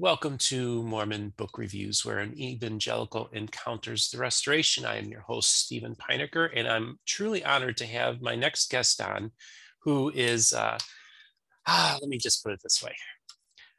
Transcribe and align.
Welcome 0.00 0.38
to 0.38 0.84
Mormon 0.84 1.32
Book 1.36 1.58
Reviews, 1.58 2.04
where 2.04 2.20
an 2.20 2.38
evangelical 2.38 3.28
encounters 3.32 4.10
the 4.10 4.18
restoration. 4.18 4.84
I 4.84 4.98
am 4.98 5.06
your 5.08 5.22
host, 5.22 5.52
Steven 5.52 5.96
Pynakker, 5.96 6.50
and 6.54 6.68
I'm 6.68 7.00
truly 7.04 7.44
honored 7.44 7.76
to 7.78 7.86
have 7.86 8.22
my 8.22 8.36
next 8.36 8.70
guest 8.70 9.00
on, 9.00 9.32
who 9.80 10.12
is, 10.14 10.52
uh, 10.52 10.78
ah, 11.66 11.98
let 12.00 12.08
me 12.08 12.16
just 12.16 12.44
put 12.44 12.52
it 12.52 12.60
this 12.62 12.80
way. 12.80 12.94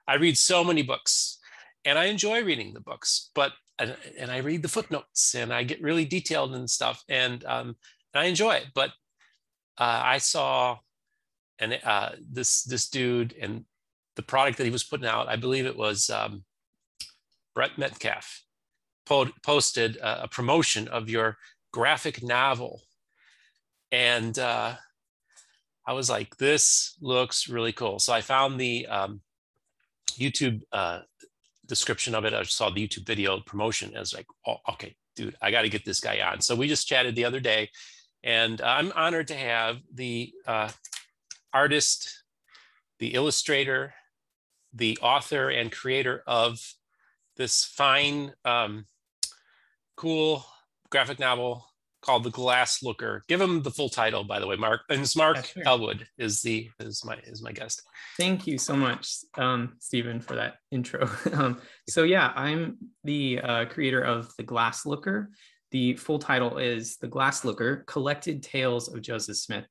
I 0.09 0.15
read 0.15 0.37
so 0.37 0.61
many 0.61 0.81
books, 0.81 1.39
and 1.85 1.97
I 1.97 2.07
enjoy 2.07 2.43
reading 2.43 2.73
the 2.73 2.81
books, 2.81 3.31
but 3.33 3.53
and, 3.79 3.95
and 4.19 4.29
I 4.29 4.39
read 4.39 4.61
the 4.61 4.67
footnotes, 4.67 5.35
and 5.35 5.53
I 5.53 5.63
get 5.63 5.81
really 5.81 6.03
detailed 6.03 6.53
and 6.53 6.69
stuff, 6.69 7.01
and, 7.07 7.45
um, 7.45 7.77
and 8.13 8.23
I 8.23 8.25
enjoy 8.25 8.55
it. 8.55 8.67
But 8.75 8.89
uh, 9.77 10.01
I 10.03 10.17
saw 10.17 10.79
and 11.59 11.79
uh, 11.81 12.09
this 12.29 12.63
this 12.63 12.89
dude 12.89 13.35
and 13.39 13.63
the 14.19 14.23
product 14.23 14.57
that 14.57 14.65
he 14.65 14.69
was 14.69 14.83
putting 14.83 15.07
out, 15.07 15.29
I 15.29 15.37
believe 15.37 15.65
it 15.65 15.77
was 15.77 16.09
um, 16.09 16.43
Brent 17.55 17.77
Metcalfe, 17.77 18.43
po- 19.05 19.31
posted 19.43 19.95
a, 19.95 20.23
a, 20.23 20.27
promotion 20.27 20.89
of 20.89 21.07
your 21.07 21.37
graphic 21.71 22.21
novel. 22.21 22.81
And 23.93 24.37
uh, 24.37 24.73
I 25.87 25.93
was 25.93 26.09
like, 26.09 26.35
this 26.35 26.97
looks 26.99 27.47
really 27.47 27.71
cool. 27.71 27.97
So 27.99 28.11
I 28.11 28.19
found 28.19 28.59
the 28.59 28.87
um, 28.87 29.21
YouTube 30.17 30.63
uh, 30.73 30.99
description 31.65 32.13
of 32.13 32.25
it. 32.25 32.33
I 32.33 32.43
saw 32.43 32.69
the 32.69 32.85
YouTube 32.85 33.07
video 33.07 33.39
promotion. 33.39 33.95
I 33.95 34.01
was 34.01 34.13
like, 34.13 34.27
oh, 34.45 34.57
okay, 34.71 34.97
dude, 35.15 35.37
I 35.41 35.49
got 35.49 35.61
to 35.61 35.69
get 35.69 35.85
this 35.85 36.01
guy 36.01 36.19
on. 36.19 36.41
So 36.41 36.55
we 36.55 36.67
just 36.67 36.89
chatted 36.89 37.15
the 37.15 37.23
other 37.23 37.39
day. 37.39 37.69
And 38.21 38.59
I'm 38.59 38.91
honored 38.97 39.29
to 39.29 39.35
have 39.35 39.77
the 39.93 40.33
uh, 40.45 40.71
artist, 41.53 42.21
the 42.99 43.13
illustrator, 43.13 43.93
the 44.73 44.97
author 45.01 45.49
and 45.49 45.71
creator 45.71 46.23
of 46.27 46.59
this 47.37 47.63
fine, 47.63 48.33
um, 48.45 48.85
cool 49.95 50.45
graphic 50.89 51.19
novel 51.19 51.65
called 52.01 52.23
The 52.23 52.29
Glass 52.29 52.81
Looker. 52.83 53.23
Give 53.27 53.41
him 53.41 53.61
the 53.61 53.71
full 53.71 53.89
title, 53.89 54.23
by 54.23 54.39
the 54.39 54.47
way, 54.47 54.55
Mark. 54.55 54.81
And 54.89 55.01
it's 55.01 55.15
Mark 55.15 55.45
sure. 55.45 55.63
Elwood 55.65 56.07
is 56.17 56.41
the 56.41 56.69
is 56.79 57.03
my 57.03 57.17
is 57.23 57.41
my 57.41 57.51
guest. 57.51 57.83
Thank 58.17 58.47
you 58.47 58.57
so 58.57 58.75
much, 58.75 59.15
um, 59.37 59.75
Stephen, 59.79 60.19
for 60.19 60.35
that 60.35 60.55
intro. 60.71 61.09
um, 61.33 61.61
so 61.87 62.03
yeah, 62.03 62.31
I'm 62.35 62.77
the 63.03 63.39
uh, 63.41 63.65
creator 63.65 64.01
of 64.01 64.31
The 64.37 64.43
Glass 64.43 64.85
Looker. 64.85 65.31
The 65.71 65.95
full 65.95 66.19
title 66.19 66.57
is 66.57 66.97
The 66.97 67.07
Glass 67.07 67.43
Looker: 67.43 67.83
Collected 67.87 68.43
Tales 68.43 68.93
of 68.93 69.01
Joseph 69.01 69.37
Smith. 69.37 69.65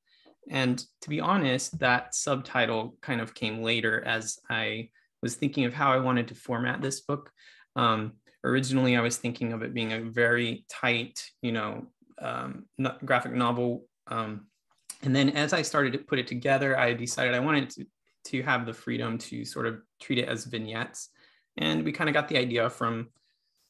And 0.51 0.83
to 1.03 1.09
be 1.09 1.21
honest, 1.21 1.79
that 1.81 2.15
subtitle 2.15 2.97
kind 3.01 3.21
of 3.21 3.35
came 3.35 3.63
later 3.63 4.03
as 4.05 4.39
I 4.49 4.91
was 5.23 5.35
thinking 5.35 5.65
of 5.65 5.75
how 5.75 5.93
I 5.93 5.99
wanted 5.99 6.29
to 6.29 6.35
format 6.35 6.81
this 6.81 7.01
book. 7.01 7.31
Um, 7.77 8.15
originally, 8.45 8.97
I 8.97 9.01
was 9.01 9.17
thinking 9.17 9.53
of 9.53 9.63
it 9.63 9.75
being 9.75 9.93
a 9.93 10.01
very 10.01 10.65
tight, 10.69 11.23
you 11.43 11.53
know, 11.53 11.87
um, 12.21 12.67
graphic 13.05 13.33
novel. 13.33 13.87
Um, 14.07 14.47
and 15.03 15.15
then 15.15 15.31
as 15.31 15.53
I 15.53 15.63
started 15.63 15.93
to 15.93 15.99
put 15.99 16.19
it 16.19 16.27
together, 16.27 16.79
I 16.79 16.93
decided 16.93 17.35
I 17.35 17.41
wanted 17.41 17.71
to, 17.71 17.87
to 18.27 18.43
have 18.43 18.67
the 18.67 18.75
freedom 18.75 19.19
to 19.19 19.45
sort 19.45 19.67
of 19.67 19.81
treat 20.01 20.19
it 20.19 20.29
as 20.29 20.45
vignettes. 20.45 21.11
And 21.57 21.85
we 21.85 21.93
kind 21.93 22.09
of 22.09 22.15
got 22.15 22.29
the 22.29 22.39
idea 22.39 22.71
from 22.71 23.09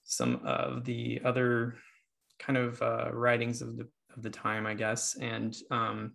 some 0.05 0.41
of 0.45 0.85
the 0.85 1.21
other 1.25 1.77
kind 2.39 2.57
of 2.57 2.81
uh, 2.81 3.11
writings 3.13 3.63
of 3.63 3.77
the 3.77 3.89
of 4.17 4.23
the 4.23 4.31
time, 4.31 4.67
I 4.67 4.75
guess. 4.75 5.17
And 5.17 5.57
um, 5.71 6.13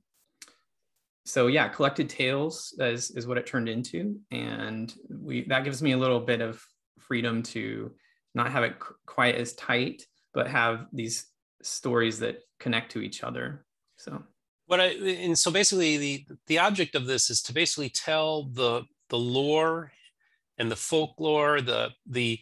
so 1.25 1.47
yeah, 1.47 1.67
collected 1.69 2.09
tales 2.09 2.73
is, 2.79 3.11
is 3.11 3.27
what 3.27 3.37
it 3.37 3.45
turned 3.45 3.69
into. 3.69 4.19
And 4.31 4.93
we 5.09 5.45
that 5.45 5.63
gives 5.63 5.81
me 5.81 5.93
a 5.93 5.97
little 5.97 6.19
bit 6.19 6.41
of 6.41 6.63
freedom 6.99 7.43
to 7.43 7.91
not 8.35 8.51
have 8.51 8.63
it 8.63 8.75
quite 9.05 9.35
as 9.35 9.53
tight, 9.53 10.03
but 10.33 10.47
have 10.47 10.87
these 10.91 11.27
stories 11.61 12.19
that 12.19 12.39
connect 12.59 12.91
to 12.93 13.01
each 13.01 13.23
other. 13.23 13.65
So 13.97 14.23
what 14.65 14.81
I 14.81 14.87
and 14.87 15.37
so 15.37 15.51
basically 15.51 15.97
the 15.97 16.25
the 16.47 16.59
object 16.59 16.95
of 16.95 17.05
this 17.05 17.29
is 17.29 17.41
to 17.43 17.53
basically 17.53 17.89
tell 17.89 18.49
the 18.51 18.83
the 19.09 19.17
lore 19.17 19.91
and 20.57 20.69
the 20.69 20.75
folklore, 20.75 21.61
the 21.61 21.91
the 22.05 22.39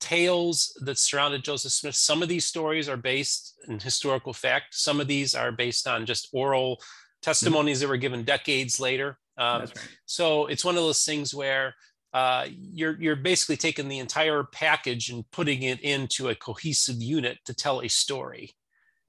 tales 0.00 0.76
that 0.84 0.98
surrounded 0.98 1.44
Joseph 1.44 1.72
Smith. 1.72 1.94
Some 1.94 2.22
of 2.22 2.28
these 2.28 2.44
stories 2.44 2.88
are 2.88 2.96
based 2.96 3.58
in 3.68 3.78
historical 3.78 4.32
fact. 4.32 4.74
Some 4.74 5.00
of 5.00 5.06
these 5.06 5.34
are 5.34 5.52
based 5.52 5.86
on 5.86 6.04
just 6.04 6.28
oral 6.32 6.82
testimonies 7.24 7.80
that 7.80 7.88
were 7.88 7.96
given 7.96 8.22
decades 8.22 8.78
later. 8.78 9.18
Um, 9.36 9.60
right. 9.60 9.88
So 10.04 10.46
it's 10.46 10.64
one 10.64 10.76
of 10.76 10.82
those 10.82 11.04
things 11.04 11.34
where 11.34 11.74
uh, 12.12 12.46
you're 12.50 13.00
you're 13.00 13.16
basically 13.16 13.56
taking 13.56 13.88
the 13.88 13.98
entire 13.98 14.44
package 14.44 15.10
and 15.10 15.28
putting 15.32 15.62
it 15.62 15.80
into 15.80 16.28
a 16.28 16.34
cohesive 16.34 17.02
unit 17.02 17.38
to 17.46 17.54
tell 17.54 17.80
a 17.80 17.88
story. 17.88 18.50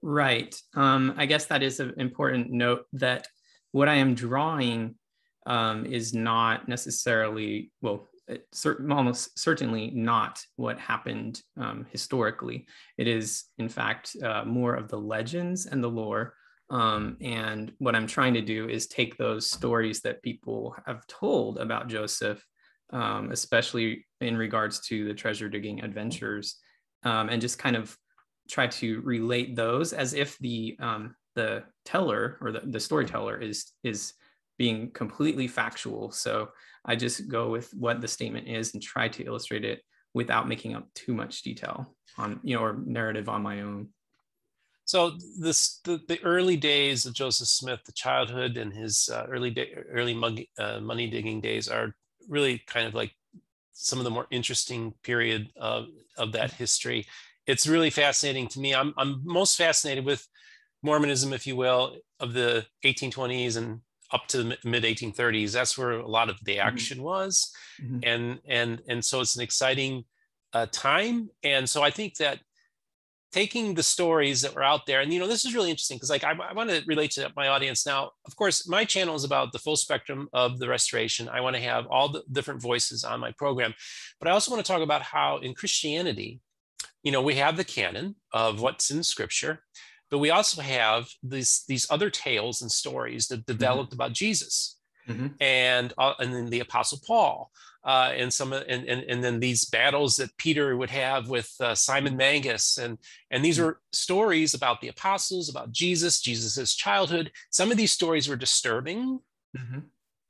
Right. 0.01 0.55
Um, 0.75 1.13
I 1.17 1.25
guess 1.25 1.45
that 1.45 1.61
is 1.61 1.79
an 1.79 1.93
important 1.97 2.51
note 2.51 2.85
that 2.93 3.27
what 3.71 3.89
I 3.89 3.95
am 3.95 4.15
drawing 4.15 4.95
um, 5.45 5.85
is 5.85 6.13
not 6.13 6.67
necessarily 6.67 7.71
well. 7.81 8.07
Certain, 8.51 8.91
almost 8.91 9.37
certainly 9.37 9.91
not 9.91 10.43
what 10.55 10.79
happened 10.79 11.43
um, 11.57 11.85
historically. 11.91 12.65
It 12.97 13.07
is, 13.07 13.43
in 13.59 13.69
fact, 13.69 14.15
uh, 14.23 14.43
more 14.43 14.73
of 14.73 14.87
the 14.87 14.97
legends 14.97 15.67
and 15.67 15.83
the 15.83 15.91
lore 15.91 16.33
um, 16.69 17.17
and 17.21 17.71
what 17.77 17.95
I'm 17.95 18.07
trying 18.07 18.33
to 18.33 18.41
do 18.41 18.67
is 18.67 18.87
take 18.87 19.17
those 19.17 19.49
stories 19.49 20.01
that 20.01 20.23
people 20.23 20.75
have 20.85 21.05
told 21.07 21.59
about 21.59 21.87
Joseph, 21.87 22.43
um, 22.91 23.31
especially 23.31 24.05
in 24.21 24.37
regards 24.37 24.79
to 24.87 25.05
the 25.05 25.13
treasure 25.13 25.49
digging 25.49 25.83
adventures, 25.83 26.57
um, 27.03 27.29
and 27.29 27.41
just 27.41 27.59
kind 27.59 27.75
of 27.75 27.95
try 28.49 28.67
to 28.67 29.01
relate 29.01 29.55
those 29.55 29.93
as 29.93 30.13
if 30.13 30.37
the 30.39 30.75
um, 30.79 31.15
the 31.35 31.63
teller 31.83 32.37
or 32.41 32.51
the, 32.51 32.61
the 32.65 32.79
storyteller 32.79 33.39
is 33.39 33.71
is 33.83 34.13
being 34.57 34.89
completely 34.91 35.47
factual. 35.47 36.11
So 36.11 36.49
I 36.85 36.95
just 36.95 37.27
go 37.27 37.49
with 37.49 37.71
what 37.73 38.01
the 38.01 38.07
statement 38.07 38.47
is 38.47 38.73
and 38.73 38.81
try 38.81 39.07
to 39.09 39.23
illustrate 39.23 39.65
it 39.65 39.81
without 40.13 40.47
making 40.47 40.73
up 40.73 40.87
too 40.95 41.13
much 41.13 41.43
detail 41.43 41.93
on 42.17 42.39
you 42.43 42.55
know 42.55 42.63
or 42.63 42.79
narrative 42.85 43.29
on 43.29 43.43
my 43.43 43.61
own. 43.61 43.89
So 44.85 45.13
this 45.39 45.79
the, 45.83 45.99
the 46.07 46.21
early 46.23 46.57
days 46.57 47.05
of 47.05 47.13
Joseph 47.13 47.47
Smith, 47.47 47.81
the 47.85 47.91
childhood 47.91 48.57
and 48.57 48.71
his 48.71 49.09
uh, 49.11 49.25
early 49.29 49.49
day, 49.49 49.73
early 49.91 50.13
money, 50.13 50.49
uh, 50.59 50.79
money 50.79 51.09
digging 51.09 51.41
days 51.41 51.67
are 51.67 51.93
really 52.29 52.61
kind 52.67 52.87
of 52.87 52.93
like 52.93 53.11
some 53.73 53.99
of 53.99 54.05
the 54.05 54.11
more 54.11 54.27
interesting 54.31 54.93
period 55.03 55.49
of, 55.57 55.87
of 56.17 56.31
that 56.31 56.51
history. 56.51 57.05
It's 57.47 57.67
really 57.67 57.89
fascinating 57.89 58.47
to 58.49 58.59
me. 58.59 58.73
I'm 58.75 58.93
I'm 58.97 59.21
most 59.23 59.57
fascinated 59.57 60.05
with 60.05 60.25
Mormonism, 60.83 61.33
if 61.33 61.47
you 61.47 61.55
will, 61.55 61.97
of 62.19 62.33
the 62.33 62.65
1820s 62.85 63.57
and 63.57 63.81
up 64.11 64.27
to 64.27 64.43
the 64.43 64.57
mid 64.63 64.83
1830s. 64.83 65.51
That's 65.51 65.77
where 65.77 65.91
a 65.91 66.07
lot 66.07 66.29
of 66.29 66.37
the 66.43 66.57
mm-hmm. 66.57 66.67
action 66.67 66.97
mm-hmm. 66.97 67.05
was, 67.05 67.51
mm-hmm. 67.81 67.99
and 68.03 68.39
and 68.47 68.81
and 68.87 69.03
so 69.03 69.21
it's 69.21 69.35
an 69.35 69.41
exciting 69.41 70.05
uh, 70.53 70.67
time. 70.71 71.29
And 71.43 71.67
so 71.67 71.81
I 71.81 71.89
think 71.89 72.15
that 72.17 72.39
taking 73.31 73.73
the 73.73 73.83
stories 73.83 74.41
that 74.41 74.55
were 74.55 74.63
out 74.63 74.85
there 74.85 75.01
and 75.01 75.13
you 75.13 75.19
know 75.19 75.27
this 75.27 75.45
is 75.45 75.53
really 75.53 75.69
interesting 75.69 75.97
because 75.97 76.09
like 76.09 76.23
I, 76.23 76.31
I 76.31 76.53
want 76.53 76.69
to 76.69 76.81
relate 76.87 77.11
to 77.11 77.31
my 77.35 77.49
audience 77.49 77.85
now 77.85 78.11
of 78.25 78.35
course 78.35 78.67
my 78.67 78.85
channel 78.85 79.15
is 79.15 79.23
about 79.23 79.51
the 79.51 79.59
full 79.59 79.75
spectrum 79.75 80.29
of 80.33 80.59
the 80.59 80.69
restoration 80.69 81.27
i 81.29 81.41
want 81.41 81.55
to 81.55 81.61
have 81.61 81.85
all 81.87 82.09
the 82.09 82.23
different 82.31 82.61
voices 82.61 83.03
on 83.03 83.19
my 83.19 83.31
program 83.37 83.73
but 84.19 84.29
i 84.29 84.31
also 84.31 84.51
want 84.51 84.65
to 84.65 84.71
talk 84.71 84.81
about 84.81 85.01
how 85.01 85.37
in 85.39 85.53
christianity 85.53 86.39
you 87.03 87.11
know 87.11 87.21
we 87.21 87.35
have 87.35 87.57
the 87.57 87.63
canon 87.63 88.15
of 88.31 88.61
what's 88.61 88.89
in 88.89 89.03
scripture 89.03 89.63
but 90.09 90.19
we 90.19 90.29
also 90.29 90.61
have 90.61 91.09
these 91.23 91.63
these 91.67 91.85
other 91.89 92.09
tales 92.09 92.61
and 92.61 92.71
stories 92.71 93.27
that 93.27 93.41
mm-hmm. 93.41 93.51
developed 93.51 93.91
mm-hmm. 93.91 94.01
about 94.01 94.13
jesus 94.13 94.77
mm-hmm. 95.09 95.27
and 95.41 95.93
uh, 95.97 96.13
and 96.19 96.33
then 96.33 96.49
the 96.49 96.61
apostle 96.61 96.99
paul 97.05 97.51
uh, 97.85 98.11
and 98.15 98.33
some 98.33 98.51
and, 98.51 98.65
and 98.67 99.03
and 99.03 99.23
then 99.23 99.39
these 99.39 99.63
battles 99.65 100.17
that 100.17 100.35
Peter 100.37 100.75
would 100.75 100.89
have 100.89 101.29
with 101.29 101.53
uh, 101.59 101.75
Simon 101.75 102.17
Magus 102.17 102.77
and 102.77 102.97
and 103.29 103.45
these 103.45 103.59
mm. 103.59 103.65
were 103.65 103.79
stories 103.93 104.55
about 104.55 104.81
the 104.81 104.87
apostles 104.87 105.49
about 105.49 105.71
Jesus 105.71 106.19
Jesus's 106.19 106.73
childhood 106.73 107.31
some 107.51 107.71
of 107.71 107.77
these 107.77 107.91
stories 107.91 108.27
were 108.27 108.35
disturbing 108.35 109.19
mm-hmm. 109.55 109.79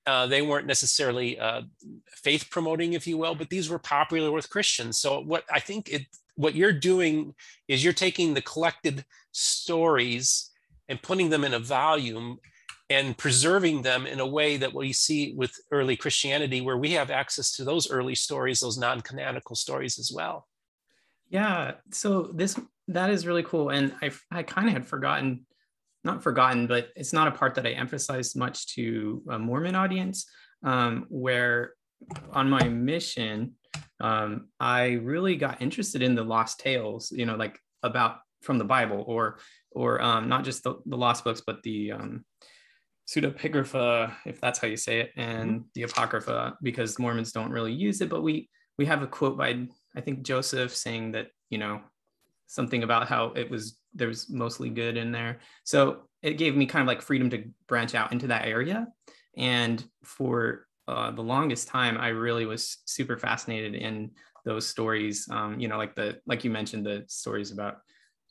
uh, 0.06 0.27
they 0.27 0.41
weren't 0.41 0.68
necessarily 0.68 1.39
uh, 1.39 1.62
faith 2.09 2.50
promoting 2.50 2.94
if 2.94 3.07
you 3.07 3.18
will 3.18 3.35
but 3.35 3.50
these 3.50 3.69
were 3.69 3.79
popular 3.79 4.31
with 4.31 4.50
Christians 4.50 4.97
so 4.97 5.21
what 5.21 5.45
I 5.50 5.62
think 5.62 5.89
it 5.89 6.06
what 6.35 6.56
you're 6.56 6.74
doing 6.74 7.33
is 7.69 7.83
you're 7.83 7.94
taking 7.94 8.33
the 8.33 8.41
collected 8.41 9.06
stories 9.31 10.51
and 10.89 11.01
putting 11.01 11.29
them 11.29 11.45
in 11.45 11.53
a 11.53 11.59
volume 11.59 12.38
and 12.89 13.17
preserving 13.17 13.81
them 13.81 14.05
in 14.05 14.19
a 14.19 14.27
way 14.27 14.57
that 14.57 14.73
we 14.73 14.93
see 14.93 15.33
with 15.35 15.53
early 15.71 15.95
Christianity, 15.95 16.61
where 16.61 16.77
we 16.77 16.91
have 16.91 17.09
access 17.09 17.55
to 17.55 17.63
those 17.63 17.89
early 17.89 18.15
stories, 18.15 18.59
those 18.59 18.77
non 18.77 19.01
canonical 19.01 19.55
stories 19.55 19.97
as 19.97 20.11
well. 20.13 20.47
Yeah. 21.29 21.73
So 21.91 22.23
this 22.33 22.59
that 22.87 23.09
is 23.09 23.25
really 23.25 23.43
cool. 23.43 23.69
And 23.69 23.93
I, 24.01 24.11
I 24.31 24.43
kind 24.43 24.67
of 24.67 24.73
had 24.73 24.85
forgotten, 24.85 25.45
not 26.03 26.21
forgotten, 26.21 26.67
but 26.67 26.89
it's 26.95 27.13
not 27.13 27.27
a 27.27 27.31
part 27.31 27.55
that 27.55 27.65
I 27.65 27.71
emphasized 27.71 28.37
much 28.37 28.75
to 28.75 29.23
a 29.29 29.39
Mormon 29.39 29.75
audience, 29.75 30.27
um, 30.63 31.07
where 31.09 31.73
on 32.31 32.49
my 32.49 32.67
mission, 32.67 33.53
um, 33.99 34.49
I 34.59 34.91
really 34.91 35.35
got 35.35 35.61
interested 35.61 36.03
in 36.03 36.13
the 36.13 36.23
lost 36.23 36.59
tales, 36.59 37.11
you 37.11 37.25
know, 37.25 37.35
like 37.35 37.59
about 37.81 38.17
from 38.41 38.59
the 38.59 38.65
Bible 38.65 39.03
or 39.07 39.39
or 39.71 40.01
um, 40.01 40.29
not 40.29 40.45
just 40.45 40.63
the, 40.63 40.75
the 40.85 40.95
lost 40.95 41.23
books, 41.23 41.41
but 41.45 41.61
the 41.63 41.91
um, 41.91 42.23
pseudepigrapha, 43.07 44.13
if 44.25 44.41
that's 44.41 44.59
how 44.59 44.67
you 44.67 44.77
say 44.77 44.99
it, 45.01 45.11
and 45.15 45.51
mm-hmm. 45.51 45.67
the 45.73 45.83
apocrypha, 45.83 46.57
because 46.61 46.99
Mormons 46.99 47.31
don't 47.31 47.51
really 47.51 47.73
use 47.73 48.01
it. 48.01 48.09
But 48.09 48.23
we 48.23 48.49
we 48.77 48.85
have 48.85 49.01
a 49.01 49.07
quote 49.07 49.37
by 49.37 49.67
I 49.95 50.01
think 50.01 50.23
Joseph 50.23 50.75
saying 50.75 51.11
that 51.13 51.27
you 51.49 51.57
know 51.57 51.81
something 52.47 52.83
about 52.83 53.07
how 53.07 53.27
it 53.35 53.49
was 53.49 53.77
there 53.93 54.07
was 54.07 54.29
mostly 54.29 54.69
good 54.69 54.97
in 54.97 55.11
there. 55.11 55.39
So 55.63 56.07
it 56.21 56.37
gave 56.37 56.55
me 56.55 56.65
kind 56.65 56.81
of 56.81 56.87
like 56.87 57.01
freedom 57.01 57.29
to 57.29 57.43
branch 57.67 57.95
out 57.95 58.11
into 58.11 58.27
that 58.27 58.45
area. 58.45 58.87
And 59.37 59.83
for 60.03 60.67
uh, 60.87 61.11
the 61.11 61.21
longest 61.21 61.67
time, 61.67 61.97
I 61.97 62.09
really 62.09 62.45
was 62.45 62.77
super 62.85 63.17
fascinated 63.17 63.75
in 63.75 64.11
those 64.43 64.67
stories. 64.67 65.27
Um, 65.29 65.59
you 65.59 65.67
know, 65.67 65.77
like 65.77 65.95
the 65.95 66.19
like 66.25 66.43
you 66.43 66.51
mentioned 66.51 66.85
the 66.85 67.03
stories 67.07 67.51
about 67.51 67.77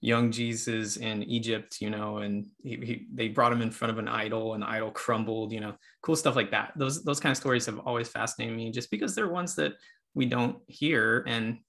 young 0.04 0.30
Jesus 0.30 0.98
in 0.98 1.22
Egypt, 1.22 1.80
you 1.80 1.88
know, 1.88 2.18
and 2.18 2.46
he, 2.62 2.76
he, 2.76 3.06
they 3.14 3.28
brought 3.28 3.52
him 3.52 3.62
in 3.62 3.70
front 3.70 3.90
of 3.90 3.96
an 3.98 4.06
idol 4.06 4.52
and 4.52 4.62
the 4.62 4.68
idol 4.68 4.90
crumbled, 4.90 5.50
you 5.50 5.60
know, 5.60 5.74
cool 6.02 6.14
stuff 6.14 6.36
like 6.36 6.50
that. 6.50 6.74
Those 6.76 7.02
those 7.04 7.20
kind 7.20 7.30
of 7.30 7.38
stories 7.38 7.64
have 7.64 7.78
always 7.78 8.08
fascinated 8.08 8.54
me 8.54 8.70
just 8.70 8.90
because 8.90 9.14
they're 9.14 9.30
ones 9.30 9.54
that 9.54 9.72
we 10.12 10.26
don't 10.26 10.58
hear. 10.68 11.24
And 11.26 11.60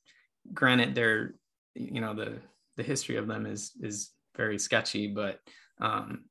granted, 0.53 0.93
they're, 0.93 1.35
you 1.75 2.01
know, 2.01 2.13
the 2.13 2.39
the 2.75 2.83
history 2.83 3.15
of 3.15 3.25
them 3.25 3.45
is 3.45 3.71
is 3.79 4.11
very 4.35 4.59
sketchy, 4.59 5.07
but 5.07 5.39
um, 5.79 6.25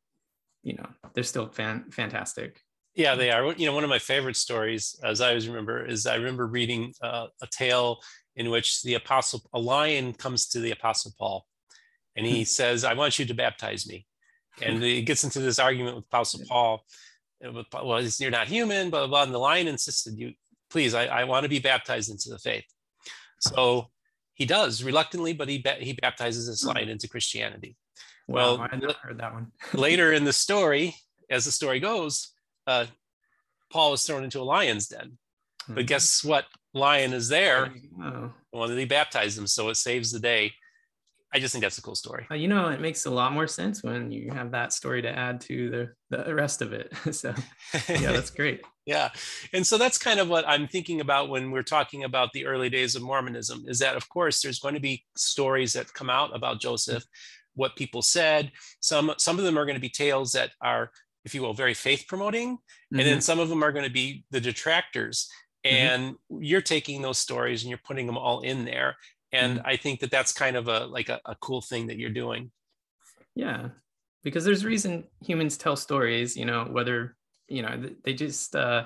you 0.63 0.75
know, 0.75 0.87
they're 1.15 1.25
still 1.25 1.49
fan 1.49 1.87
fantastic. 1.91 2.61
Yeah, 2.95 3.15
they 3.15 3.31
are. 3.31 3.55
You 3.55 3.65
know, 3.65 3.75
one 3.75 3.83
of 3.83 3.91
my 3.91 3.99
favorite 3.99 4.37
stories, 4.37 4.95
as 5.03 5.23
I 5.23 5.29
always 5.29 5.49
remember, 5.49 5.87
is 5.87 6.07
I 6.07 6.17
remember 6.17 6.47
reading 6.47 6.93
uh, 7.03 7.29
a 7.41 7.47
tale 7.47 8.01
in 8.37 8.51
which 8.51 8.83
the 8.83 8.95
apostle, 8.95 9.41
a 9.55 9.59
lion 9.59 10.13
comes 10.13 10.49
to 10.49 10.61
the 10.61 10.73
apostle 10.73 11.13
Paul 11.19 11.47
and 12.17 12.27
he 12.27 12.45
says, 12.45 12.85
I 12.85 12.95
want 12.95 13.19
you 13.19 13.25
to 13.27 13.35
baptize 13.35 13.87
me. 13.87 14.07
And 14.63 14.83
he 14.83 15.03
gets 15.03 15.25
into 15.25 15.41
this 15.41 15.59
argument 15.59 15.97
with 15.97 16.05
Apostle 16.05 16.43
Paul. 16.49 16.85
Well, 17.43 18.03
you're 18.03 18.31
not 18.31 18.47
human, 18.47 18.91
blah, 18.91 19.01
blah, 19.01 19.09
blah. 19.09 19.23
And 19.25 19.35
the 19.35 19.39
lion 19.39 19.67
insisted, 19.67 20.19
you 20.19 20.33
please, 20.71 20.95
I, 20.95 21.07
I 21.07 21.25
want 21.25 21.43
to 21.45 21.49
be 21.49 21.59
baptized 21.59 22.11
into 22.11 22.31
the 22.31 22.39
faith. 22.39 22.65
So 23.41 23.89
he 24.35 24.47
does 24.47 24.83
reluctantly, 24.83 25.33
but 25.33 25.49
he 25.49 25.65
he 25.81 25.93
baptizes 25.93 26.47
this 26.47 26.65
lion 26.65 26.89
into 26.89 27.09
Christianity. 27.09 27.77
Well, 28.27 28.61
I 28.61 28.77
never 28.77 28.95
heard 29.03 29.19
that 29.19 29.33
one. 29.33 29.53
later 29.75 30.13
in 30.13 30.25
the 30.25 30.33
story, 30.33 30.97
as 31.29 31.45
the 31.45 31.53
story 31.53 31.81
goes, 31.81 32.33
uh, 32.67 32.87
Paul 33.71 33.93
is 33.93 34.03
thrown 34.03 34.25
into 34.25 34.41
a 34.41 34.43
lion's 34.43 34.89
den. 34.89 35.19
But 35.69 35.83
hmm. 35.83 35.87
guess 35.87 36.25
what? 36.25 36.47
Lion 36.73 37.13
is 37.13 37.29
there. 37.29 37.73
Oh. 38.03 38.33
Well, 38.53 38.69
he 38.69 38.85
baptized 38.85 39.39
him, 39.39 39.47
so 39.47 39.69
it 39.69 39.77
saves 39.77 40.11
the 40.11 40.21
day. 40.21 40.53
I 41.35 41.41
just 41.41 41.53
think 41.53 41.65
that's 41.65 41.79
a 41.79 41.83
cool 41.83 41.97
story. 41.97 42.27
You 42.31 42.47
know, 42.47 42.69
it 42.69 42.81
makes 42.81 43.07
a 43.07 43.11
lot 43.11 43.33
more 43.33 43.49
sense 43.49 43.83
when 43.83 44.13
you 44.13 44.31
have 44.31 44.53
that 44.53 44.73
story 44.73 45.03
to 45.03 45.09
add 45.11 45.41
to 45.43 45.91
the, 46.09 46.17
the 46.17 46.33
rest 46.33 46.63
of 46.63 46.73
it. 46.73 46.95
so, 47.13 47.35
yeah, 47.89 48.13
that's 48.13 48.31
great. 48.37 48.63
yeah. 48.87 49.11
And 49.53 49.67
so 49.67 49.77
that's 49.77 49.99
kind 49.99 50.21
of 50.21 50.29
what 50.29 50.47
I'm 50.47 50.69
thinking 50.69 51.01
about 51.01 51.31
when 51.31 51.51
we're 51.51 51.65
talking 51.65 52.05
about 52.05 52.33
the 52.33 52.47
early 52.47 52.71
days 52.71 52.95
of 52.95 53.03
Mormonism 53.03 53.65
is 53.67 53.81
that, 53.81 53.97
of 53.97 54.09
course, 54.09 54.43
there's 54.43 54.61
going 54.61 54.75
to 54.75 54.81
be 54.81 55.05
stories 55.17 55.73
that 55.73 55.93
come 55.93 56.09
out 56.09 56.35
about 56.37 56.61
Joseph, 56.61 57.03
what 57.57 57.75
people 57.75 58.01
said. 58.01 58.53
Some, 58.79 59.13
some 59.19 59.37
of 59.37 59.45
them 59.45 59.59
are 59.59 59.65
going 59.65 59.75
to 59.75 59.81
be 59.81 59.89
tales 59.89 60.31
that 60.33 60.53
are, 60.61 60.93
if 61.25 61.35
you 61.35 61.43
will, 61.43 61.53
very 61.53 61.75
faith 61.75 62.05
promoting. 62.07 62.59
Mm-hmm. 62.59 62.99
And 63.01 63.09
then 63.09 63.15
mm-hmm. 63.15 63.23
some 63.23 63.41
of 63.41 63.49
them 63.49 63.65
are 63.65 63.73
going 63.73 63.87
to 63.87 63.91
be 63.91 64.25
the 64.31 64.41
detractors. 64.41 65.29
Mm-hmm. 65.67 65.77
And 65.77 66.13
mm-hmm. 66.13 66.45
you're 66.45 66.61
taking 66.61 67.03
those 67.03 67.19
stories 67.19 67.65
and 67.65 67.71
you're 67.71 67.81
putting 67.85 68.07
them 68.07 68.19
all 68.19 68.43
in 68.43 68.65
there 68.65 68.95
and 69.35 69.61
i 69.65 69.77
think 69.77 70.01
that 70.01 70.11
that's 70.11 70.33
kind 70.33 70.57
of 70.57 70.69
a 70.69 70.87
like 70.87 71.09
a, 71.09 71.21
a 71.27 71.35
cool 71.37 71.61
thing 71.61 71.87
that 71.89 71.99
you're 71.99 72.11
doing. 72.11 72.51
Yeah. 73.35 73.69
Because 74.23 74.45
there's 74.45 74.65
reason 74.65 75.05
humans 75.21 75.57
tell 75.57 75.77
stories 75.77 76.37
you 76.37 76.47
know 76.47 76.65
whether 76.71 77.17
you 77.49 77.63
know 77.63 77.91
they 78.05 78.15
just 78.15 78.57
uh 78.57 78.85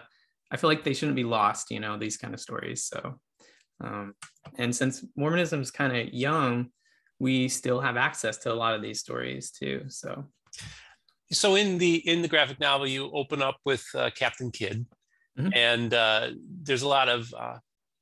i 0.50 0.56
feel 0.56 0.68
like 0.68 0.82
they 0.82 0.94
shouldn't 0.94 1.14
be 1.16 1.24
lost 1.24 1.70
you 1.70 1.80
know 1.80 1.96
these 1.96 2.16
kind 2.16 2.34
of 2.34 2.40
stories 2.40 2.84
so 2.84 3.20
um 3.80 4.14
and 4.56 4.74
since 4.74 5.04
mormonism 5.16 5.60
is 5.60 5.70
kind 5.70 5.96
of 5.96 6.12
young 6.12 6.70
we 7.20 7.48
still 7.48 7.80
have 7.80 7.96
access 7.96 8.38
to 8.38 8.52
a 8.52 8.60
lot 8.62 8.74
of 8.74 8.82
these 8.82 9.00
stories 9.00 9.50
too 9.50 9.84
so. 9.88 10.24
So 11.30 11.56
in 11.56 11.78
the 11.78 11.96
in 12.08 12.22
the 12.22 12.28
graphic 12.28 12.58
novel 12.58 12.86
you 12.86 13.10
open 13.12 13.42
up 13.42 13.58
with 13.64 13.84
uh, 13.94 14.10
captain 14.14 14.50
kidd. 14.50 14.86
Mm-hmm. 15.38 15.50
and 15.54 15.94
uh, 15.94 16.30
there's 16.62 16.82
a 16.82 16.88
lot 16.88 17.08
of 17.08 17.32
uh, 17.38 17.58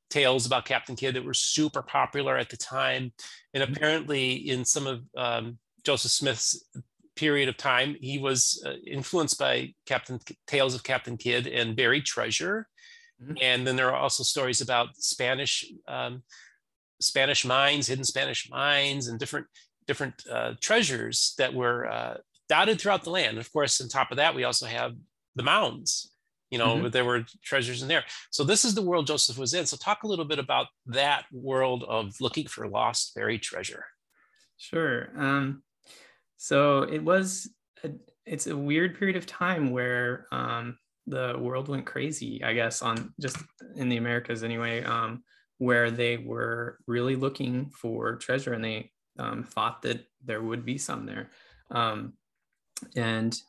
tales 0.09 0.45
about 0.45 0.65
Captain 0.65 0.95
Kidd 0.95 1.15
that 1.15 1.25
were 1.25 1.33
super 1.33 1.81
popular 1.81 2.37
at 2.37 2.49
the 2.49 2.57
time. 2.57 3.11
And 3.53 3.63
mm-hmm. 3.63 3.73
apparently, 3.73 4.33
in 4.33 4.65
some 4.65 4.87
of 4.87 5.03
um, 5.15 5.57
Joseph 5.83 6.11
Smith's 6.11 6.65
period 7.15 7.49
of 7.49 7.57
time, 7.57 7.95
he 7.99 8.19
was 8.19 8.63
uh, 8.65 8.73
influenced 8.85 9.39
by 9.39 9.73
Captain 9.85 10.19
Tales 10.45 10.75
of 10.75 10.83
Captain 10.83 11.17
Kidd 11.17 11.47
and 11.47 11.75
Buried 11.75 12.05
Treasure. 12.05 12.67
Mm-hmm. 13.21 13.33
And 13.41 13.67
then 13.67 13.75
there 13.75 13.89
are 13.89 13.99
also 13.99 14.23
stories 14.23 14.61
about 14.61 14.95
Spanish 14.95 15.65
um, 15.87 16.23
Spanish 16.99 17.45
mines, 17.45 17.87
hidden 17.87 18.03
Spanish 18.03 18.49
mines, 18.49 19.07
and 19.07 19.19
different 19.19 19.47
different 19.87 20.23
uh, 20.31 20.53
treasures 20.61 21.33
that 21.37 21.53
were 21.53 21.87
uh, 21.87 22.17
dotted 22.49 22.79
throughout 22.79 23.03
the 23.03 23.09
land. 23.09 23.37
Of 23.37 23.51
course, 23.51 23.81
on 23.81 23.89
top 23.89 24.11
of 24.11 24.17
that, 24.17 24.35
we 24.35 24.43
also 24.43 24.65
have 24.65 24.93
the 25.35 25.43
mounds 25.43 26.11
you 26.49 26.57
know 26.57 26.75
mm-hmm. 26.75 26.89
there 26.89 27.05
were 27.05 27.25
treasures 27.43 27.81
in 27.81 27.87
there. 27.87 28.03
So 28.31 28.43
this 28.43 28.65
is 28.65 28.75
the 28.75 28.81
world 28.81 29.07
joseph 29.07 29.37
was 29.37 29.53
in. 29.53 29.65
So 29.65 29.77
talk 29.77 30.03
a 30.03 30.07
little 30.07 30.25
bit 30.25 30.39
about 30.39 30.67
that 30.87 31.25
world 31.31 31.83
of 31.87 32.13
looking 32.19 32.47
for 32.47 32.67
lost 32.67 33.15
buried 33.15 33.41
treasure. 33.41 33.85
Sure. 34.57 35.09
Um, 35.17 35.63
so 36.37 36.83
it 36.83 37.03
was 37.03 37.49
a, 37.83 37.91
it's 38.25 38.47
a 38.47 38.57
weird 38.57 38.97
period 38.97 39.17
of 39.17 39.25
time 39.25 39.71
where 39.71 40.27
um, 40.31 40.77
the 41.05 41.35
world 41.39 41.69
went 41.69 41.85
crazy 41.85 42.43
i 42.43 42.51
guess 42.51 42.81
on 42.81 43.13
just 43.17 43.37
in 43.77 43.87
the 43.87 43.95
americas 43.95 44.43
anyway 44.43 44.83
um, 44.83 45.23
where 45.57 45.89
they 45.89 46.17
were 46.17 46.77
really 46.85 47.15
looking 47.15 47.69
for 47.69 48.15
treasure 48.17 48.53
and 48.53 48.63
they 48.63 48.91
um, 49.19 49.43
thought 49.43 49.81
that 49.81 50.05
there 50.23 50.41
would 50.41 50.65
be 50.65 50.77
some 50.77 51.05
there. 51.05 51.29
Um, 51.71 52.13
and 52.95 53.39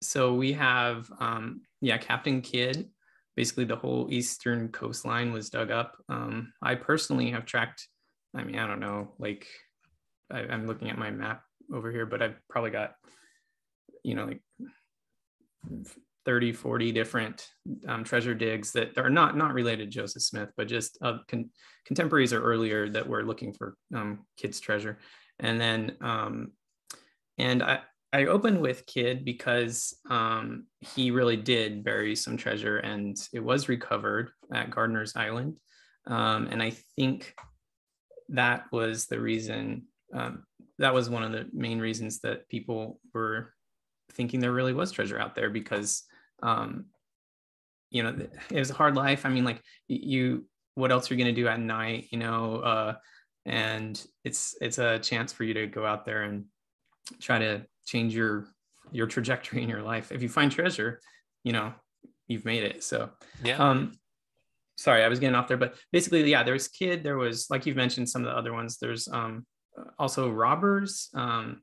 so 0.00 0.34
we 0.34 0.52
have 0.54 1.10
um, 1.20 1.62
yeah, 1.82 1.98
Captain 1.98 2.40
Kidd. 2.40 2.88
Basically, 3.36 3.64
the 3.64 3.76
whole 3.76 4.06
eastern 4.10 4.68
coastline 4.68 5.32
was 5.32 5.50
dug 5.50 5.70
up. 5.70 5.96
Um, 6.08 6.52
I 6.62 6.76
personally 6.76 7.30
have 7.32 7.44
tracked. 7.44 7.88
I 8.34 8.44
mean, 8.44 8.58
I 8.58 8.66
don't 8.66 8.80
know. 8.80 9.12
Like, 9.18 9.46
I, 10.30 10.40
I'm 10.40 10.66
looking 10.66 10.90
at 10.90 10.98
my 10.98 11.10
map 11.10 11.42
over 11.74 11.90
here, 11.90 12.06
but 12.06 12.22
I've 12.22 12.36
probably 12.48 12.70
got, 12.70 12.92
you 14.04 14.14
know, 14.14 14.26
like 14.26 14.42
30 16.24 16.52
40 16.52 16.92
different 16.92 17.48
um, 17.88 18.04
treasure 18.04 18.34
digs 18.34 18.72
that 18.72 18.96
are 18.96 19.10
not 19.10 19.36
not 19.36 19.54
related 19.54 19.90
to 19.90 19.98
joseph 19.98 20.22
smith 20.22 20.50
but 20.56 20.68
just 20.68 20.98
uh, 21.02 21.18
con- 21.28 21.50
contemporaries 21.86 22.32
or 22.32 22.42
earlier 22.42 22.88
that 22.88 23.08
were 23.08 23.24
looking 23.24 23.52
for 23.52 23.76
um, 23.94 24.20
Kidd's 24.36 24.60
treasure 24.60 24.98
and 25.38 25.60
then 25.60 25.96
um, 26.00 26.52
and 27.38 27.62
I, 27.62 27.80
I 28.12 28.26
opened 28.26 28.60
with 28.60 28.84
Kidd 28.86 29.24
because 29.24 29.96
um, 30.10 30.66
he 30.80 31.10
really 31.10 31.36
did 31.36 31.82
bury 31.82 32.14
some 32.14 32.36
treasure 32.36 32.76
and 32.78 33.16
it 33.32 33.40
was 33.40 33.70
recovered 33.70 34.30
at 34.52 34.70
Gardiner's 34.70 35.16
Island. 35.16 35.56
Um, 36.06 36.48
and 36.50 36.62
I 36.62 36.74
think 36.96 37.34
that 38.28 38.64
was 38.70 39.06
the 39.06 39.18
reason, 39.18 39.84
um, 40.12 40.44
that 40.78 40.92
was 40.92 41.08
one 41.08 41.22
of 41.22 41.32
the 41.32 41.48
main 41.54 41.78
reasons 41.80 42.20
that 42.20 42.48
people 42.50 43.00
were 43.14 43.54
thinking 44.12 44.40
there 44.40 44.52
really 44.52 44.74
was 44.74 44.92
treasure 44.92 45.18
out 45.18 45.34
there 45.34 45.48
because, 45.48 46.02
um, 46.42 46.86
you 47.90 48.02
know, 48.02 48.14
it 48.50 48.58
was 48.58 48.70
a 48.70 48.74
hard 48.74 48.94
life. 48.94 49.24
I 49.24 49.30
mean, 49.30 49.44
like 49.44 49.62
you, 49.88 50.44
what 50.74 50.92
else 50.92 51.10
are 51.10 51.14
you 51.14 51.22
going 51.22 51.34
to 51.34 51.40
do 51.40 51.48
at 51.48 51.60
night, 51.60 52.08
you 52.10 52.18
know? 52.18 52.56
Uh, 52.56 52.94
and 53.46 54.04
it's, 54.22 54.54
it's 54.60 54.78
a 54.78 54.98
chance 54.98 55.32
for 55.32 55.44
you 55.44 55.54
to 55.54 55.66
go 55.66 55.86
out 55.86 56.04
there 56.04 56.24
and 56.24 56.44
try 57.20 57.38
to 57.38 57.66
change 57.86 58.14
your 58.14 58.46
your 58.90 59.06
trajectory 59.06 59.62
in 59.62 59.68
your 59.68 59.82
life. 59.82 60.12
If 60.12 60.22
you 60.22 60.28
find 60.28 60.52
treasure, 60.52 61.00
you 61.44 61.52
know, 61.52 61.72
you've 62.28 62.44
made 62.44 62.62
it. 62.62 62.84
So 62.84 63.10
yeah. 63.42 63.56
Um, 63.56 63.92
sorry, 64.76 65.04
I 65.04 65.08
was 65.08 65.18
getting 65.18 65.34
off 65.34 65.48
there, 65.48 65.56
but 65.56 65.76
basically, 65.92 66.28
yeah, 66.30 66.42
there 66.42 66.54
was 66.54 66.68
Kidd. 66.68 67.02
There 67.02 67.16
was, 67.16 67.48
like 67.50 67.66
you've 67.66 67.76
mentioned, 67.76 68.08
some 68.08 68.24
of 68.24 68.30
the 68.30 68.36
other 68.36 68.52
ones. 68.52 68.78
There's 68.78 69.08
um, 69.08 69.46
also 69.98 70.30
robbers, 70.30 71.08
um, 71.14 71.62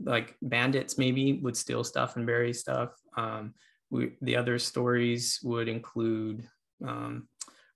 like 0.00 0.36
bandits 0.42 0.98
maybe 0.98 1.34
would 1.34 1.56
steal 1.56 1.82
stuff 1.82 2.16
and 2.16 2.26
bury 2.26 2.52
stuff. 2.52 2.90
Um, 3.16 3.54
we, 3.90 4.12
the 4.20 4.36
other 4.36 4.58
stories 4.58 5.40
would 5.42 5.68
include 5.68 6.46
um, 6.86 7.28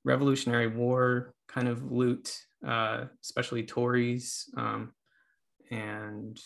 Revolutionary 0.05 0.69
War 0.69 1.35
kind 1.49 1.69
of 1.69 1.91
loot, 1.91 2.37
uh, 2.67 3.07
especially 3.23 3.65
Tories, 3.65 4.51
um, 4.57 4.93
and 5.71 6.39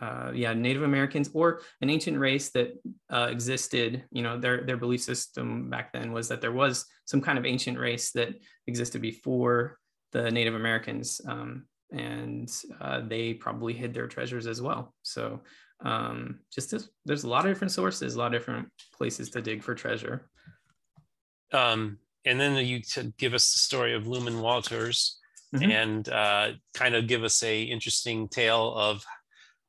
uh, 0.00 0.32
yeah, 0.34 0.54
Native 0.54 0.82
Americans 0.82 1.30
or 1.32 1.60
an 1.80 1.90
ancient 1.90 2.18
race 2.18 2.50
that 2.50 2.74
uh, 3.10 3.28
existed. 3.30 4.04
You 4.10 4.22
know, 4.22 4.38
their 4.38 4.64
their 4.64 4.76
belief 4.76 5.02
system 5.02 5.70
back 5.70 5.92
then 5.92 6.12
was 6.12 6.28
that 6.28 6.40
there 6.40 6.52
was 6.52 6.86
some 7.04 7.20
kind 7.20 7.38
of 7.38 7.46
ancient 7.46 7.78
race 7.78 8.12
that 8.12 8.34
existed 8.66 9.00
before 9.00 9.78
the 10.12 10.30
Native 10.30 10.54
Americans, 10.54 11.20
um, 11.26 11.66
and 11.90 12.50
uh, 12.80 13.00
they 13.06 13.34
probably 13.34 13.72
hid 13.72 13.94
their 13.94 14.08
treasures 14.08 14.46
as 14.46 14.62
well. 14.62 14.94
So 15.02 15.40
um, 15.84 16.40
just 16.52 16.74
there's 17.04 17.24
a 17.24 17.28
lot 17.28 17.44
of 17.44 17.50
different 17.50 17.72
sources, 17.72 18.14
a 18.14 18.18
lot 18.18 18.34
of 18.34 18.40
different 18.40 18.68
places 18.96 19.30
to 19.30 19.42
dig 19.42 19.62
for 19.62 19.74
treasure. 19.74 20.28
Um, 21.52 21.98
and 22.24 22.40
then 22.40 22.56
you 22.66 22.80
give 23.18 23.34
us 23.34 23.52
the 23.52 23.58
story 23.58 23.94
of 23.94 24.04
Luman 24.04 24.40
Walters 24.40 25.18
mm-hmm. 25.54 25.70
and 25.70 26.08
uh, 26.08 26.52
kind 26.74 26.94
of 26.94 27.06
give 27.06 27.22
us 27.22 27.42
a 27.42 27.62
interesting 27.62 28.28
tale 28.28 28.74
of, 28.74 29.04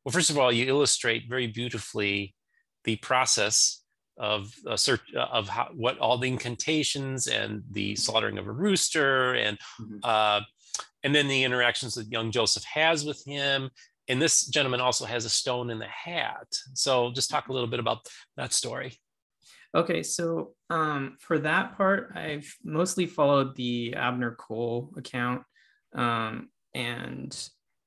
well, 0.05 0.13
first 0.13 0.29
of 0.29 0.37
all, 0.37 0.51
you 0.51 0.67
illustrate 0.67 1.27
very 1.27 1.47
beautifully 1.47 2.35
the 2.83 2.95
process 2.97 3.81
of 4.17 4.53
a 4.67 4.77
search 4.77 5.01
of 5.15 5.49
how, 5.49 5.69
what 5.73 5.97
all 5.97 6.17
the 6.17 6.27
incantations 6.27 7.27
and 7.27 7.63
the 7.71 7.95
slaughtering 7.95 8.37
of 8.37 8.47
a 8.47 8.51
rooster 8.51 9.33
and 9.33 9.57
mm-hmm. 9.81 9.97
uh, 10.03 10.39
and 11.03 11.13
then 11.13 11.27
the 11.27 11.43
interactions 11.43 11.95
that 11.95 12.11
young 12.11 12.31
Joseph 12.31 12.63
has 12.63 13.05
with 13.05 13.23
him. 13.25 13.69
And 14.07 14.21
this 14.21 14.45
gentleman 14.45 14.81
also 14.81 15.05
has 15.05 15.25
a 15.25 15.29
stone 15.29 15.69
in 15.69 15.79
the 15.79 15.87
hat. 15.87 16.47
So 16.73 17.11
just 17.11 17.29
talk 17.29 17.47
a 17.47 17.53
little 17.53 17.67
bit 17.67 17.79
about 17.79 18.07
that 18.37 18.53
story. 18.53 18.97
Okay, 19.75 20.03
so 20.03 20.53
um, 20.69 21.17
for 21.19 21.37
that 21.39 21.75
part, 21.75 22.11
I've 22.15 22.51
mostly 22.63 23.07
followed 23.07 23.55
the 23.55 23.93
Abner 23.95 24.35
Cole 24.35 24.93
account. 24.95 25.43
Um, 25.93 26.49
and, 26.73 27.37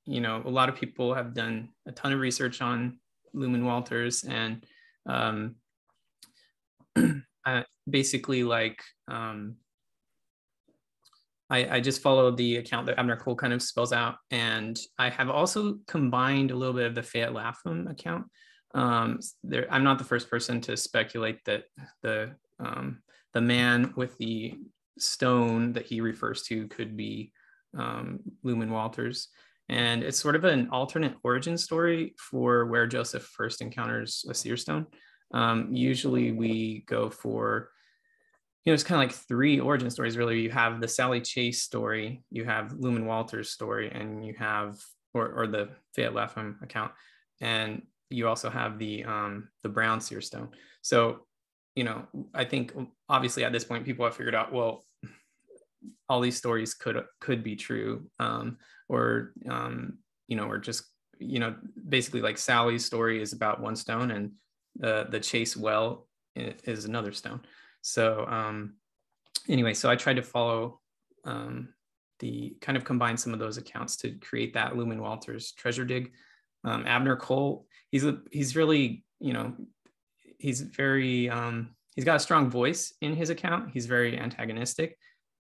you 0.09 0.21
know, 0.21 0.43
a 0.45 0.51
lot 0.51 0.69
of 0.69 0.75
people 0.75 1.15
have 1.15 1.35
done 1.35 1.69
a 1.87 1.93
ton 1.93 2.13
of 2.13 2.21
research 2.21 2.63
on 2.63 2.99
Luman 3.35 3.63
Walters 3.63 4.25
and 4.25 4.65
um, 5.07 5.57
basically 7.91 8.43
like 8.43 8.83
um, 9.07 9.57
I, 11.51 11.77
I, 11.77 11.81
just 11.81 12.03
follow 12.03 12.31
the 12.31 12.57
account 12.57 12.87
that 12.87 12.99
Abner 12.99 13.17
Cole 13.17 13.37
kind 13.37 13.53
of 13.53 13.63
spells 13.63 13.93
out. 13.93 14.17
And 14.31 14.79
I 14.99 15.09
have 15.11 15.31
also 15.31 15.79
combined 15.87 16.51
a 16.51 16.57
little 16.57 16.75
bit 16.75 16.87
of 16.87 16.95
the 16.95 17.03
Fayette 17.03 17.33
Lapham 17.33 17.87
account. 17.87 18.27
Um, 18.75 19.21
there, 19.43 19.67
I'm 19.71 19.85
not 19.85 19.99
the 19.99 20.05
first 20.05 20.31
person 20.31 20.61
to 20.63 20.77
speculate 20.77 21.45
that 21.47 21.65
the 22.03 22.35
um, 22.59 23.03
the 23.33 23.41
man 23.41 23.93
with 23.97 24.17
the 24.19 24.59
stone 24.99 25.73
that 25.73 25.87
he 25.87 26.01
refers 26.01 26.43
to 26.45 26.67
could 26.69 26.97
be 26.97 27.33
um, 27.77 28.21
Luman 28.45 28.71
Walters. 28.71 29.29
And 29.69 30.03
it's 30.03 30.19
sort 30.19 30.37
of 30.37 30.45
an 30.45 30.69
alternate 30.71 31.15
origin 31.23 31.59
story 31.59 32.15
for 32.19 32.67
where 32.67 32.87
Joseph 32.87 33.23
first 33.23 33.61
encounters 33.61 34.25
a 34.29 34.35
seer 34.35 34.57
stone. 34.57 34.87
Um, 35.35 35.69
usually 35.71 36.33
we 36.33 36.85
go 36.87 37.11
for, 37.11 37.71
you 38.65 38.71
know, 38.71 38.75
it's 38.75 38.83
kind 38.83 39.03
of 39.03 39.09
like 39.09 39.17
three 39.27 39.61
origin 39.61 39.91
stories 39.91 40.17
really. 40.17 40.41
You 40.41 40.51
have 40.51 40.81
the 40.81 40.89
Sally 40.89 41.21
Chase 41.21 41.63
story, 41.63 42.23
you 42.31 42.45
have 42.45 42.73
Luman 42.73 43.05
Walters 43.05 43.51
story, 43.51 43.91
and 43.91 44.25
you 44.25 44.35
have, 44.39 44.79
or, 45.13 45.29
or 45.29 45.47
the 45.47 45.69
Fayette 45.95 46.15
Lapham 46.15 46.59
account. 46.63 46.93
And 47.41 47.83
you 48.11 48.27
also 48.27 48.49
have 48.49 48.79
the 48.79 49.05
um, 49.05 49.49
the 49.63 49.69
Brown 49.69 50.01
seer 50.01 50.23
stone. 50.23 50.49
So, 50.81 51.27
you 51.77 51.85
know, 51.85 52.07
I 52.35 52.45
think 52.45 52.73
obviously 53.09 53.45
at 53.45 53.53
this 53.53 53.65
point 53.65 53.85
people 53.85 54.05
have 54.05 54.17
figured 54.17 54.35
out, 54.35 54.53
well, 54.53 54.83
all 56.09 56.21
these 56.21 56.37
stories 56.37 56.75
could 56.75 57.03
could 57.21 57.43
be 57.43 57.57
true, 57.57 58.11
um, 58.19 58.59
or 58.89 59.33
um, 59.49 59.99
you 60.27 60.37
know, 60.37 60.49
or 60.49 60.59
just 60.59 60.85
you 61.19 61.41
know, 61.41 61.55
basically 61.89 62.21
like 62.21 62.39
Sally's 62.39 62.85
story 62.85 63.21
is 63.21 63.33
about 63.33 63.61
one 63.61 63.77
stone, 63.77 64.11
and 64.11 64.33
the 64.77 65.07
the 65.11 65.21
chase 65.21 65.57
well 65.57 66.07
is 66.37 66.85
another 66.85 67.13
stone. 67.13 67.41
So 67.83 68.27
um, 68.27 68.75
anyway, 69.49 69.75
so 69.75 69.91
I 69.91 69.97
tried 69.97 70.17
to 70.17 70.23
follow 70.23 70.81
um, 71.25 71.75
the 72.21 72.57
kind 72.61 72.77
of 72.77 72.85
combine 72.85 73.17
some 73.17 73.33
of 73.33 73.39
those 73.39 73.59
accounts 73.59 73.97
to 73.99 74.13
create 74.13 74.55
that 74.55 74.75
Luman 74.75 75.01
Walters 75.01 75.53
treasure 75.53 75.85
dig. 75.85 76.13
Um, 76.65 76.87
Abner 76.87 77.17
Cole, 77.17 77.67
he's 77.91 78.05
a, 78.05 78.19
he's 78.31 78.57
really 78.57 79.05
you 79.21 79.33
know 79.33 79.55
he's 80.39 80.61
very 80.61 81.29
um, 81.29 81.75
he's 81.95 82.05
got 82.05 82.17
a 82.17 82.21
strong 82.21 82.51
voice 82.51 82.95
in 83.01 83.15
his 83.15 83.31
account. 83.31 83.71
He's 83.73 83.87
very 83.87 84.19
antagonistic. 84.19 84.97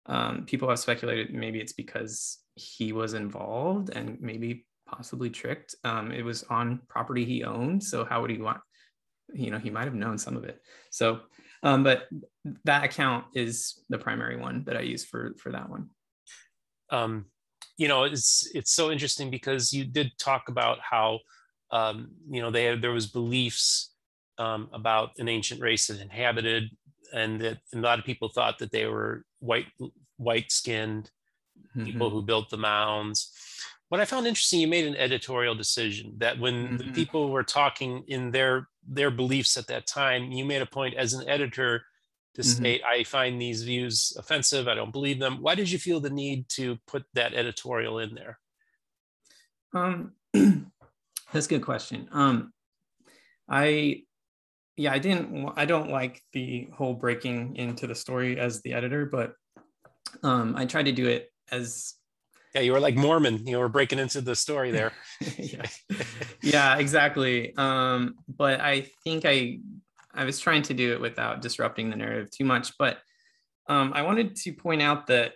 Um, 0.07 0.45
people 0.45 0.69
have 0.69 0.79
speculated 0.79 1.33
maybe 1.33 1.59
it's 1.59 1.73
because 1.73 2.39
he 2.55 2.91
was 2.91 3.13
involved 3.13 3.91
and 3.95 4.19
maybe 4.19 4.65
possibly 4.87 5.29
tricked. 5.29 5.75
Um, 5.83 6.11
it 6.11 6.23
was 6.23 6.43
on 6.43 6.81
property 6.89 7.23
he 7.23 7.43
owned, 7.43 7.83
so 7.83 8.03
how 8.03 8.21
would 8.21 8.31
he 8.31 8.37
want 8.37 8.59
you 9.33 9.51
know 9.51 9.57
he 9.57 9.69
might 9.69 9.85
have 9.85 9.95
known 9.95 10.17
some 10.17 10.35
of 10.35 10.43
it 10.43 10.61
so 10.89 11.21
um, 11.63 11.83
but 11.83 12.07
that 12.65 12.83
account 12.83 13.25
is 13.33 13.83
the 13.89 13.97
primary 13.97 14.37
one 14.37 14.63
that 14.65 14.77
i 14.77 14.81
use 14.81 15.05
for 15.05 15.33
for 15.37 15.51
that 15.51 15.69
one 15.69 15.89
um, 16.91 17.25
you 17.77 17.87
know 17.87 18.03
it's 18.03 18.49
it's 18.53 18.71
so 18.71 18.91
interesting 18.91 19.29
because 19.29 19.73
you 19.73 19.85
did 19.85 20.11
talk 20.17 20.49
about 20.49 20.79
how 20.81 21.19
um, 21.71 22.09
you 22.29 22.41
know 22.41 22.51
they 22.51 22.75
there 22.75 22.91
was 22.91 23.07
beliefs 23.07 23.93
um, 24.37 24.69
about 24.73 25.11
an 25.17 25.29
ancient 25.29 25.61
race 25.61 25.87
that 25.87 26.01
inhabited 26.01 26.69
and 27.13 27.41
that 27.41 27.57
a 27.73 27.77
lot 27.77 27.99
of 27.99 28.05
people 28.05 28.29
thought 28.29 28.59
that 28.59 28.71
they 28.71 28.85
were 28.85 29.25
white 29.39 29.67
white 30.17 30.51
skinned 30.51 31.09
mm-hmm. 31.75 31.85
people 31.85 32.09
who 32.09 32.21
built 32.21 32.49
the 32.49 32.57
mounds 32.57 33.31
what 33.91 33.99
I 33.99 34.05
found 34.05 34.25
interesting, 34.25 34.61
you 34.61 34.69
made 34.69 34.87
an 34.87 34.95
editorial 34.95 35.53
decision 35.53 36.13
that 36.19 36.39
when 36.39 36.65
mm-hmm. 36.65 36.77
the 36.77 36.93
people 36.93 37.29
were 37.29 37.43
talking 37.43 38.05
in 38.07 38.31
their 38.31 38.69
their 38.87 39.11
beliefs 39.11 39.57
at 39.57 39.67
that 39.67 39.85
time, 39.85 40.31
you 40.31 40.45
made 40.45 40.61
a 40.61 40.65
point 40.65 40.95
as 40.95 41.13
an 41.13 41.27
editor 41.27 41.83
to 42.35 42.41
mm-hmm. 42.41 42.49
state, 42.49 42.81
I 42.89 43.03
find 43.03 43.41
these 43.41 43.63
views 43.63 44.15
offensive. 44.17 44.69
I 44.69 44.75
don't 44.75 44.93
believe 44.93 45.19
them. 45.19 45.41
Why 45.41 45.55
did 45.55 45.69
you 45.69 45.77
feel 45.77 45.99
the 45.99 46.09
need 46.09 46.47
to 46.51 46.77
put 46.87 47.03
that 47.15 47.33
editorial 47.33 47.99
in 47.99 48.15
there? 48.15 48.39
Um, 49.73 50.13
that's 51.33 51.47
a 51.47 51.49
good 51.49 51.63
question. 51.63 52.07
Um, 52.13 52.53
I, 53.49 54.03
yeah, 54.81 54.91
I 54.91 54.97
didn't, 54.97 55.53
I 55.55 55.65
don't 55.65 55.91
like 55.91 56.23
the 56.33 56.67
whole 56.73 56.95
breaking 56.95 57.55
into 57.55 57.85
the 57.85 57.93
story 57.93 58.39
as 58.39 58.61
the 58.63 58.73
editor, 58.73 59.05
but 59.05 59.35
um, 60.23 60.55
I 60.57 60.65
tried 60.65 60.85
to 60.85 60.91
do 60.91 61.07
it 61.07 61.31
as 61.51 61.93
yeah 62.55 62.61
you 62.61 62.71
were 62.71 62.79
like 62.79 62.95
mormon. 62.95 63.45
You 63.45 63.59
were 63.59 63.69
breaking 63.69 63.99
into 63.99 64.21
the 64.21 64.35
story 64.35 64.71
there. 64.71 64.91
Yeah. 65.37 65.65
yeah 66.41 66.77
exactly. 66.77 67.55
Um 67.55 68.15
but 68.27 68.59
i 68.59 68.87
think 69.03 69.23
i 69.25 69.59
i 70.13 70.25
was 70.25 70.39
trying 70.39 70.63
to 70.63 70.73
do 70.73 70.93
it 70.93 71.01
without 71.01 71.41
disrupting 71.41 71.89
the 71.89 71.95
narrative 71.95 72.29
too 72.31 72.43
much 72.43 72.73
but 72.77 72.97
um 73.69 73.93
i 73.95 74.01
wanted 74.01 74.35
to 74.35 74.51
point 74.51 74.81
out 74.81 75.07
that 75.07 75.33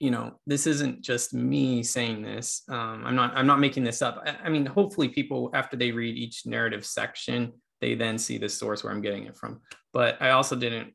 you 0.00 0.10
know 0.10 0.38
this 0.46 0.66
isn't 0.66 1.02
just 1.02 1.34
me 1.34 1.82
saying 1.82 2.22
this. 2.22 2.62
Um 2.68 3.04
i'm 3.06 3.14
not 3.14 3.36
i'm 3.36 3.46
not 3.46 3.60
making 3.60 3.84
this 3.84 4.00
up. 4.02 4.22
I, 4.26 4.46
I 4.46 4.48
mean 4.48 4.66
hopefully 4.66 5.08
people 5.08 5.50
after 5.54 5.76
they 5.76 5.90
read 5.92 6.16
each 6.16 6.46
narrative 6.46 6.84
section 6.84 7.52
they 7.80 7.94
then 7.94 8.18
see 8.18 8.38
the 8.38 8.48
source 8.48 8.82
where 8.82 8.92
i'm 8.92 9.00
getting 9.00 9.24
it 9.24 9.36
from 9.36 9.60
but 9.92 10.20
i 10.20 10.30
also 10.30 10.56
didn't 10.56 10.92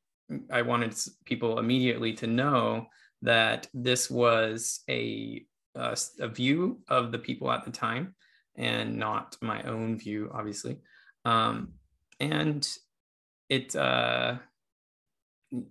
i 0.51 0.61
wanted 0.61 0.93
people 1.25 1.59
immediately 1.59 2.13
to 2.13 2.27
know 2.27 2.87
that 3.23 3.67
this 3.73 4.11
was 4.11 4.81
a, 4.89 5.43
a, 5.75 5.97
a 6.19 6.27
view 6.27 6.79
of 6.89 7.11
the 7.11 7.17
people 7.17 7.51
at 7.51 7.63
the 7.63 7.71
time 7.71 8.13
and 8.55 8.97
not 8.97 9.37
my 9.41 9.63
own 9.63 9.97
view, 9.97 10.29
obviously. 10.33 10.77
Um, 11.25 11.69
and 12.19 12.67
it, 13.49 13.75
uh, 13.75 14.35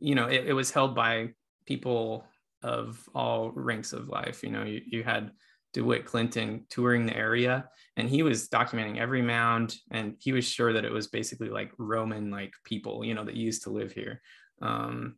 you 0.00 0.14
know, 0.14 0.26
it, 0.26 0.46
it, 0.46 0.52
was 0.54 0.70
held 0.70 0.94
by 0.94 1.30
people 1.66 2.24
of 2.62 3.06
all 3.14 3.52
ranks 3.54 3.92
of 3.92 4.08
life. 4.08 4.42
You 4.42 4.50
know, 4.50 4.64
you, 4.64 4.80
you 4.86 5.04
had 5.04 5.30
DeWitt 5.72 6.04
Clinton 6.04 6.66
touring 6.68 7.06
the 7.06 7.16
area 7.16 7.68
and 7.96 8.08
he 8.08 8.22
was 8.22 8.48
documenting 8.48 8.98
every 8.98 9.22
mound 9.22 9.76
and 9.90 10.16
he 10.18 10.32
was 10.32 10.44
sure 10.44 10.72
that 10.72 10.84
it 10.84 10.92
was 10.92 11.08
basically 11.08 11.48
like 11.48 11.72
Roman 11.78 12.30
like 12.30 12.52
people, 12.64 13.04
you 13.04 13.14
know, 13.14 13.24
that 13.24 13.34
used 13.34 13.64
to 13.64 13.70
live 13.70 13.92
here. 13.92 14.20
Um, 14.60 15.16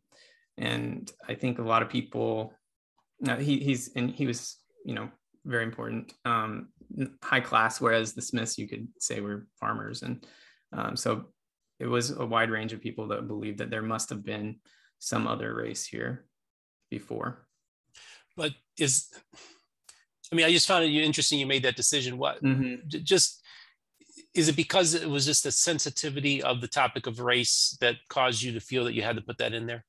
and 0.57 1.11
I 1.27 1.35
think 1.35 1.59
a 1.59 1.63
lot 1.63 1.81
of 1.81 1.89
people, 1.89 2.53
uh, 3.27 3.37
he, 3.37 3.59
he's 3.59 3.93
and 3.95 4.09
he 4.11 4.27
was 4.27 4.57
you 4.85 4.93
know 4.93 5.09
very 5.45 5.63
important, 5.63 6.13
um, 6.23 6.69
high 7.21 7.39
class, 7.41 7.81
whereas 7.81 8.13
the 8.13 8.21
Smiths 8.21 8.57
you 8.57 8.67
could 8.67 8.87
say 8.99 9.19
were 9.19 9.47
farmers, 9.59 10.01
and 10.01 10.25
um, 10.71 10.95
so 10.95 11.25
it 11.79 11.87
was 11.87 12.11
a 12.11 12.25
wide 12.25 12.49
range 12.49 12.73
of 12.73 12.81
people 12.81 13.07
that 13.09 13.27
believed 13.27 13.57
that 13.57 13.69
there 13.69 13.81
must 13.81 14.09
have 14.09 14.23
been 14.23 14.59
some 14.99 15.27
other 15.27 15.53
race 15.53 15.85
here 15.85 16.25
before. 16.89 17.47
But 18.37 18.53
is 18.77 19.07
I 20.31 20.35
mean, 20.35 20.45
I 20.45 20.51
just 20.51 20.67
found 20.67 20.83
it 20.83 20.89
interesting 20.89 21.39
you 21.39 21.45
made 21.45 21.63
that 21.63 21.75
decision. 21.75 22.17
What 22.17 22.43
mm-hmm. 22.43 22.87
just 22.89 23.41
is 24.33 24.49
it 24.49 24.55
because 24.55 24.93
it 24.93 25.09
was 25.09 25.25
just 25.25 25.43
the 25.43 25.51
sensitivity 25.51 26.43
of 26.43 26.61
the 26.61 26.67
topic 26.67 27.07
of 27.07 27.19
race 27.19 27.77
that 27.79 27.95
caused 28.09 28.41
you 28.41 28.51
to 28.53 28.59
feel 28.59 28.83
that 28.83 28.93
you 28.93 29.01
had 29.01 29.15
to 29.15 29.21
put 29.21 29.37
that 29.37 29.53
in 29.53 29.65
there? 29.65 29.85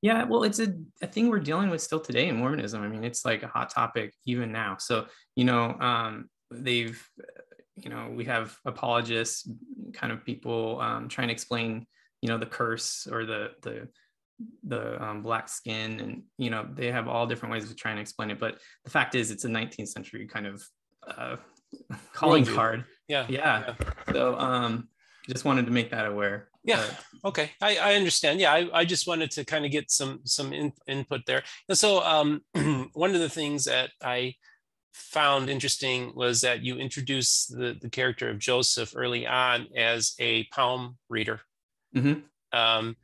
Yeah, 0.00 0.24
well, 0.24 0.44
it's 0.44 0.58
a, 0.58 0.74
a 1.00 1.06
thing 1.06 1.28
we're 1.30 1.40
dealing 1.40 1.70
with 1.70 1.80
still 1.80 2.00
today 2.00 2.28
in 2.28 2.36
Mormonism. 2.36 2.82
I 2.82 2.88
mean, 2.88 3.04
it's 3.04 3.24
like 3.24 3.42
a 3.42 3.48
hot 3.48 3.70
topic 3.70 4.12
even 4.26 4.52
now. 4.52 4.76
So, 4.78 5.06
you 5.34 5.44
know, 5.44 5.78
um, 5.80 6.28
they've, 6.50 7.02
you 7.76 7.88
know, 7.88 8.12
we 8.14 8.24
have 8.26 8.56
apologists, 8.66 9.48
kind 9.94 10.12
of 10.12 10.24
people 10.24 10.78
um, 10.80 11.08
trying 11.08 11.28
to 11.28 11.32
explain, 11.32 11.86
you 12.20 12.28
know, 12.28 12.38
the 12.38 12.46
curse 12.46 13.08
or 13.10 13.24
the 13.24 13.52
the 13.62 13.88
the 14.62 15.02
um, 15.02 15.22
black 15.22 15.48
skin 15.48 16.00
and 16.00 16.22
you 16.38 16.50
know 16.50 16.66
they 16.74 16.90
have 16.90 17.08
all 17.08 17.26
different 17.26 17.52
ways 17.52 17.70
of 17.70 17.76
trying 17.76 17.96
to 17.96 18.02
explain 18.02 18.30
it 18.30 18.38
but 18.38 18.58
the 18.84 18.90
fact 18.90 19.14
is 19.14 19.30
it's 19.30 19.44
a 19.44 19.48
19th 19.48 19.88
century 19.88 20.26
kind 20.26 20.46
of 20.46 20.62
uh, 21.06 21.36
calling 22.12 22.44
card. 22.44 22.84
Yeah. 23.08 23.26
yeah. 23.28 23.74
yeah. 23.78 24.12
So 24.12 24.38
um 24.38 24.88
just 25.28 25.44
wanted 25.44 25.66
to 25.66 25.72
make 25.72 25.90
that 25.90 26.06
aware. 26.06 26.48
Yeah 26.64 26.84
but, 27.22 27.28
okay. 27.28 27.50
I, 27.60 27.76
I 27.76 27.94
understand. 27.94 28.40
Yeah 28.40 28.52
I, 28.52 28.68
I 28.72 28.84
just 28.84 29.06
wanted 29.06 29.30
to 29.32 29.44
kind 29.44 29.64
of 29.64 29.70
get 29.70 29.90
some 29.90 30.20
some 30.24 30.52
in, 30.52 30.72
input 30.86 31.22
there. 31.26 31.42
And 31.68 31.76
so 31.76 32.02
um 32.02 32.42
one 32.92 33.14
of 33.14 33.20
the 33.20 33.28
things 33.28 33.64
that 33.64 33.90
i 34.02 34.34
found 34.92 35.50
interesting 35.50 36.12
was 36.14 36.40
that 36.42 36.62
you 36.62 36.76
introduced 36.76 37.50
the, 37.50 37.76
the 37.82 37.90
character 37.90 38.30
of 38.30 38.38
joseph 38.38 38.92
early 38.94 39.26
on 39.26 39.66
as 39.76 40.14
a 40.20 40.44
palm 40.44 40.96
reader. 41.08 41.40
Mm-hmm. 41.96 42.20
um 42.58 42.96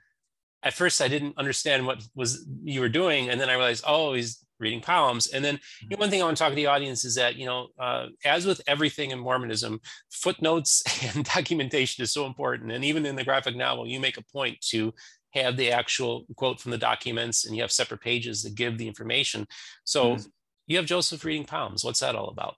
at 0.62 0.74
first 0.74 1.00
I 1.00 1.08
didn't 1.08 1.38
understand 1.38 1.86
what 1.86 2.02
was 2.14 2.46
you 2.62 2.80
were 2.80 2.88
doing, 2.88 3.30
and 3.30 3.40
then 3.40 3.50
I 3.50 3.54
realized, 3.54 3.84
oh, 3.86 4.14
he's 4.14 4.44
reading 4.58 4.80
poems. 4.80 5.28
And 5.28 5.44
then 5.44 5.58
you 5.80 5.88
know, 5.88 5.96
one 5.96 6.10
thing 6.10 6.20
I 6.20 6.24
want 6.26 6.36
to 6.36 6.42
talk 6.42 6.50
to 6.50 6.56
the 6.56 6.66
audience 6.66 7.04
is 7.04 7.14
that 7.14 7.36
you 7.36 7.46
know, 7.46 7.68
uh, 7.78 8.06
as 8.24 8.46
with 8.46 8.60
everything 8.66 9.10
in 9.10 9.18
Mormonism, 9.18 9.80
footnotes 10.10 10.82
and 11.16 11.24
documentation 11.24 12.02
is 12.02 12.12
so 12.12 12.26
important. 12.26 12.70
And 12.70 12.84
even 12.84 13.06
in 13.06 13.16
the 13.16 13.24
graphic 13.24 13.56
novel, 13.56 13.86
you 13.86 13.98
make 13.98 14.18
a 14.18 14.24
point 14.24 14.60
to 14.68 14.92
have 15.32 15.56
the 15.56 15.70
actual 15.70 16.26
quote 16.36 16.60
from 16.60 16.70
the 16.70 16.78
documents, 16.78 17.46
and 17.46 17.56
you 17.56 17.62
have 17.62 17.72
separate 17.72 18.00
pages 18.00 18.42
that 18.42 18.54
give 18.54 18.78
the 18.78 18.86
information. 18.86 19.46
So 19.84 20.16
mm-hmm. 20.16 20.28
you 20.66 20.76
have 20.76 20.86
Joseph 20.86 21.24
reading 21.24 21.46
poems. 21.46 21.84
What's 21.84 22.00
that 22.00 22.14
all 22.14 22.28
about? 22.28 22.56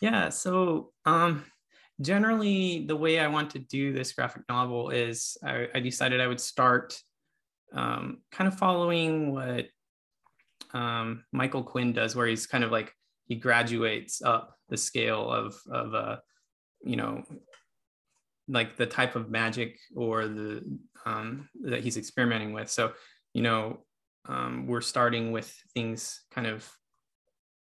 Yeah. 0.00 0.28
So 0.28 0.92
um, 1.04 1.44
generally, 2.00 2.86
the 2.86 2.96
way 2.96 3.18
I 3.18 3.26
want 3.26 3.50
to 3.50 3.58
do 3.58 3.92
this 3.92 4.12
graphic 4.12 4.42
novel 4.48 4.90
is 4.90 5.36
I, 5.44 5.68
I 5.74 5.80
decided 5.80 6.20
I 6.20 6.28
would 6.28 6.40
start 6.40 7.00
um, 7.72 8.22
kind 8.32 8.48
of 8.48 8.58
following 8.58 9.32
what 9.32 9.66
um, 10.72 11.24
Michael 11.32 11.62
Quinn 11.62 11.92
does, 11.92 12.14
where 12.14 12.26
he's 12.26 12.46
kind 12.46 12.64
of 12.64 12.70
like 12.70 12.92
he 13.26 13.34
graduates 13.34 14.22
up 14.22 14.56
the 14.68 14.76
scale 14.76 15.30
of 15.30 15.56
of 15.70 15.94
uh, 15.94 16.16
you 16.82 16.96
know 16.96 17.24
like 18.48 18.76
the 18.76 18.86
type 18.86 19.14
of 19.14 19.30
magic 19.30 19.78
or 19.94 20.26
the 20.26 20.64
um, 21.04 21.48
that 21.62 21.82
he's 21.82 21.96
experimenting 21.96 22.52
with. 22.52 22.70
So 22.70 22.92
you 23.34 23.42
know 23.42 23.84
um, 24.26 24.66
we're 24.66 24.80
starting 24.80 25.32
with 25.32 25.52
things 25.74 26.22
kind 26.30 26.46
of 26.46 26.68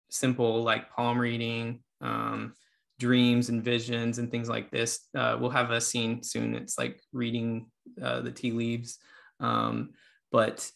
simple 0.09 0.63
like 0.63 0.91
palm 0.91 1.19
reading, 1.19 1.81
um, 2.01 2.53
dreams 2.99 3.49
and 3.49 3.63
visions 3.63 4.19
and 4.19 4.29
things 4.29 4.49
like 4.49 4.69
this. 4.69 5.07
Uh, 5.17 5.37
we'll 5.39 5.49
have 5.49 5.71
a 5.71 5.81
scene 5.81 6.21
soon. 6.21 6.55
It's 6.55 6.77
like 6.77 7.01
reading 7.13 7.67
uh, 8.01 8.21
the 8.21 8.31
tea 8.31 8.51
leaves. 8.51 8.99
Um, 9.41 9.89
but 10.31 10.71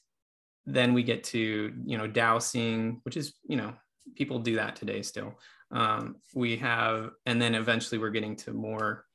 then 0.65 0.93
we 0.93 1.03
get 1.03 1.23
to, 1.25 1.73
you 1.85 1.97
know, 1.97 2.07
dowsing, 2.07 2.99
which 3.03 3.15
is, 3.15 3.35
you 3.47 3.55
know, 3.55 3.73
people 4.15 4.39
do 4.39 4.55
that 4.55 4.75
today 4.75 5.01
still. 5.01 5.39
Um, 5.71 6.17
we 6.33 6.57
have, 6.57 7.11
and 7.25 7.41
then 7.41 7.55
eventually 7.55 7.99
we're 7.99 8.09
getting 8.09 8.35
to 8.37 8.51
more 8.51 9.05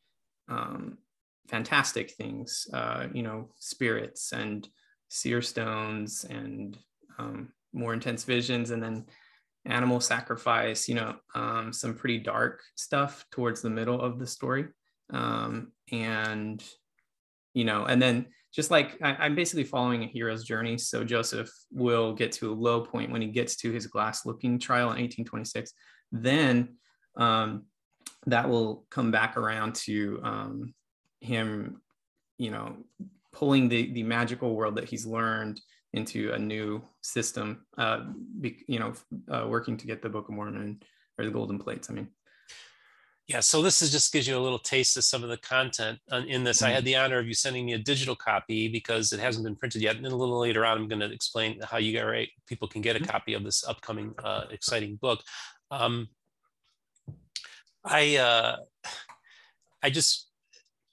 um, 0.49 0.99
fantastic 1.49 2.13
things, 2.13 2.67
uh, 2.73 3.07
you 3.13 3.23
know, 3.23 3.51
spirits 3.59 4.33
and 4.33 4.69
seer 5.09 5.43
stones 5.43 6.25
and 6.25 6.79
um, 7.19 7.53
more 7.73 7.93
intense 7.93 8.25
visions. 8.25 8.71
And 8.71 8.83
then 8.83 9.07
animal 9.67 10.01
sacrifice, 10.01 10.89
you 10.89 10.95
know, 10.95 11.17
um, 11.35 11.73
some 11.73 11.95
pretty 11.95 12.19
dark 12.19 12.63
stuff 12.77 13.27
towards 13.31 13.61
the 13.61 13.71
middle 13.71 14.01
of 14.01 14.19
the 14.19 14.27
story. 14.27 14.67
Um, 15.13 15.73
and, 15.93 16.63
you 17.55 17.65
know, 17.65 17.85
and 17.85 18.01
then 18.01 18.27
just 18.53 18.71
like 18.71 18.99
I, 19.03 19.27
am 19.27 19.35
basically 19.35 19.65
following 19.65 20.03
a 20.03 20.07
hero's 20.07 20.45
journey. 20.45 20.77
So 20.77 21.05
Joseph 21.05 21.51
will 21.71 22.13
get 22.13 22.33
to 22.33 22.53
a 22.53 22.55
low 22.55 22.81
point 22.81 23.11
when 23.11 23.23
he 23.23 23.29
gets 23.29 23.57
to 23.57 23.71
his 23.71 23.87
glass 23.87 24.27
looking 24.27 24.59
trial 24.59 24.91
in 24.91 24.99
1826. 25.01 25.73
Then 26.11 26.77
um, 27.17 27.65
that 28.27 28.49
will 28.49 28.87
come 28.91 29.11
back 29.11 29.37
around 29.37 29.75
to 29.77 30.21
um, 30.25 30.75
him, 31.21 31.81
you 32.39 32.51
know, 32.51 32.77
pulling 33.33 33.69
the, 33.69 33.93
the 33.93 34.03
magical 34.03 34.57
world 34.57 34.77
that 34.77 34.89
he's 34.89 35.07
learned 35.07 35.61
into 35.93 36.33
a 36.33 36.39
new 36.39 36.83
system, 37.03 37.65
uh, 37.79 38.01
be, 38.41 38.65
you 38.67 38.79
know, 38.79 38.93
uh, 39.31 39.47
working 39.49 39.77
to 39.77 39.87
get 39.87 40.03
the 40.03 40.09
Book 40.09 40.29
of 40.29 40.35
Mormon 40.35 40.81
or 41.19 41.25
the 41.25 41.31
Golden 41.31 41.59
Plates. 41.59 41.91
I 41.91 41.95
mean, 41.95 42.09
yeah, 43.31 43.39
so 43.39 43.63
this 43.63 43.81
is 43.81 43.93
just 43.93 44.13
gives 44.13 44.27
you 44.27 44.37
a 44.37 44.41
little 44.41 44.59
taste 44.59 44.97
of 44.97 45.05
some 45.05 45.23
of 45.23 45.31
the 45.31 45.37
content 45.37 46.01
in 46.27 46.43
this. 46.43 46.63
I 46.63 46.71
had 46.71 46.79
mm-hmm. 46.79 46.85
the 46.87 46.97
honor 46.97 47.19
of 47.21 47.29
you 47.29 47.35
sending 47.35 47.65
me 47.65 47.75
a 47.75 47.79
digital 47.79 48.17
copy 48.17 48.67
because 48.67 49.13
it 49.13 49.21
hasn't 49.21 49.45
been 49.45 49.55
printed 49.55 49.83
yet. 49.83 49.95
And 49.95 50.05
then 50.05 50.11
a 50.11 50.17
little 50.17 50.41
later 50.41 50.67
on, 50.67 50.77
I'm 50.77 50.89
going 50.89 50.99
to 50.99 51.13
explain 51.13 51.61
how 51.63 51.79
you 51.79 52.05
right, 52.05 52.29
people 52.49 52.67
can 52.67 52.83
get 52.83 52.97
a 52.97 52.99
mm-hmm. 52.99 53.09
copy 53.09 53.35
of 53.35 53.45
this 53.45 53.65
upcoming 53.65 54.15
uh, 54.19 54.47
exciting 54.51 54.97
book. 54.97 55.21
Um, 55.71 56.09
I 57.85 58.17
uh, 58.17 58.57
I 59.81 59.91
just 59.91 60.29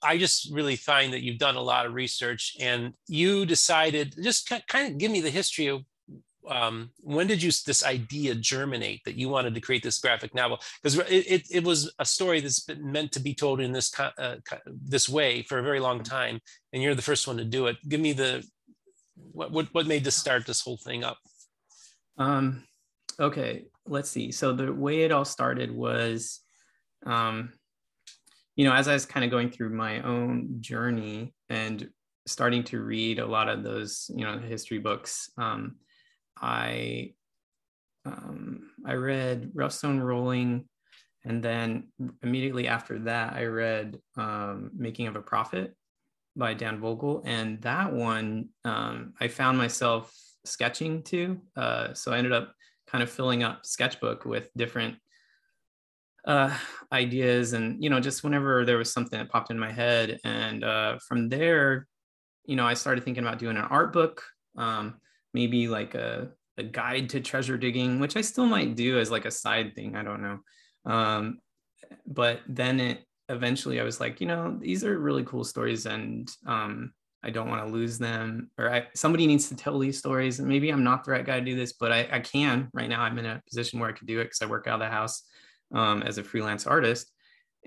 I 0.00 0.16
just 0.16 0.52
really 0.52 0.76
find 0.76 1.12
that 1.14 1.22
you've 1.22 1.38
done 1.38 1.56
a 1.56 1.60
lot 1.60 1.86
of 1.86 1.94
research 1.94 2.56
and 2.60 2.92
you 3.08 3.46
decided 3.46 4.14
just 4.22 4.48
kind 4.68 4.92
of 4.92 4.98
give 4.98 5.10
me 5.10 5.20
the 5.20 5.30
history 5.30 5.66
of 5.66 5.82
um, 6.48 6.90
when 7.00 7.26
did 7.26 7.42
you 7.42 7.50
this 7.66 7.84
idea 7.84 8.34
germinate 8.34 9.02
that 9.04 9.16
you 9.16 9.28
wanted 9.28 9.54
to 9.54 9.60
create 9.60 9.82
this 9.82 9.98
graphic 9.98 10.34
novel? 10.34 10.58
Because 10.82 10.98
it, 10.98 11.26
it, 11.30 11.42
it, 11.50 11.64
was 11.64 11.92
a 11.98 12.04
story 12.04 12.40
that's 12.40 12.60
been 12.60 12.90
meant 12.90 13.12
to 13.12 13.20
be 13.20 13.34
told 13.34 13.60
in 13.60 13.72
this 13.72 13.92
uh, 13.98 14.36
this 14.66 15.08
way 15.08 15.42
for 15.42 15.58
a 15.58 15.62
very 15.62 15.80
long 15.80 16.02
time, 16.02 16.40
and 16.72 16.82
you're 16.82 16.94
the 16.94 17.02
first 17.02 17.26
one 17.26 17.36
to 17.36 17.44
do 17.44 17.66
it. 17.66 17.76
Give 17.88 18.00
me 18.00 18.12
the 18.12 18.44
what 19.32 19.52
what, 19.52 19.68
what 19.72 19.86
made 19.86 20.04
this 20.04 20.16
start 20.16 20.46
this 20.46 20.60
whole 20.60 20.78
thing 20.78 21.04
up? 21.04 21.18
Um, 22.16 22.64
okay, 23.20 23.66
let's 23.86 24.10
see. 24.10 24.32
So 24.32 24.52
the 24.52 24.72
way 24.72 25.02
it 25.02 25.12
all 25.12 25.24
started 25.24 25.70
was, 25.70 26.40
um, 27.06 27.52
you 28.56 28.64
know, 28.64 28.72
as 28.72 28.88
I 28.88 28.94
was 28.94 29.06
kind 29.06 29.24
of 29.24 29.30
going 29.30 29.50
through 29.50 29.70
my 29.70 30.00
own 30.02 30.56
journey 30.60 31.34
and 31.48 31.88
starting 32.26 32.62
to 32.62 32.80
read 32.80 33.18
a 33.18 33.26
lot 33.26 33.48
of 33.48 33.62
those, 33.62 34.10
you 34.14 34.24
know, 34.24 34.38
history 34.38 34.78
books. 34.78 35.30
Um, 35.38 35.76
I 36.40 37.12
um, 38.04 38.70
I 38.86 38.94
read 38.94 39.50
Rough 39.54 39.72
Stone 39.72 40.00
Rolling, 40.00 40.64
and 41.24 41.42
then 41.42 41.88
immediately 42.22 42.68
after 42.68 42.98
that, 43.00 43.34
I 43.34 43.44
read 43.44 43.98
um, 44.16 44.70
Making 44.74 45.08
of 45.08 45.16
a 45.16 45.22
Prophet 45.22 45.74
by 46.36 46.54
Dan 46.54 46.80
Vogel, 46.80 47.22
and 47.24 47.60
that 47.62 47.92
one 47.92 48.48
um, 48.64 49.14
I 49.20 49.28
found 49.28 49.58
myself 49.58 50.14
sketching 50.44 51.02
too. 51.02 51.40
Uh, 51.56 51.92
so 51.94 52.12
I 52.12 52.18
ended 52.18 52.32
up 52.32 52.54
kind 52.86 53.02
of 53.02 53.10
filling 53.10 53.42
up 53.42 53.66
sketchbook 53.66 54.24
with 54.24 54.50
different 54.56 54.96
uh, 56.26 56.56
ideas, 56.92 57.52
and 57.52 57.82
you 57.82 57.90
know, 57.90 58.00
just 58.00 58.24
whenever 58.24 58.64
there 58.64 58.78
was 58.78 58.92
something 58.92 59.18
that 59.18 59.30
popped 59.30 59.50
in 59.50 59.58
my 59.58 59.72
head, 59.72 60.20
and 60.24 60.64
uh, 60.64 60.98
from 61.06 61.28
there, 61.28 61.86
you 62.46 62.56
know, 62.56 62.66
I 62.66 62.74
started 62.74 63.04
thinking 63.04 63.24
about 63.24 63.38
doing 63.38 63.56
an 63.56 63.64
art 63.64 63.92
book. 63.92 64.22
Um, 64.56 65.00
maybe 65.34 65.68
like 65.68 65.94
a, 65.94 66.30
a 66.56 66.62
guide 66.62 67.10
to 67.10 67.20
treasure 67.20 67.56
digging, 67.56 68.00
which 68.00 68.16
I 68.16 68.20
still 68.20 68.46
might 68.46 68.74
do 68.74 68.98
as 68.98 69.10
like 69.10 69.24
a 69.24 69.30
side 69.30 69.74
thing. 69.74 69.96
I 69.96 70.02
don't 70.02 70.22
know. 70.22 70.38
Um, 70.84 71.38
but 72.06 72.40
then 72.48 72.80
it 72.80 73.04
eventually 73.28 73.80
I 73.80 73.84
was 73.84 74.00
like, 74.00 74.20
you 74.20 74.26
know, 74.26 74.56
these 74.60 74.84
are 74.84 74.98
really 74.98 75.24
cool 75.24 75.44
stories 75.44 75.86
and 75.86 76.30
um, 76.46 76.92
I 77.22 77.30
don't 77.30 77.48
want 77.48 77.66
to 77.66 77.72
lose 77.72 77.98
them. 77.98 78.50
Or 78.58 78.72
I, 78.72 78.86
somebody 78.94 79.26
needs 79.26 79.48
to 79.48 79.56
tell 79.56 79.78
these 79.78 79.98
stories. 79.98 80.38
And 80.38 80.48
maybe 80.48 80.70
I'm 80.70 80.84
not 80.84 81.04
the 81.04 81.12
right 81.12 81.24
guy 81.24 81.38
to 81.38 81.44
do 81.44 81.56
this, 81.56 81.72
but 81.72 81.92
I, 81.92 82.08
I 82.10 82.20
can. 82.20 82.68
Right 82.72 82.88
now, 82.88 83.02
I'm 83.02 83.18
in 83.18 83.26
a 83.26 83.42
position 83.48 83.80
where 83.80 83.90
I 83.90 83.92
could 83.92 84.06
do 84.06 84.20
it 84.20 84.24
because 84.24 84.42
I 84.42 84.46
work 84.46 84.66
out 84.66 84.74
of 84.74 84.80
the 84.80 84.88
house 84.88 85.22
um, 85.74 86.02
as 86.02 86.18
a 86.18 86.24
freelance 86.24 86.66
artist. 86.66 87.10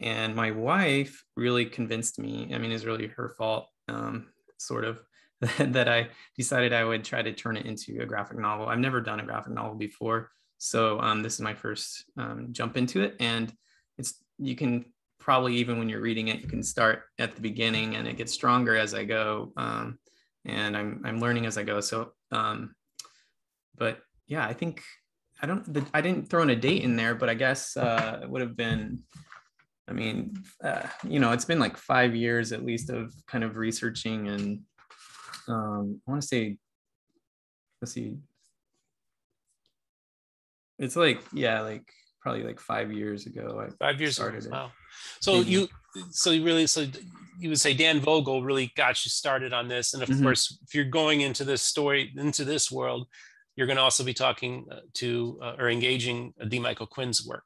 And 0.01 0.35
my 0.35 0.51
wife 0.51 1.23
really 1.35 1.65
convinced 1.65 2.17
me. 2.17 2.51
I 2.53 2.57
mean, 2.57 2.71
it's 2.71 2.85
really 2.85 3.07
her 3.07 3.35
fault, 3.37 3.67
um, 3.87 4.27
sort 4.57 4.85
of. 4.85 4.99
that 5.57 5.89
I 5.89 6.09
decided 6.37 6.71
I 6.71 6.83
would 6.83 7.03
try 7.03 7.21
to 7.21 7.33
turn 7.33 7.57
it 7.57 7.65
into 7.65 8.01
a 8.01 8.05
graphic 8.05 8.37
novel. 8.37 8.67
I've 8.67 8.79
never 8.79 9.01
done 9.01 9.19
a 9.19 9.25
graphic 9.25 9.53
novel 9.53 9.75
before, 9.75 10.29
so 10.59 10.99
um, 10.99 11.23
this 11.23 11.33
is 11.33 11.41
my 11.41 11.55
first 11.55 12.05
um, 12.17 12.49
jump 12.51 12.77
into 12.77 13.01
it, 13.01 13.15
and 13.19 13.51
it's 13.97 14.21
you 14.37 14.55
can 14.55 14.85
probably 15.19 15.55
even 15.55 15.79
when 15.79 15.89
you're 15.89 16.01
reading 16.01 16.27
it, 16.27 16.41
you 16.41 16.47
can 16.47 16.61
start 16.61 17.03
at 17.17 17.33
the 17.35 17.41
beginning, 17.41 17.95
and 17.95 18.07
it 18.07 18.17
gets 18.17 18.31
stronger 18.31 18.75
as 18.75 18.93
I 18.93 19.03
go, 19.03 19.51
um, 19.57 19.97
and 20.45 20.77
I'm 20.77 21.01
I'm 21.05 21.19
learning 21.19 21.47
as 21.47 21.57
I 21.57 21.63
go. 21.63 21.81
So, 21.81 22.11
um, 22.31 22.75
but 23.75 24.01
yeah, 24.27 24.45
I 24.45 24.53
think 24.53 24.83
I 25.41 25.47
don't 25.47 25.65
I 25.93 26.01
didn't 26.01 26.29
throw 26.29 26.43
in 26.43 26.51
a 26.51 26.55
date 26.55 26.83
in 26.83 26.95
there, 26.95 27.15
but 27.15 27.29
I 27.29 27.33
guess 27.33 27.75
uh, 27.75 28.19
it 28.21 28.29
would 28.29 28.41
have 28.41 28.55
been. 28.55 28.99
I 29.87 29.93
mean, 29.93 30.41
uh, 30.63 30.87
you 31.03 31.19
know, 31.19 31.31
it's 31.31 31.43
been 31.43 31.59
like 31.59 31.75
five 31.75 32.15
years 32.15 32.53
at 32.53 32.63
least 32.63 32.89
of 32.89 33.13
kind 33.27 33.43
of 33.43 33.57
researching 33.57 34.29
and 34.29 34.61
um, 35.47 36.01
I 36.07 36.11
want 36.11 36.21
to 36.21 36.27
say, 36.27 36.57
let's 37.81 37.93
see. 37.93 38.17
It's 40.79 40.95
like, 40.95 41.21
yeah, 41.33 41.61
like 41.61 41.83
probably 42.21 42.43
like 42.43 42.59
five 42.59 42.91
years 42.91 43.25
ago. 43.25 43.65
I 43.65 43.69
five 43.83 43.99
years 43.99 44.15
started 44.15 44.45
ago. 44.45 44.51
Wow. 44.51 44.71
So 45.19 45.33
mm-hmm. 45.33 45.49
you, 45.49 45.67
so 46.09 46.31
you 46.31 46.43
really, 46.43 46.67
so 46.67 46.85
you 47.39 47.49
would 47.49 47.59
say 47.59 47.73
Dan 47.73 47.99
Vogel 47.99 48.43
really 48.43 48.71
got 48.75 49.03
you 49.03 49.09
started 49.09 49.53
on 49.53 49.67
this, 49.67 49.93
and 49.93 50.03
of 50.03 50.09
mm-hmm. 50.09 50.23
course, 50.23 50.57
if 50.63 50.75
you're 50.75 50.85
going 50.85 51.21
into 51.21 51.43
this 51.43 51.61
story, 51.61 52.11
into 52.17 52.45
this 52.45 52.71
world, 52.71 53.07
you're 53.55 53.67
going 53.67 53.77
to 53.77 53.83
also 53.83 54.03
be 54.03 54.13
talking 54.13 54.65
uh, 54.71 54.79
to 54.95 55.39
uh, 55.41 55.55
or 55.57 55.69
engaging 55.69 56.33
D. 56.47 56.59
Michael 56.59 56.87
Quinn's 56.87 57.25
work. 57.25 57.43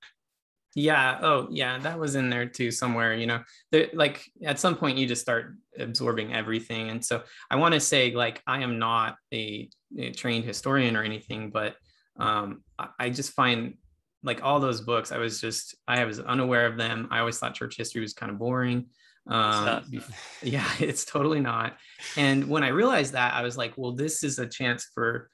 Yeah. 0.75 1.19
Oh, 1.21 1.47
yeah. 1.49 1.79
That 1.79 1.97
was 1.97 2.15
in 2.15 2.29
there 2.29 2.45
too 2.45 2.69
somewhere. 2.69 3.15
You 3.15 3.27
know, 3.27 3.43
there, 3.71 3.87
like 3.93 4.23
at 4.43 4.59
some 4.59 4.75
point 4.75 4.97
you 4.97 5.07
just 5.07 5.21
start 5.21 5.55
absorbing 5.79 6.33
everything, 6.33 6.89
and 6.89 7.03
so 7.03 7.23
I 7.49 7.55
want 7.55 7.73
to 7.73 7.79
say 7.79 8.13
like 8.13 8.41
I 8.45 8.61
am 8.61 8.77
not 8.77 9.15
a, 9.33 9.69
a 9.97 10.11
trained 10.11 10.43
historian 10.43 10.97
or 10.97 11.03
anything, 11.03 11.49
but 11.49 11.75
um, 12.19 12.63
I, 12.77 12.89
I 12.99 13.09
just 13.09 13.31
find 13.31 13.75
like 14.21 14.43
all 14.43 14.59
those 14.59 14.81
books, 14.81 15.11
I 15.11 15.17
was 15.17 15.39
just 15.39 15.75
I 15.87 16.03
was 16.03 16.19
unaware 16.19 16.65
of 16.65 16.77
them. 16.77 17.07
I 17.09 17.19
always 17.19 17.37
thought 17.37 17.53
church 17.53 17.77
history 17.77 18.01
was 18.01 18.13
kind 18.13 18.31
of 18.31 18.37
boring. 18.37 18.87
Um, 19.27 19.83
yeah, 20.43 20.69
it's 20.79 21.05
totally 21.05 21.39
not. 21.39 21.77
And 22.17 22.49
when 22.49 22.63
I 22.63 22.69
realized 22.69 23.13
that, 23.13 23.33
I 23.33 23.43
was 23.43 23.57
like, 23.57 23.73
well, 23.77 23.93
this 23.93 24.23
is 24.23 24.39
a 24.39 24.47
chance 24.47 24.87
for 24.93 25.29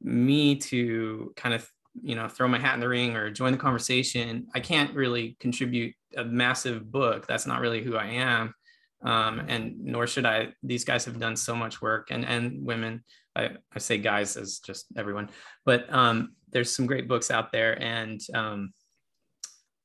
me 0.00 0.56
to 0.56 1.32
kind 1.36 1.54
of 1.54 1.68
you 2.02 2.14
know 2.14 2.28
throw 2.28 2.48
my 2.48 2.58
hat 2.58 2.74
in 2.74 2.80
the 2.80 2.88
ring 2.88 3.16
or 3.16 3.30
join 3.30 3.52
the 3.52 3.58
conversation 3.58 4.46
i 4.54 4.60
can't 4.60 4.94
really 4.94 5.36
contribute 5.40 5.94
a 6.16 6.24
massive 6.24 6.90
book. 6.90 7.26
That's 7.26 7.46
not 7.46 7.60
really 7.60 7.82
who 7.82 7.96
i 7.96 8.06
am. 8.06 8.54
Um, 9.02 9.40
and 9.48 9.78
nor 9.78 10.06
should 10.06 10.26
i. 10.26 10.48
These 10.62 10.84
guys 10.84 11.04
have 11.04 11.20
done 11.20 11.36
so 11.36 11.54
much 11.54 11.80
work 11.80 12.08
and 12.10 12.24
and 12.24 12.64
women 12.64 13.04
i, 13.36 13.50
I 13.72 13.78
say 13.78 13.98
guys 13.98 14.36
as 14.36 14.58
just 14.58 14.86
everyone 14.96 15.30
but 15.64 15.92
um, 15.92 16.34
there's 16.50 16.74
some 16.74 16.86
great 16.86 17.08
books 17.08 17.30
out 17.30 17.52
there. 17.52 17.80
And 17.82 18.20
um, 18.34 18.72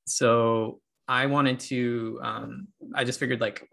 so 0.05 0.79
i 1.07 1.25
wanted 1.25 1.59
to 1.59 2.19
um, 2.23 2.67
i 2.95 3.03
just 3.03 3.19
figured 3.19 3.41
like 3.41 3.67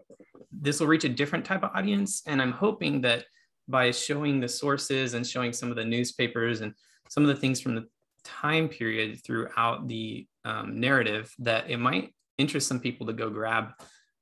this 0.51 0.79
will 0.79 0.87
reach 0.87 1.05
a 1.05 1.09
different 1.09 1.45
type 1.45 1.63
of 1.63 1.71
audience. 1.73 2.21
And 2.27 2.41
i'm 2.41 2.51
hoping 2.51 3.01
that 3.01 3.25
by 3.67 3.91
showing 3.91 4.39
the 4.39 4.49
sources 4.49 5.13
and 5.13 5.25
showing 5.25 5.53
some 5.53 5.69
of 5.69 5.77
the 5.77 5.85
newspapers 5.85 6.61
and 6.61 6.73
some 7.09 7.23
of 7.23 7.29
the 7.29 7.35
things 7.35 7.61
from 7.61 7.75
the 7.75 7.87
time 8.23 8.67
period 8.67 9.23
throughout 9.23 9.87
the 9.87 10.27
um, 10.45 10.79
narrative 10.79 11.33
that 11.39 11.69
it 11.69 11.77
might 11.77 12.13
interest 12.37 12.67
some 12.67 12.79
people 12.79 13.07
to 13.07 13.13
go 13.13 13.29
grab 13.29 13.73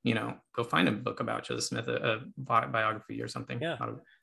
you 0.04 0.14
know 0.14 0.34
go 0.56 0.64
find 0.64 0.88
a 0.88 0.92
book 0.92 1.20
about 1.20 1.44
joseph 1.44 1.66
smith 1.66 1.88
a, 1.88 1.96
a 1.96 2.20
bi- 2.38 2.68
biography 2.68 3.22
or 3.22 3.28
something. 3.28 3.60
Yeah. 3.62 3.78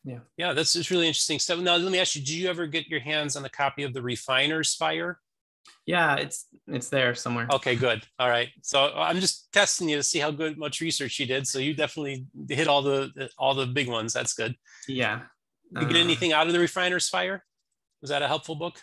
Yeah. 0.05 0.19
Yeah 0.37 0.53
that's 0.53 0.73
just 0.73 0.91
really 0.91 1.07
interesting 1.07 1.39
stuff. 1.39 1.59
Now 1.61 1.77
let 1.77 1.93
me 1.93 1.99
ask 1.99 2.17
you 2.17 2.23
did 2.23 2.31
you 2.31 2.49
ever 2.49 2.67
get 2.67 2.89
your 2.89 3.01
hands 3.01 3.37
on 3.37 3.45
a 3.45 3.49
copy 3.49 3.83
of 3.83 3.93
the 3.93 4.03
refiner's 4.03 4.75
fire? 4.75 5.19
Yeah 5.85 6.17
it's 6.17 6.47
it's 6.67 6.89
there 6.89 7.15
somewhere. 7.15 7.47
Okay 7.53 7.77
good. 7.77 8.05
All 8.19 8.29
right. 8.29 8.49
So 8.63 8.93
i'm 8.97 9.21
just 9.21 9.53
testing 9.53 9.89
you 9.89 9.97
to 9.97 10.03
see 10.03 10.19
how 10.19 10.31
good 10.31 10.57
much 10.57 10.81
research 10.81 11.19
you 11.21 11.27
did. 11.27 11.47
So 11.47 11.59
you 11.59 11.75
definitely 11.75 12.27
hit 12.49 12.69
all 12.69 12.83
the 12.83 13.29
all 13.39 13.55
the 13.55 13.67
big 13.67 13.89
ones. 13.89 14.13
That's 14.13 14.33
good. 14.33 14.55
Yeah. 14.89 15.23
Did 15.75 15.83
you 15.83 15.89
get 15.89 15.97
uh, 15.97 16.05
anything 16.05 16.33
out 16.33 16.47
of 16.47 16.53
the 16.53 16.61
refiner's 16.61 17.09
fire? 17.09 17.45
Was 18.01 18.11
that 18.11 18.23
a 18.23 18.29
helpful 18.29 18.55
book 18.55 18.81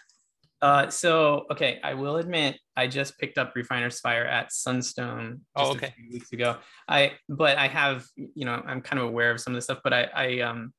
uh, 0.63 0.89
so 0.89 1.45
okay, 1.51 1.77
I 1.83 1.93
will 1.93 2.15
admit 2.15 2.57
I 2.77 2.87
just 2.87 3.19
picked 3.19 3.37
up 3.37 3.51
Refiner's 3.53 3.99
Fire 3.99 4.23
at 4.25 4.53
Sunstone 4.53 5.41
oh, 5.57 5.71
okay. 5.71 5.87
a 5.87 5.91
few 5.91 6.09
weeks 6.09 6.31
ago. 6.31 6.55
I 6.87 7.13
but 7.27 7.57
I 7.57 7.67
have 7.67 8.05
you 8.15 8.45
know 8.45 8.63
I'm 8.65 8.81
kind 8.81 9.01
of 9.01 9.07
aware 9.09 9.31
of 9.31 9.41
some 9.41 9.51
of 9.51 9.57
the 9.57 9.61
stuff, 9.61 9.79
but 9.83 9.91
I 9.91 10.03
I 10.15 10.39
um 10.39 10.73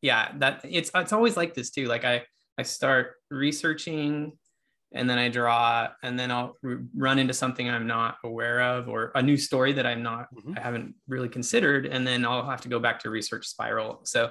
yeah 0.00 0.32
that 0.38 0.62
it's 0.64 0.90
it's 0.94 1.12
always 1.12 1.36
like 1.36 1.52
this 1.52 1.70
too. 1.70 1.84
Like 1.84 2.06
I 2.06 2.22
I 2.56 2.62
start 2.62 3.16
researching 3.30 4.32
and 4.94 5.10
then 5.10 5.18
I 5.18 5.28
draw 5.28 5.88
and 6.02 6.18
then 6.18 6.30
I'll 6.30 6.56
run 6.96 7.18
into 7.18 7.34
something 7.34 7.68
I'm 7.68 7.86
not 7.86 8.16
aware 8.24 8.62
of 8.62 8.88
or 8.88 9.12
a 9.14 9.22
new 9.22 9.36
story 9.36 9.74
that 9.74 9.84
I'm 9.84 10.02
not 10.02 10.34
mm-hmm. 10.34 10.54
I 10.56 10.60
haven't 10.62 10.94
really 11.06 11.28
considered 11.28 11.84
and 11.84 12.06
then 12.06 12.24
I'll 12.24 12.48
have 12.48 12.62
to 12.62 12.70
go 12.70 12.78
back 12.78 13.00
to 13.00 13.10
research 13.10 13.46
spiral. 13.46 14.00
So 14.04 14.30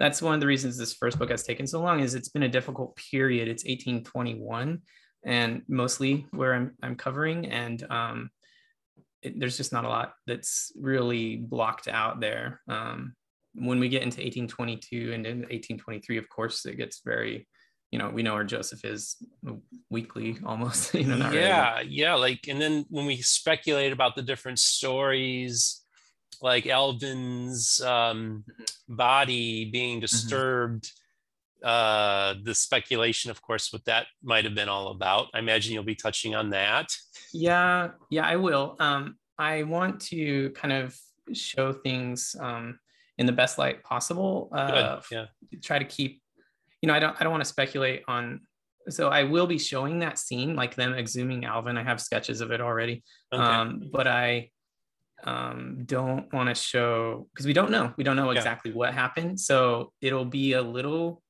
that's 0.00 0.22
one 0.22 0.34
of 0.34 0.40
the 0.40 0.46
reasons 0.46 0.78
this 0.78 0.94
first 0.94 1.18
book 1.18 1.30
has 1.30 1.44
taken 1.44 1.66
so 1.66 1.80
long 1.80 2.00
is 2.00 2.14
it's 2.14 2.30
been 2.30 2.42
a 2.42 2.48
difficult 2.48 2.96
period 2.96 3.46
it's 3.46 3.64
1821 3.64 4.80
and 5.24 5.62
mostly 5.68 6.26
where 6.32 6.54
i'm, 6.54 6.72
I'm 6.82 6.96
covering 6.96 7.46
and 7.46 7.86
um, 7.90 8.30
it, 9.22 9.38
there's 9.38 9.58
just 9.58 9.72
not 9.72 9.84
a 9.84 9.88
lot 9.88 10.14
that's 10.26 10.72
really 10.80 11.36
blocked 11.36 11.86
out 11.86 12.20
there 12.20 12.62
um, 12.66 13.14
when 13.54 13.78
we 13.78 13.88
get 13.88 14.02
into 14.02 14.22
1822 14.22 15.12
and 15.12 15.26
in 15.26 15.38
1823 15.40 16.16
of 16.16 16.28
course 16.28 16.64
it 16.64 16.78
gets 16.78 17.02
very 17.04 17.46
you 17.90 17.98
know 17.98 18.08
we 18.08 18.22
know 18.22 18.34
where 18.34 18.44
joseph 18.44 18.84
is 18.84 19.16
weekly 19.90 20.38
almost 20.46 20.94
you 20.94 21.04
know 21.04 21.30
yeah 21.30 21.78
really. 21.78 21.90
yeah 21.90 22.14
like 22.14 22.48
and 22.48 22.60
then 22.60 22.86
when 22.88 23.04
we 23.04 23.16
speculate 23.16 23.92
about 23.92 24.16
the 24.16 24.22
different 24.22 24.58
stories 24.58 25.79
like 26.42 26.66
Alvin's 26.66 27.80
um, 27.80 28.44
mm-hmm. 28.48 28.94
body 28.94 29.70
being 29.70 29.96
mm-hmm. 29.96 30.02
disturbed. 30.02 30.84
Mm-hmm. 30.84 30.96
Uh, 31.62 32.34
the 32.42 32.54
speculation, 32.54 33.30
of 33.30 33.42
course, 33.42 33.70
what 33.70 33.84
that 33.84 34.06
might 34.22 34.44
have 34.44 34.54
been 34.54 34.70
all 34.70 34.88
about. 34.88 35.28
I 35.34 35.40
imagine 35.40 35.74
you'll 35.74 35.82
be 35.82 35.94
touching 35.94 36.34
on 36.34 36.50
that. 36.50 36.86
Yeah, 37.34 37.90
yeah, 38.10 38.26
I 38.26 38.36
will. 38.36 38.76
Um, 38.80 39.16
I 39.38 39.64
want 39.64 40.00
to 40.06 40.50
kind 40.50 40.72
of 40.72 40.98
show 41.34 41.74
things 41.74 42.34
um, 42.40 42.78
in 43.18 43.26
the 43.26 43.32
best 43.32 43.58
light 43.58 43.82
possible. 43.82 44.48
Uh, 44.54 45.00
yeah. 45.12 45.26
Try 45.62 45.78
to 45.78 45.84
keep, 45.84 46.22
you 46.80 46.86
know, 46.86 46.94
I 46.94 46.98
don't, 46.98 47.14
I 47.20 47.24
don't 47.24 47.32
want 47.32 47.44
to 47.44 47.48
speculate 47.48 48.04
on. 48.08 48.40
So 48.88 49.08
I 49.08 49.24
will 49.24 49.46
be 49.46 49.58
showing 49.58 49.98
that 49.98 50.18
scene, 50.18 50.56
like 50.56 50.74
them 50.74 50.94
exhuming 50.94 51.44
Alvin. 51.44 51.76
I 51.76 51.82
have 51.82 52.00
sketches 52.00 52.40
of 52.40 52.52
it 52.52 52.62
already. 52.62 53.04
Okay. 53.32 53.42
Um, 53.42 53.90
but 53.92 54.06
I, 54.06 54.48
um, 55.24 55.82
don't 55.84 56.32
want 56.32 56.48
to 56.48 56.54
show 56.54 57.28
because 57.32 57.46
we 57.46 57.52
don't 57.52 57.70
know. 57.70 57.92
We 57.96 58.04
don't 58.04 58.16
know 58.16 58.30
exactly 58.30 58.70
yeah. 58.70 58.76
what 58.76 58.94
happened. 58.94 59.40
So 59.40 59.92
it'll 60.00 60.24
be 60.24 60.52
a 60.52 60.62
little, 60.62 61.22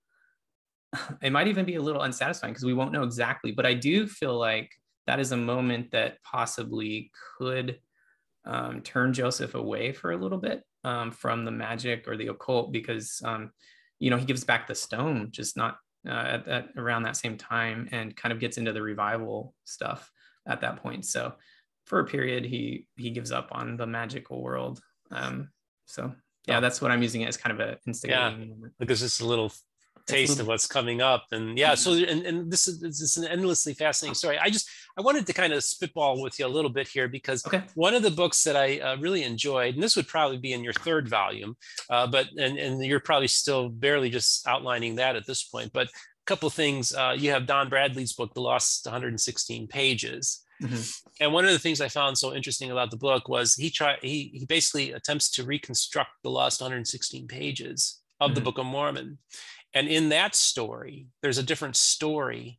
it 1.23 1.33
might 1.33 1.49
even 1.49 1.65
be 1.65 1.77
a 1.77 1.83
little 1.83 2.03
unsatisfying 2.03 2.53
because 2.53 2.65
we 2.65 2.75
won't 2.75 2.93
know 2.93 3.03
exactly. 3.03 3.53
But 3.53 3.67
I 3.67 3.75
do 3.75 4.07
feel 4.07 4.39
like 4.39 4.71
that 5.07 5.21
is 5.21 5.33
a 5.33 5.37
moment 5.37 5.91
that 5.93 6.23
possibly 6.23 7.11
could 7.39 7.79
um, 8.45 8.81
turn 8.83 9.13
Joseph 9.13 9.55
away 9.55 9.93
for 9.93 10.13
a 10.13 10.17
little 10.17 10.39
bit 10.39 10.63
um, 10.85 11.11
from 11.11 11.45
the 11.45 11.51
magic 11.51 12.07
or 12.09 12.17
the 12.17 12.29
occult 12.29 12.73
because, 12.73 13.21
um, 13.25 13.51
you 13.99 14.11
know, 14.11 14.17
he 14.17 14.25
gives 14.25 14.45
back 14.45 14.67
the 14.67 14.75
stone 14.75 15.29
just 15.31 15.57
not 15.57 15.77
uh, 16.09 16.13
at, 16.13 16.49
at 16.49 16.69
around 16.77 17.03
that 17.03 17.17
same 17.17 17.37
time 17.37 17.89
and 17.93 18.17
kind 18.17 18.33
of 18.33 18.41
gets 18.41 18.57
into 18.57 18.73
the 18.73 18.81
revival 18.81 19.55
stuff 19.65 20.11
at 20.49 20.61
that 20.63 20.77
point. 20.83 21.05
So 21.05 21.35
for 21.91 21.99
a 21.99 22.05
period 22.05 22.45
he 22.45 22.87
he 22.97 23.11
gives 23.11 23.33
up 23.33 23.49
on 23.51 23.77
the 23.77 23.85
magical 23.85 24.41
world 24.41 24.81
um 25.11 25.49
so 25.87 26.15
yeah 26.47 26.59
oh. 26.59 26.61
that's 26.61 26.81
what 26.81 26.93
i'm 26.93 27.03
using 27.03 27.23
it 27.23 27.29
as 27.29 27.37
kind 27.37 27.53
of 27.53 27.69
a 27.69 27.77
instigating 27.85 28.23
yeah 28.23 28.47
moment. 28.47 28.73
because 28.79 29.03
it's 29.03 29.19
a 29.19 29.27
little 29.27 29.53
taste 30.07 30.31
little... 30.31 30.43
of 30.43 30.47
what's 30.47 30.69
coming 30.69 31.03
up 31.03 31.25
and 31.33 31.59
yeah 31.59 31.75
so 31.75 31.95
and, 31.95 32.25
and 32.25 32.49
this 32.51 32.69
is 32.69 32.79
this 32.79 33.01
is 33.01 33.17
an 33.17 33.27
endlessly 33.27 33.75
fascinating 33.75 34.15
story 34.15 34.39
i 34.39 34.49
just 34.49 34.71
i 34.97 35.03
wanted 35.03 35.27
to 35.27 35.33
kind 35.33 35.53
of 35.53 35.65
spitball 35.65 36.23
with 36.23 36.39
you 36.39 36.47
a 36.47 36.55
little 36.57 36.71
bit 36.71 36.87
here 36.87 37.09
because 37.09 37.45
okay. 37.45 37.65
one 37.75 37.93
of 37.93 38.05
the 38.05 38.11
books 38.11 38.45
that 38.45 38.55
i 38.55 38.79
uh, 38.79 38.97
really 38.99 39.25
enjoyed 39.25 39.75
and 39.75 39.83
this 39.83 39.97
would 39.97 40.07
probably 40.07 40.39
be 40.39 40.53
in 40.53 40.63
your 40.63 40.73
third 40.73 41.09
volume 41.09 41.57
uh, 41.91 42.07
but 42.07 42.29
and 42.39 42.57
and 42.57 42.85
you're 42.85 43.01
probably 43.01 43.29
still 43.29 43.69
barely 43.69 44.11
just 44.11 44.47
outlining 44.47 44.95
that 44.95 45.17
at 45.17 45.27
this 45.27 45.43
point 45.43 45.73
but 45.73 45.89
a 45.89 45.91
couple 46.25 46.49
things 46.51 46.95
uh, 46.95 47.17
you 47.19 47.33
have 47.33 47.47
don 47.47 47.69
bradley's 47.69 48.13
book 48.13 48.33
the 48.33 48.41
lost 48.41 48.87
116 48.87 49.67
pages 49.67 50.45
Mm-hmm. 50.63 51.25
And 51.25 51.33
one 51.33 51.45
of 51.45 51.53
the 51.53 51.59
things 51.59 51.81
I 51.81 51.89
found 51.89 52.19
so 52.19 52.35
interesting 52.35 52.71
about 52.71 52.91
the 52.91 52.97
book 52.97 53.29
was 53.29 53.55
he 53.55 53.71
try 53.71 53.97
he 54.03 54.31
he 54.35 54.47
basically 54.47 54.93
attempts 54.93 55.31
to 55.33 55.45
reconstruct 55.45 56.11
the 56.23 56.31
last 56.31 56.61
116 56.61 57.27
pages 57.29 58.01
of 58.21 58.29
mm-hmm. 58.29 58.35
the 58.35 58.41
Book 58.41 58.59
of 58.59 58.67
Mormon. 58.67 59.19
And 59.75 59.89
in 59.89 60.09
that 60.11 60.35
story, 60.35 61.07
there's 61.23 61.39
a 61.39 61.43
different 61.43 61.77
story 61.77 62.59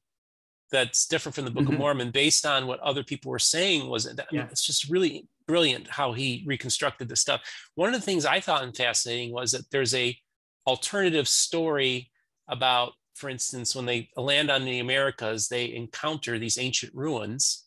that's 0.72 1.06
different 1.06 1.36
from 1.36 1.46
the 1.46 1.52
Book 1.52 1.66
mm-hmm. 1.66 1.74
of 1.74 1.80
Mormon 1.80 2.12
based 2.12 2.46
on 2.46 2.66
what 2.66 2.80
other 2.80 3.04
people 3.04 3.30
were 3.30 3.40
saying 3.40 3.90
was 3.90 4.06
that 4.06 4.28
yeah. 4.32 4.48
it's 4.50 4.66
just 4.66 4.90
really 4.90 5.28
brilliant 5.48 5.90
how 5.90 6.14
he 6.14 6.44
reconstructed 6.48 7.10
the 7.10 7.16
stuff. 7.16 7.42
One 7.76 7.94
of 7.94 8.00
the 8.00 8.06
things 8.06 8.26
I 8.26 8.40
found 8.40 8.78
fascinating 8.78 9.34
was 9.34 9.52
that 9.52 9.70
there's 9.70 9.94
a 9.94 10.18
alternative 10.66 11.28
story 11.28 12.10
about 12.48 12.94
for 13.16 13.30
instance 13.30 13.76
when 13.76 13.86
they 13.86 14.10
land 14.16 14.52
on 14.52 14.64
the 14.64 14.80
Americas 14.80 15.48
they 15.48 15.74
encounter 15.74 16.38
these 16.38 16.58
ancient 16.58 16.94
ruins 16.94 17.66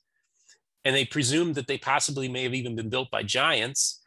and 0.85 0.95
they 0.95 1.05
presumed 1.05 1.55
that 1.55 1.67
they 1.67 1.79
possibly 1.79 2.29
may 2.29 2.43
have 2.43 2.55
even 2.55 2.77
been 2.77 2.91
built 2.91 3.11
by 3.11 3.23
giants. 3.23 4.03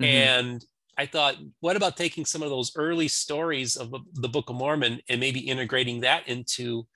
Mm-hmm. 0.00 0.04
And 0.04 0.64
I 0.98 1.06
thought, 1.06 1.36
what 1.60 1.76
about 1.76 1.96
taking 1.96 2.24
some 2.24 2.42
of 2.42 2.50
those 2.50 2.72
early 2.76 3.08
stories 3.08 3.76
of 3.76 3.94
the 4.14 4.28
Book 4.28 4.50
of 4.50 4.56
Mormon 4.56 5.00
and 5.08 5.20
maybe 5.20 5.40
integrating 5.40 6.00
that 6.00 6.28
into 6.28 6.86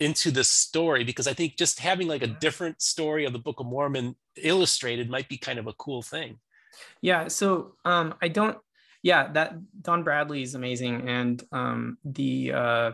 into 0.00 0.30
the 0.30 0.44
story? 0.44 1.04
Because 1.04 1.26
I 1.26 1.34
think 1.34 1.56
just 1.56 1.80
having 1.80 2.08
like 2.08 2.22
a 2.22 2.28
different 2.28 2.80
story 2.80 3.24
of 3.24 3.32
the 3.32 3.38
Book 3.38 3.60
of 3.60 3.66
Mormon 3.66 4.16
illustrated 4.36 5.10
might 5.10 5.28
be 5.28 5.36
kind 5.36 5.58
of 5.58 5.66
a 5.66 5.72
cool 5.74 6.02
thing. 6.02 6.38
Yeah. 7.00 7.28
So 7.28 7.74
um, 7.84 8.14
I 8.22 8.28
don't. 8.28 8.58
Yeah, 9.04 9.32
that 9.32 9.56
Don 9.82 10.04
Bradley 10.04 10.42
is 10.42 10.54
amazing, 10.54 11.08
and 11.08 11.42
um, 11.50 11.98
the 12.04 12.52
uh, 12.52 12.92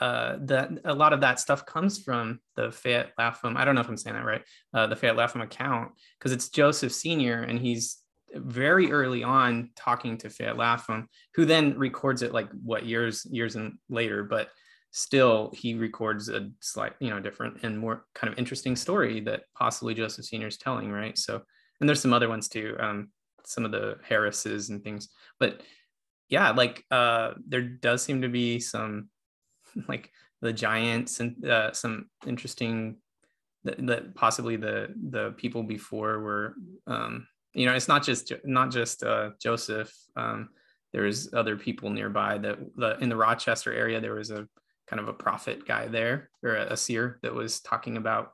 uh, 0.00 0.38
that 0.40 0.70
a 0.84 0.94
lot 0.94 1.12
of 1.12 1.20
that 1.20 1.38
stuff 1.38 1.66
comes 1.66 2.02
from 2.02 2.40
the 2.56 2.72
Fayette 2.72 3.12
Lapham. 3.18 3.56
I 3.56 3.64
don't 3.64 3.74
know 3.74 3.82
if 3.82 3.88
I'm 3.88 3.96
saying 3.96 4.16
that 4.16 4.24
right. 4.24 4.42
Uh, 4.72 4.86
the 4.86 4.96
Fayette 4.96 5.16
Lapham 5.16 5.42
account 5.42 5.92
because 6.18 6.32
it's 6.32 6.48
Joseph 6.48 6.92
Senior, 6.92 7.42
and 7.42 7.58
he's 7.58 7.98
very 8.34 8.92
early 8.92 9.22
on 9.22 9.70
talking 9.76 10.16
to 10.18 10.30
Fayette 10.30 10.56
Lapham, 10.56 11.08
who 11.34 11.44
then 11.44 11.78
records 11.78 12.22
it 12.22 12.32
like 12.32 12.48
what 12.64 12.86
years 12.86 13.26
years 13.30 13.56
and 13.56 13.74
later, 13.88 14.24
but 14.24 14.48
still 14.92 15.52
he 15.54 15.74
records 15.74 16.28
a 16.28 16.50
slight 16.60 16.94
you 16.98 17.10
know 17.10 17.20
different 17.20 17.58
and 17.62 17.78
more 17.78 18.06
kind 18.14 18.32
of 18.32 18.38
interesting 18.38 18.74
story 18.74 19.20
that 19.20 19.42
possibly 19.54 19.94
Joseph 19.94 20.24
Senior 20.24 20.48
is 20.48 20.56
telling, 20.56 20.90
right? 20.90 21.18
So 21.18 21.42
and 21.80 21.88
there's 21.88 22.00
some 22.00 22.12
other 22.12 22.28
ones 22.28 22.48
too, 22.48 22.76
um, 22.80 23.10
some 23.44 23.64
of 23.64 23.72
the 23.72 23.98
Harrises 24.02 24.70
and 24.70 24.82
things, 24.82 25.10
but 25.38 25.62
yeah, 26.30 26.50
like 26.52 26.84
uh, 26.90 27.32
there 27.46 27.62
does 27.62 28.02
seem 28.02 28.22
to 28.22 28.28
be 28.28 28.60
some 28.60 29.08
like 29.88 30.10
the 30.40 30.52
giants 30.52 31.20
and 31.20 31.44
uh, 31.44 31.72
some 31.72 32.08
interesting 32.26 32.96
that, 33.64 33.86
that 33.86 34.14
possibly 34.14 34.56
the 34.56 34.94
the 35.10 35.32
people 35.32 35.62
before 35.62 36.20
were 36.20 36.54
um, 36.86 37.26
you 37.52 37.66
know 37.66 37.74
it's 37.74 37.88
not 37.88 38.02
just 38.02 38.32
not 38.44 38.70
just 38.70 39.02
uh, 39.02 39.30
Joseph. 39.40 39.92
Um, 40.16 40.50
there's 40.92 41.32
other 41.34 41.56
people 41.56 41.90
nearby 41.90 42.38
that 42.38 42.58
the, 42.74 42.98
in 42.98 43.08
the 43.08 43.16
Rochester 43.16 43.72
area 43.72 44.00
there 44.00 44.14
was 44.14 44.30
a 44.30 44.48
kind 44.88 44.98
of 44.98 45.08
a 45.08 45.12
prophet 45.12 45.64
guy 45.66 45.86
there 45.86 46.30
or 46.42 46.56
a, 46.56 46.72
a 46.72 46.76
seer 46.76 47.20
that 47.22 47.32
was 47.32 47.60
talking 47.60 47.96
about 47.96 48.32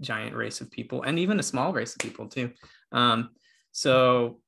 giant 0.00 0.36
race 0.36 0.60
of 0.60 0.70
people 0.70 1.02
and 1.02 1.18
even 1.18 1.40
a 1.40 1.42
small 1.42 1.72
race 1.72 1.94
of 1.94 2.00
people 2.00 2.28
too. 2.28 2.50
Um, 2.90 3.30
so 3.70 4.40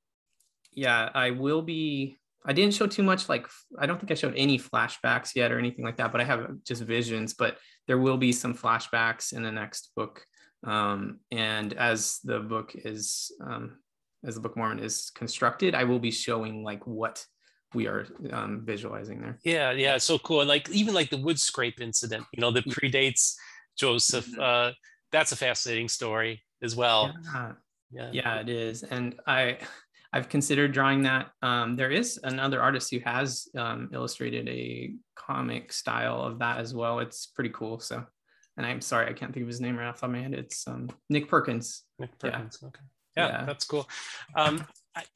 yeah, 0.73 1.09
I 1.14 1.31
will 1.31 1.62
be 1.62 2.17
I 2.46 2.52
didn't 2.52 2.74
show 2.74 2.87
too 2.87 3.02
much 3.02 3.28
like 3.28 3.46
I 3.78 3.87
don't 3.87 3.98
think 3.98 4.11
I 4.11 4.14
showed 4.14 4.35
any 4.37 4.59
flashbacks 4.59 5.35
yet 5.35 5.50
or 5.50 5.59
anything 5.59 5.85
like 5.85 5.96
that, 5.96 6.12
but 6.12 6.20
I 6.20 6.24
have 6.24 6.46
just 6.64 6.83
visions. 6.83 7.35
But 7.35 7.59
there 7.87 7.98
will 7.98 8.18
be 8.18 8.33
some 8.33 8.54
flashbacks 8.54 9.33
in 9.33 9.42
the 9.42 9.52
next 9.52 9.92
book. 9.96 10.24
Um, 10.66 11.20
and 11.30 11.72
as 11.74 12.20
the 12.24 12.40
book 12.40 12.72
is 12.74 13.33
um, 13.44 13.78
as 14.24 14.35
the 14.35 14.40
Book 14.40 14.52
of 14.52 14.57
Mormon 14.59 14.78
is 14.78 15.11
constructed, 15.14 15.74
I 15.74 15.85
will 15.85 15.98
be 15.98 16.11
showing 16.11 16.64
like 16.64 16.87
what 16.87 17.24
we 17.74 17.87
are 17.87 18.07
um, 18.33 18.62
visualizing 18.64 19.20
there. 19.20 19.38
Yeah, 19.44 19.72
yeah, 19.72 19.98
so 19.98 20.18
cool. 20.18 20.40
And 20.40 20.48
like 20.48 20.68
even 20.70 20.94
like 20.94 21.11
the 21.11 21.18
wood 21.18 21.38
scrape 21.38 21.80
incident, 21.80 22.24
you 22.33 22.40
know, 22.40 22.50
that 22.52 22.66
predates 22.66 23.35
Joseph. 23.78 24.26
Mm-hmm. 24.26 24.40
Uh, 24.40 24.70
that's 25.12 25.33
a 25.33 25.37
fascinating 25.37 25.88
story 25.88 26.42
as 26.62 26.74
well. 26.74 27.12
Yeah. 27.35 27.52
yeah, 27.90 28.11
yeah, 28.12 28.40
it 28.40 28.48
is. 28.48 28.83
And 28.83 29.16
I 29.26 29.59
I've 30.14 30.29
considered 30.29 30.70
drawing 30.70 31.03
that. 31.03 31.31
Um, 31.42 31.74
there 31.74 31.90
is 31.90 32.20
another 32.22 32.62
artist 32.62 32.92
who 32.92 33.00
has 33.00 33.48
um, 33.59 33.90
illustrated 33.92 34.48
a 34.48 34.94
comic 35.16 35.72
style 35.72 36.20
of 36.20 36.38
that 36.38 36.59
as 36.59 36.72
well. 36.72 37.00
It's 37.00 37.27
pretty 37.27 37.50
cool. 37.50 37.81
So, 37.81 38.05
and 38.57 38.64
I'm 38.64 38.81
sorry, 38.81 39.09
I 39.09 39.12
can't 39.12 39.35
think 39.35 39.42
of 39.42 39.48
his 39.48 39.61
name 39.61 39.77
right 39.77 39.88
off 39.88 39.96
the 39.96 40.03
top 40.03 40.11
of 40.11 40.14
my 40.14 40.22
head. 40.22 40.35
It's 40.35 40.68
um, 40.68 40.88
Nick 41.11 41.29
Perkins. 41.29 41.83
Nick 41.98 42.16
Perkins. 42.20 42.61
Yeah. 42.62 42.68
Okay. 42.68 42.81
Yeah, 43.16 43.27
yeah, 43.27 43.44
that's 43.44 43.64
cool. 43.64 43.88
Um, 44.37 44.64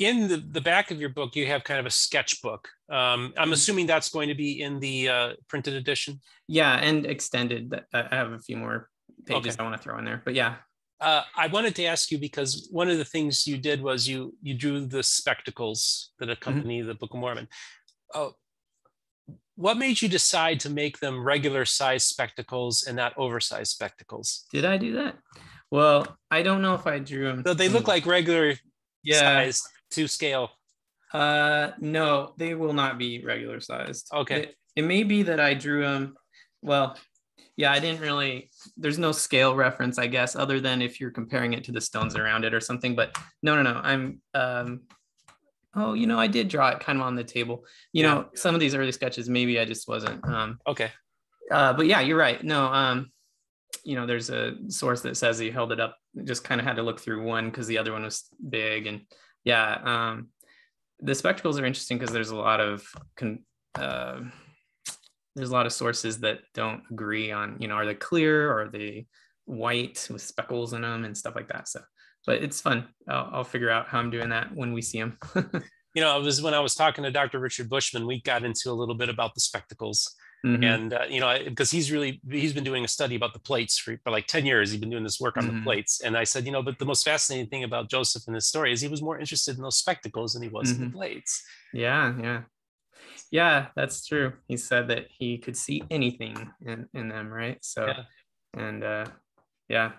in 0.00 0.26
the, 0.26 0.38
the 0.38 0.61
back 0.61 0.90
of 0.90 1.00
your 1.00 1.11
book, 1.11 1.37
you 1.37 1.46
have 1.46 1.62
kind 1.62 1.78
of 1.78 1.87
a 1.87 1.90
sketchbook. 1.90 2.68
Um, 2.90 2.98
I'm 2.98 3.44
mm-hmm. 3.44 3.52
assuming 3.52 3.87
that's 3.87 4.08
going 4.08 4.28
to 4.28 4.34
be 4.34 4.62
in 4.62 4.80
the 4.80 5.08
uh, 5.08 5.32
printed 5.48 5.74
edition. 5.74 6.20
Yeah, 6.48 6.74
and 6.74 7.06
extended. 7.06 7.72
I 7.94 8.06
have 8.11 8.32
a 8.32 8.38
few 8.40 8.56
more 8.56 8.88
pages 9.26 9.54
okay. 9.54 9.62
I 9.62 9.68
want 9.68 9.76
to 9.76 9.82
throw 9.82 9.96
in 9.98 10.04
there, 10.04 10.22
but 10.24 10.34
yeah, 10.34 10.56
uh, 11.00 11.22
I 11.37 11.46
wanted 11.46 11.74
to 11.76 11.84
ask 11.84 12.11
you 12.11 12.18
because 12.18 12.68
one 12.70 12.88
of 12.88 12.98
the 12.98 13.04
things 13.04 13.46
you 13.46 13.56
did 13.56 13.82
was 13.82 14.08
you 14.08 14.34
you 14.42 14.54
drew 14.54 14.84
the 14.87 15.02
spectacles 15.02 16.11
that 16.18 16.30
accompany 16.30 16.80
mm-hmm. 16.80 16.88
the 16.88 16.94
Book 16.94 17.14
of 17.14 17.20
Mormon. 17.20 17.48
Uh, 18.14 18.30
what 19.54 19.76
made 19.76 20.00
you 20.00 20.08
decide 20.08 20.61
to 20.61 20.70
make 20.70 21.00
them 21.00 21.24
regular 21.24 21.64
size 21.64 22.04
spectacles 22.04 22.84
and 22.87 22.96
not 22.96 23.12
oversized 23.16 23.72
spectacles? 23.72 24.46
Did 24.52 24.64
I 24.64 24.76
do 24.76 24.94
that? 24.94 25.16
Well, 25.70 26.16
I 26.30 26.42
don't 26.42 26.62
know 26.62 26.74
if 26.74 26.87
I 26.87 27.00
drew 27.00 27.24
them. 27.24 27.42
So 27.44 27.54
they 27.54 27.68
look 27.68 27.88
like 27.88 28.06
regular 28.06 28.54
yeah. 29.02 29.18
size 29.18 29.62
to 29.90 30.06
scale. 30.06 30.50
Uh, 31.12 31.72
no, 31.80 32.34
they 32.37 32.54
will 32.54 32.72
not 32.72 32.98
be 32.98 33.24
regular 33.24 33.61
sized. 33.61 34.08
Okay. 34.12 34.42
It, 34.42 34.56
it 34.76 34.82
may 34.82 35.02
be 35.02 35.24
that 35.24 35.40
I 35.40 35.54
drew 35.54 35.82
them. 35.82 36.14
Well, 36.62 36.96
yeah, 37.57 37.72
I 37.72 37.79
didn't 37.79 38.01
really. 38.01 38.51
There's 38.77 38.98
no 38.98 39.12
scale 39.12 39.55
reference, 39.55 39.98
I 39.98 40.07
guess, 40.07 40.37
other 40.37 40.61
than 40.61 40.81
if 40.81 41.01
you're 41.01 41.11
comparing 41.11 41.53
it 41.53 41.64
to 41.64 41.72
the 41.72 41.81
stones 41.81 42.16
around 42.16 42.44
it 42.44 42.55
or 42.55 42.61
something. 42.61 42.94
But 42.94 43.16
no, 43.42 43.61
no, 43.61 43.62
no. 43.62 43.81
I'm. 43.83 44.20
um 44.35 44.81
Oh, 45.74 45.92
you 45.92 46.07
know, 46.07 46.18
I 46.18 46.27
did 46.27 46.48
draw 46.48 46.70
it 46.70 46.81
kind 46.81 46.98
of 46.98 47.05
on 47.05 47.14
the 47.14 47.22
table. 47.22 47.64
You 47.92 48.03
yeah. 48.03 48.14
know, 48.14 48.29
some 48.35 48.55
of 48.55 48.61
these 48.61 48.74
early 48.74 48.90
sketches, 48.90 49.29
maybe 49.29 49.61
I 49.61 49.64
just 49.64 49.87
wasn't. 49.87 50.27
Um, 50.27 50.59
okay. 50.66 50.90
Uh, 51.51 51.72
but 51.74 51.87
yeah, 51.87 52.01
you're 52.01 52.16
right. 52.16 52.42
No, 52.42 52.64
um, 52.64 53.12
you 53.85 53.94
know, 53.94 54.07
there's 54.07 54.31
a 54.31 54.55
source 54.68 55.03
that 55.03 55.16
says 55.16 55.38
he 55.38 55.51
held 55.51 55.70
it 55.72 55.79
up. 55.79 55.96
Just 56.24 56.42
kind 56.42 56.61
of 56.61 56.66
had 56.66 56.77
to 56.77 56.83
look 56.83 57.01
through 57.01 57.22
one 57.22 57.51
because 57.51 57.66
the 57.66 57.79
other 57.79 57.92
one 57.92 58.03
was 58.03 58.24
big, 58.48 58.87
and 58.87 59.03
yeah, 59.44 59.79
um, 59.85 60.29
the 61.01 61.14
spectacles 61.14 61.59
are 61.59 61.66
interesting 61.66 61.98
because 61.98 62.12
there's 62.12 62.31
a 62.31 62.37
lot 62.37 62.61
of 62.61 62.87
con- 63.16 63.44
uh, 63.74 64.20
there's 65.34 65.50
a 65.50 65.52
lot 65.52 65.66
of 65.66 65.72
sources 65.72 66.20
that 66.20 66.40
don't 66.54 66.82
agree 66.90 67.30
on 67.30 67.56
you 67.58 67.68
know 67.68 67.74
are 67.74 67.86
they 67.86 67.94
clear 67.94 68.50
or 68.50 68.62
are 68.62 68.68
they 68.68 69.06
white 69.44 70.06
with 70.10 70.22
speckles 70.22 70.72
in 70.72 70.82
them 70.82 71.04
and 71.04 71.16
stuff 71.16 71.34
like 71.34 71.48
that 71.48 71.68
so 71.68 71.80
but 72.26 72.42
it's 72.42 72.60
fun 72.60 72.86
i'll, 73.08 73.30
I'll 73.32 73.44
figure 73.44 73.70
out 73.70 73.88
how 73.88 73.98
i'm 73.98 74.10
doing 74.10 74.28
that 74.30 74.54
when 74.54 74.72
we 74.72 74.82
see 74.82 74.98
them 74.98 75.18
you 75.94 76.02
know 76.02 76.18
it 76.18 76.22
was 76.22 76.42
when 76.42 76.54
i 76.54 76.60
was 76.60 76.74
talking 76.74 77.04
to 77.04 77.10
dr 77.10 77.38
richard 77.38 77.68
bushman 77.68 78.06
we 78.06 78.20
got 78.22 78.44
into 78.44 78.70
a 78.70 78.72
little 78.72 78.94
bit 78.94 79.08
about 79.08 79.34
the 79.34 79.40
spectacles 79.40 80.14
mm-hmm. 80.44 80.62
and 80.62 80.92
uh, 80.92 81.04
you 81.08 81.20
know 81.20 81.36
because 81.44 81.70
he's 81.70 81.90
really 81.90 82.20
he's 82.30 82.52
been 82.52 82.64
doing 82.64 82.84
a 82.84 82.88
study 82.88 83.14
about 83.14 83.32
the 83.32 83.40
plates 83.40 83.78
for, 83.78 83.96
for 84.04 84.10
like 84.10 84.26
10 84.26 84.44
years 84.44 84.70
he's 84.70 84.80
been 84.80 84.90
doing 84.90 85.04
this 85.04 85.20
work 85.20 85.36
on 85.36 85.44
mm-hmm. 85.44 85.56
the 85.56 85.62
plates 85.62 86.00
and 86.02 86.16
i 86.16 86.24
said 86.24 86.44
you 86.44 86.52
know 86.52 86.62
but 86.62 86.78
the 86.78 86.84
most 86.84 87.04
fascinating 87.04 87.48
thing 87.48 87.64
about 87.64 87.88
joseph 87.88 88.22
and 88.26 88.34
his 88.34 88.46
story 88.46 88.72
is 88.72 88.80
he 88.80 88.88
was 88.88 89.02
more 89.02 89.18
interested 89.18 89.56
in 89.56 89.62
those 89.62 89.78
spectacles 89.78 90.34
than 90.34 90.42
he 90.42 90.48
was 90.48 90.72
mm-hmm. 90.72 90.82
in 90.82 90.88
the 90.88 90.90
mm-hmm. 90.90 90.98
plates 90.98 91.42
yeah 91.72 92.12
yeah 92.20 92.42
yeah, 93.30 93.66
that's 93.76 94.06
true. 94.06 94.32
He 94.46 94.56
said 94.56 94.88
that 94.88 95.06
he 95.10 95.38
could 95.38 95.56
see 95.56 95.82
anything 95.90 96.50
in, 96.64 96.86
in 96.94 97.08
them, 97.08 97.28
right? 97.28 97.58
So, 97.62 97.86
yeah. 97.86 98.02
and 98.54 98.84
uh, 98.84 99.06
yeah, 99.68 99.92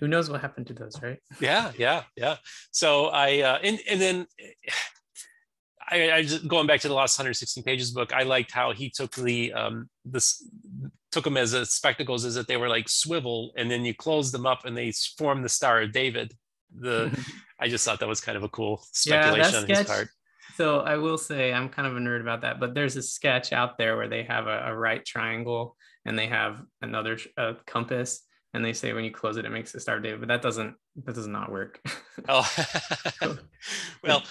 who 0.00 0.08
knows 0.08 0.30
what 0.30 0.40
happened 0.40 0.66
to 0.68 0.74
those, 0.74 1.00
right? 1.02 1.18
Yeah, 1.40 1.72
yeah, 1.78 2.02
yeah. 2.16 2.36
So 2.70 3.06
I 3.06 3.40
uh, 3.40 3.58
and 3.62 3.78
and 3.88 4.00
then 4.00 4.26
I, 5.90 6.12
I 6.12 6.22
just 6.22 6.48
going 6.48 6.66
back 6.66 6.80
to 6.80 6.88
the 6.88 6.94
last 6.94 7.18
116 7.18 7.62
pages 7.62 7.90
book. 7.90 8.12
I 8.12 8.24
liked 8.24 8.50
how 8.50 8.72
he 8.72 8.90
took 8.90 9.14
the 9.14 9.52
um 9.52 9.88
this 10.04 10.48
took 11.12 11.24
them 11.24 11.36
as 11.36 11.52
a 11.52 11.64
spectacles, 11.66 12.24
is 12.24 12.34
that 12.34 12.48
they 12.48 12.56
were 12.56 12.68
like 12.68 12.88
swivel, 12.88 13.52
and 13.56 13.70
then 13.70 13.84
you 13.84 13.94
close 13.94 14.32
them 14.32 14.46
up 14.46 14.64
and 14.64 14.76
they 14.76 14.92
form 15.16 15.42
the 15.42 15.48
Star 15.48 15.82
of 15.82 15.92
David. 15.92 16.34
The 16.74 17.16
I 17.60 17.68
just 17.68 17.84
thought 17.84 18.00
that 18.00 18.08
was 18.08 18.20
kind 18.20 18.36
of 18.36 18.42
a 18.42 18.48
cool 18.48 18.82
speculation 18.90 19.54
yeah, 19.54 19.60
on 19.60 19.68
his 19.68 19.86
part 19.86 20.08
so 20.56 20.80
I 20.80 20.96
will 20.96 21.18
say 21.18 21.52
I'm 21.52 21.68
kind 21.68 21.86
of 21.86 21.96
a 21.96 22.00
nerd 22.00 22.20
about 22.20 22.42
that, 22.42 22.60
but 22.60 22.74
there's 22.74 22.96
a 22.96 23.02
sketch 23.02 23.52
out 23.52 23.78
there 23.78 23.96
where 23.96 24.08
they 24.08 24.22
have 24.24 24.46
a, 24.46 24.66
a 24.66 24.76
right 24.76 25.04
triangle 25.04 25.76
and 26.04 26.18
they 26.18 26.26
have 26.26 26.62
another 26.80 27.18
uh, 27.36 27.54
compass, 27.66 28.26
and 28.54 28.64
they 28.64 28.72
say 28.72 28.92
when 28.92 29.04
you 29.04 29.10
close 29.10 29.36
it, 29.36 29.44
it 29.44 29.50
makes 29.50 29.74
a 29.74 29.80
star 29.80 30.00
David, 30.00 30.20
but 30.20 30.28
that 30.28 30.42
doesn't 30.42 30.74
that 31.04 31.14
does 31.14 31.26
not 31.26 31.50
work. 31.50 31.80
oh, 32.28 32.48
well, 34.02 34.22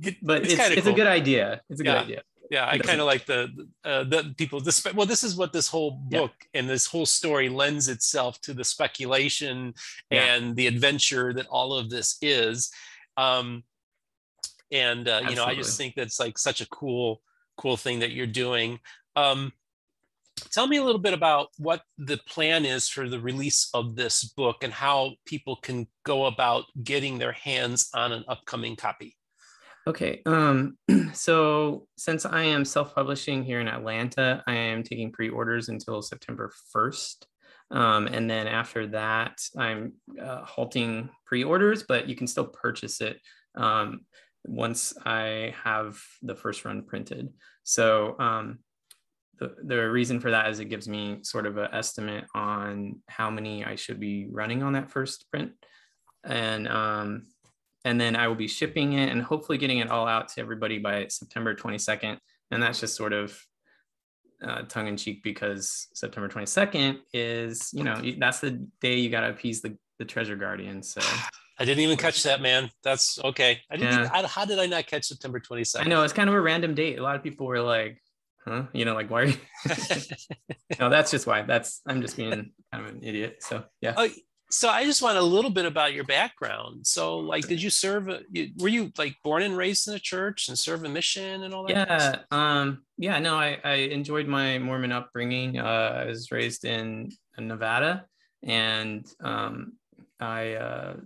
it, 0.00 0.16
but 0.22 0.42
it's, 0.42 0.54
it's, 0.54 0.68
it's 0.70 0.82
cool. 0.82 0.92
a 0.92 0.96
good 0.96 1.06
idea. 1.06 1.60
It's 1.68 1.80
a 1.80 1.84
yeah. 1.84 1.92
good 1.92 2.02
idea. 2.04 2.22
Yeah, 2.50 2.68
I 2.68 2.78
kind 2.78 3.00
of 3.00 3.06
like 3.06 3.26
the 3.26 3.48
uh, 3.84 4.04
the 4.04 4.34
people. 4.36 4.60
This 4.60 4.84
well, 4.92 5.06
this 5.06 5.22
is 5.22 5.36
what 5.36 5.52
this 5.52 5.68
whole 5.68 5.92
book 5.92 6.32
yeah. 6.52 6.60
and 6.60 6.68
this 6.68 6.86
whole 6.86 7.06
story 7.06 7.48
lends 7.48 7.88
itself 7.88 8.40
to 8.40 8.52
the 8.52 8.64
speculation 8.64 9.74
yeah. 10.10 10.34
and 10.34 10.56
the 10.56 10.66
adventure 10.66 11.32
that 11.32 11.46
all 11.46 11.72
of 11.74 11.90
this 11.90 12.16
is. 12.20 12.70
Um, 13.16 13.62
and 14.72 15.08
uh, 15.08 15.20
you 15.28 15.34
know 15.34 15.44
i 15.44 15.54
just 15.54 15.76
think 15.76 15.94
that's 15.94 16.20
like 16.20 16.38
such 16.38 16.60
a 16.60 16.68
cool 16.68 17.20
cool 17.60 17.76
thing 17.76 18.00
that 18.00 18.12
you're 18.12 18.26
doing. 18.26 18.80
Um, 19.16 19.52
tell 20.50 20.66
me 20.66 20.78
a 20.78 20.84
little 20.84 21.00
bit 21.00 21.12
about 21.12 21.48
what 21.58 21.82
the 21.98 22.18
plan 22.26 22.64
is 22.64 22.88
for 22.88 23.08
the 23.08 23.20
release 23.20 23.68
of 23.74 23.96
this 23.96 24.24
book 24.24 24.64
and 24.64 24.72
how 24.72 25.12
people 25.26 25.56
can 25.56 25.86
go 26.04 26.24
about 26.24 26.64
getting 26.82 27.18
their 27.18 27.32
hands 27.32 27.90
on 27.94 28.12
an 28.12 28.24
upcoming 28.28 28.76
copy. 28.76 29.14
Okay 29.86 30.22
um, 30.26 30.76
so 31.14 31.86
since 31.96 32.26
i 32.26 32.42
am 32.42 32.66
self-publishing 32.66 33.42
here 33.42 33.60
in 33.60 33.66
atlanta 33.66 34.44
i 34.46 34.54
am 34.54 34.82
taking 34.82 35.10
pre-orders 35.10 35.70
until 35.70 36.02
september 36.02 36.52
1st 36.76 37.24
um, 37.70 38.06
and 38.06 38.28
then 38.28 38.46
after 38.46 38.86
that 38.88 39.40
i'm 39.56 39.94
uh, 40.22 40.44
halting 40.44 41.08
pre-orders 41.24 41.82
but 41.88 42.08
you 42.08 42.14
can 42.14 42.26
still 42.26 42.44
purchase 42.44 43.00
it. 43.00 43.18
Um, 43.54 44.02
once 44.44 44.94
I 45.04 45.54
have 45.62 46.00
the 46.22 46.34
first 46.34 46.64
run 46.64 46.82
printed. 46.82 47.28
So 47.62 48.16
um, 48.18 48.58
the, 49.38 49.54
the 49.62 49.90
reason 49.90 50.20
for 50.20 50.30
that 50.30 50.50
is 50.50 50.60
it 50.60 50.66
gives 50.66 50.88
me 50.88 51.18
sort 51.22 51.46
of 51.46 51.56
an 51.56 51.68
estimate 51.72 52.24
on 52.34 53.00
how 53.08 53.30
many 53.30 53.64
I 53.64 53.76
should 53.76 54.00
be 54.00 54.26
running 54.30 54.62
on 54.62 54.74
that 54.74 54.90
first 54.90 55.30
print. 55.30 55.52
And 56.24 56.68
um, 56.68 57.26
and 57.84 57.98
then 57.98 58.14
I 58.14 58.28
will 58.28 58.34
be 58.34 58.48
shipping 58.48 58.92
it 58.94 59.10
and 59.10 59.22
hopefully 59.22 59.56
getting 59.56 59.78
it 59.78 59.90
all 59.90 60.06
out 60.06 60.28
to 60.28 60.40
everybody 60.40 60.78
by 60.78 61.06
September 61.08 61.54
22nd. 61.54 62.18
And 62.50 62.62
that's 62.62 62.80
just 62.80 62.94
sort 62.94 63.14
of 63.14 63.42
uh, 64.42 64.62
tongue 64.62 64.88
in 64.88 64.96
cheek 64.96 65.22
because 65.22 65.88
September 65.94 66.28
22nd 66.28 66.98
is, 67.14 67.70
you 67.72 67.84
know, 67.84 68.02
that's 68.18 68.40
the 68.40 68.66
day 68.80 68.96
you 68.96 69.08
got 69.08 69.20
to 69.22 69.30
appease 69.30 69.62
the, 69.62 69.76
the 69.98 70.04
treasure 70.04 70.36
guardian. 70.36 70.82
So 70.82 71.00
I 71.60 71.64
didn't 71.64 71.80
even 71.80 71.98
catch 71.98 72.22
that, 72.22 72.40
man. 72.40 72.70
That's 72.82 73.18
okay. 73.22 73.60
I 73.70 73.76
didn't. 73.76 73.92
Yeah. 73.92 74.00
Even, 74.06 74.24
I, 74.24 74.26
how 74.26 74.46
did 74.46 74.58
I 74.58 74.64
not 74.64 74.86
catch 74.86 75.04
September 75.04 75.38
22nd? 75.38 75.80
I 75.80 75.84
know 75.84 76.02
it's 76.02 76.14
kind 76.14 76.30
of 76.30 76.34
a 76.34 76.40
random 76.40 76.74
date. 76.74 76.98
A 76.98 77.02
lot 77.02 77.16
of 77.16 77.22
people 77.22 77.46
were 77.46 77.60
like, 77.60 78.02
huh? 78.46 78.64
You 78.72 78.86
know, 78.86 78.94
like, 78.94 79.10
why 79.10 79.20
are 79.20 79.24
you? 79.26 79.36
no, 80.80 80.88
that's 80.88 81.10
just 81.10 81.26
why. 81.26 81.42
That's, 81.42 81.82
I'm 81.86 82.00
just 82.00 82.16
being 82.16 82.30
kind 82.30 82.52
of 82.72 82.86
an 82.86 83.00
idiot. 83.02 83.42
So 83.42 83.64
yeah. 83.82 83.92
Oh, 83.94 84.08
so 84.50 84.70
I 84.70 84.84
just 84.84 85.02
want 85.02 85.18
a 85.18 85.22
little 85.22 85.50
bit 85.50 85.66
about 85.66 85.92
your 85.92 86.04
background. 86.04 86.86
So, 86.86 87.18
like, 87.18 87.46
did 87.46 87.62
you 87.62 87.70
serve? 87.70 88.06
Were 88.06 88.68
you 88.68 88.90
like 88.98 89.14
born 89.22 89.42
and 89.42 89.56
raised 89.56 89.86
in 89.86 89.94
a 89.94 89.98
church 89.98 90.48
and 90.48 90.58
serve 90.58 90.82
a 90.84 90.88
mission 90.88 91.44
and 91.44 91.54
all 91.54 91.66
that? 91.66 91.74
kind 91.74 91.90
of 91.90 92.02
stuff? 92.02 92.24
Yeah. 92.32 92.60
Um, 92.60 92.82
yeah, 92.96 93.18
no, 93.20 93.36
I, 93.36 93.58
I 93.62 93.74
enjoyed 93.74 94.26
my 94.26 94.58
Mormon 94.58 94.92
upbringing. 94.92 95.58
Uh, 95.58 96.02
I 96.02 96.06
was 96.06 96.32
raised 96.32 96.64
in 96.64 97.12
Nevada 97.38 98.06
and 98.42 99.06
um, 99.20 99.74
I 100.18 100.54
uh, 100.54 100.96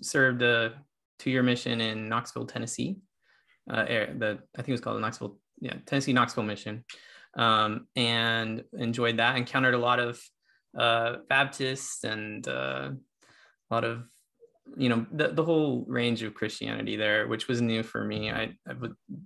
served 0.00 0.42
a 0.42 0.74
two-year 1.18 1.42
mission 1.42 1.80
in 1.80 2.08
Knoxville, 2.08 2.46
Tennessee. 2.46 2.98
Uh, 3.70 3.84
air- 3.88 4.14
the 4.18 4.38
I 4.54 4.58
think 4.58 4.68
it 4.68 4.72
was 4.72 4.80
called 4.80 4.96
the 4.96 5.00
Knoxville, 5.00 5.38
yeah, 5.60 5.74
Tennessee 5.86 6.12
Knoxville 6.12 6.44
mission, 6.44 6.84
um, 7.36 7.86
and 7.96 8.62
enjoyed 8.74 9.16
that. 9.16 9.36
Encountered 9.36 9.74
a 9.74 9.78
lot 9.78 10.00
of 10.00 10.20
uh, 10.78 11.16
Baptists 11.28 12.04
and 12.04 12.46
uh, 12.46 12.90
a 13.70 13.74
lot 13.74 13.84
of 13.84 14.04
you 14.76 14.88
know 14.88 15.06
the, 15.12 15.28
the 15.28 15.44
whole 15.44 15.84
range 15.86 16.22
of 16.22 16.34
Christianity 16.34 16.96
there, 16.96 17.28
which 17.28 17.48
was 17.48 17.60
new 17.60 17.82
for 17.82 18.04
me. 18.04 18.30
I, 18.30 18.54
I 18.68 18.74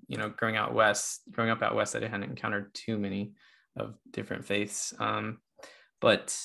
you 0.09 0.19
know 0.19 0.29
growing 0.29 0.57
out 0.57 0.75
west, 0.75 1.23
growing 1.31 1.51
up 1.51 1.63
out 1.63 1.75
west, 1.75 1.97
I 1.97 2.01
hadn't 2.01 2.25
encountered 2.25 2.73
too 2.75 2.99
many 2.99 3.33
of 3.77 3.95
different 4.11 4.45
faiths, 4.45 4.93
um, 4.99 5.39
but 6.01 6.37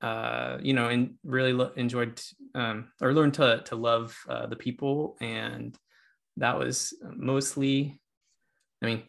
uh, 0.00 0.58
you 0.62 0.74
know, 0.74 0.88
and 0.88 1.14
really 1.24 1.52
lo- 1.52 1.72
enjoyed 1.76 2.20
um, 2.54 2.88
or 3.00 3.12
learned 3.12 3.34
to 3.34 3.62
to 3.66 3.76
love 3.76 4.16
uh, 4.28 4.46
the 4.46 4.56
people, 4.56 5.16
and 5.20 5.76
that 6.36 6.58
was 6.58 6.94
mostly. 7.16 8.00
I 8.82 8.86
mean, 8.86 9.02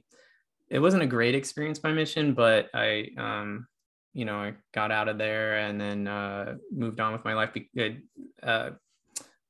it 0.70 0.80
wasn't 0.80 1.04
a 1.04 1.08
great 1.08 1.36
experience 1.36 1.80
by 1.80 1.92
mission, 1.92 2.34
but 2.34 2.70
I, 2.74 3.10
um, 3.18 3.68
you 4.14 4.26
know, 4.26 4.38
I 4.38 4.54
got 4.74 4.92
out 4.92 5.08
of 5.08 5.20
there 5.20 5.60
and 5.60 5.80
then 5.80 6.08
uh, 6.08 6.56
moved 6.72 7.00
on 7.00 7.14
with 7.14 7.24
my 7.24 7.34
life. 7.34 7.52
I, 7.78 7.98
Uh, 8.42 8.72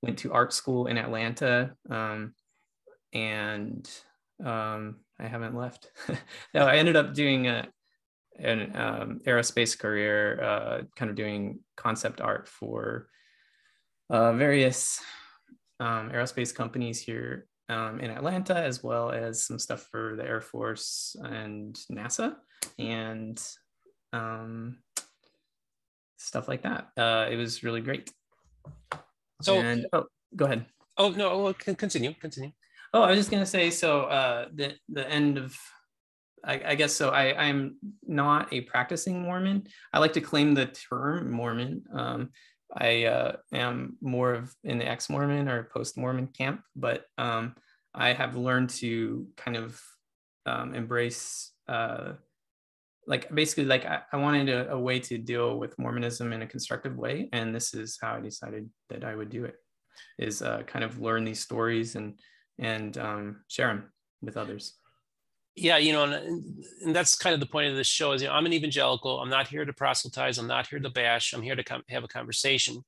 went 0.01 0.19
to 0.19 0.31
art 0.31 0.53
school 0.53 0.87
in 0.87 0.97
Atlanta, 0.97 1.73
um, 1.89 2.33
and 3.13 3.89
um, 4.43 4.97
I 5.19 5.27
haven't 5.27 5.55
left. 5.55 5.91
no, 6.53 6.65
I 6.65 6.77
ended 6.77 6.95
up 6.95 7.13
doing 7.13 7.47
a, 7.47 7.67
an 8.39 8.75
um, 8.75 9.21
aerospace 9.25 9.77
career, 9.77 10.41
uh, 10.41 10.81
kind 10.95 11.09
of 11.09 11.15
doing 11.15 11.59
concept 11.75 12.21
art 12.21 12.47
for 12.47 13.07
uh, 14.09 14.33
various 14.33 15.01
um, 15.79 16.09
aerospace 16.09 16.53
companies 16.53 17.01
here 17.01 17.47
um, 17.69 17.99
in 17.99 18.09
Atlanta, 18.09 18.55
as 18.55 18.83
well 18.83 19.11
as 19.11 19.45
some 19.45 19.59
stuff 19.59 19.87
for 19.91 20.15
the 20.15 20.23
Air 20.23 20.41
Force 20.41 21.15
and 21.21 21.79
NASA, 21.91 22.35
and 22.77 23.41
um, 24.11 24.79
stuff 26.17 26.47
like 26.47 26.63
that. 26.63 26.89
Uh, 26.97 27.27
it 27.29 27.35
was 27.35 27.63
really 27.63 27.81
great. 27.81 28.11
So, 29.41 29.59
and 29.59 29.85
oh, 29.93 30.05
go 30.35 30.45
ahead. 30.45 30.65
oh 30.97 31.09
no, 31.11 31.43
well, 31.43 31.53
continue, 31.53 32.13
continue. 32.19 32.51
Oh, 32.93 33.03
I 33.03 33.11
was 33.11 33.19
just 33.19 33.31
gonna 33.31 33.45
say. 33.45 33.69
So 33.69 34.01
uh, 34.03 34.47
the 34.53 34.73
the 34.89 35.09
end 35.09 35.37
of, 35.37 35.55
I, 36.43 36.61
I 36.67 36.75
guess 36.75 36.93
so. 36.93 37.09
I 37.09 37.47
I'm 37.47 37.77
not 38.05 38.51
a 38.53 38.61
practicing 38.61 39.21
Mormon. 39.21 39.67
I 39.93 39.99
like 39.99 40.13
to 40.13 40.21
claim 40.21 40.53
the 40.53 40.67
term 40.67 41.31
Mormon. 41.31 41.83
Um, 41.93 42.29
I 42.75 43.05
uh, 43.05 43.35
am 43.53 43.97
more 44.01 44.33
of 44.33 44.53
in 44.63 44.77
the 44.77 44.87
ex-Mormon 44.87 45.47
or 45.47 45.69
post-Mormon 45.73 46.27
camp, 46.27 46.61
but 46.75 47.05
um, 47.17 47.55
I 47.95 48.13
have 48.13 48.35
learned 48.35 48.69
to 48.71 49.27
kind 49.37 49.57
of 49.57 49.81
um, 50.45 50.75
embrace. 50.75 51.51
Uh, 51.67 52.13
like 53.07 53.33
basically 53.33 53.65
like 53.65 53.85
I, 53.85 54.01
I 54.13 54.17
wanted 54.17 54.49
a, 54.49 54.73
a 54.73 54.79
way 54.79 54.99
to 54.99 55.17
deal 55.17 55.57
with 55.57 55.77
mormonism 55.79 56.31
in 56.31 56.43
a 56.43 56.47
constructive 56.47 56.95
way 56.95 57.27
and 57.33 57.53
this 57.53 57.73
is 57.73 57.97
how 57.99 58.15
i 58.15 58.19
decided 58.19 58.69
that 58.89 59.03
i 59.03 59.15
would 59.15 59.29
do 59.29 59.45
it 59.45 59.55
is 60.19 60.41
uh, 60.41 60.61
kind 60.67 60.85
of 60.85 61.01
learn 61.01 61.25
these 61.25 61.39
stories 61.39 61.95
and 61.95 62.19
and 62.59 62.97
um, 62.97 63.37
share 63.47 63.67
them 63.67 63.91
with 64.21 64.37
others 64.37 64.75
yeah 65.59 65.77
you 65.77 65.91
know 65.93 66.03
and, 66.03 66.63
and 66.83 66.95
that's 66.95 67.15
kind 67.15 67.33
of 67.33 67.39
the 67.39 67.45
point 67.45 67.67
of 67.69 67.75
this 67.75 67.87
show 67.87 68.11
is 68.13 68.21
you 68.21 68.27
know 68.27 68.33
i'm 68.33 68.45
an 68.45 68.53
evangelical 68.53 69.19
i'm 69.19 69.29
not 69.29 69.47
here 69.47 69.65
to 69.65 69.73
proselytize 69.73 70.37
i'm 70.37 70.47
not 70.47 70.67
here 70.67 70.79
to 70.79 70.89
bash 70.89 71.33
i'm 71.33 71.41
here 71.41 71.55
to 71.55 71.63
come 71.63 71.81
have 71.89 72.03
a 72.03 72.07
conversation 72.07 72.83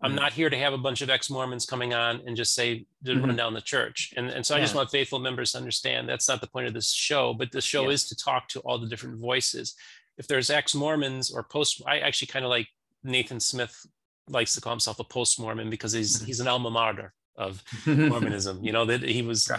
i'm 0.00 0.12
Mhm. 0.12 0.16
not 0.16 0.32
here 0.32 0.50
to 0.50 0.56
have 0.58 0.72
a 0.72 0.78
bunch 0.78 1.02
of 1.02 1.10
ex-mormons 1.10 1.66
coming 1.66 1.92
on 1.94 2.22
and 2.26 2.36
just 2.36 2.54
say 2.54 2.86
to 3.04 3.14
run 3.14 3.30
Mhm. 3.32 3.36
down 3.36 3.54
the 3.54 3.60
church 3.60 4.12
and, 4.16 4.28
and 4.30 4.44
so 4.46 4.56
i 4.56 4.60
just 4.60 4.74
want 4.74 4.90
faithful 4.90 5.18
members 5.18 5.52
to 5.52 5.58
understand 5.58 6.08
that's 6.08 6.28
not 6.28 6.40
the 6.40 6.46
point 6.54 6.66
of 6.66 6.74
this 6.74 6.90
show 6.92 7.34
but 7.34 7.50
the 7.52 7.60
show 7.60 7.84
Yeah. 7.84 7.90
is 7.94 8.08
to 8.08 8.16
talk 8.16 8.48
to 8.48 8.60
all 8.60 8.78
the 8.78 8.88
different 8.88 9.18
voices 9.20 9.74
if 10.16 10.26
there's 10.26 10.50
ex-mormons 10.50 11.30
or 11.30 11.42
post 11.42 11.82
i 11.86 11.98
actually 11.98 12.28
kind 12.28 12.44
of 12.44 12.50
like 12.50 12.68
nathan 13.02 13.40
smith 13.40 13.74
likes 14.28 14.54
to 14.54 14.60
call 14.60 14.72
himself 14.72 14.98
a 15.00 15.04
post-mormon 15.04 15.68
because 15.70 15.92
he's 15.92 16.20
Mhm. 16.22 16.26
he's 16.26 16.40
an 16.40 16.48
alma 16.48 16.70
mater 16.70 17.12
of 17.36 17.62
mormonism 17.86 18.62
you 18.62 18.72
know 18.72 18.84
that 18.84 19.02
he 19.02 19.22
was 19.22 19.50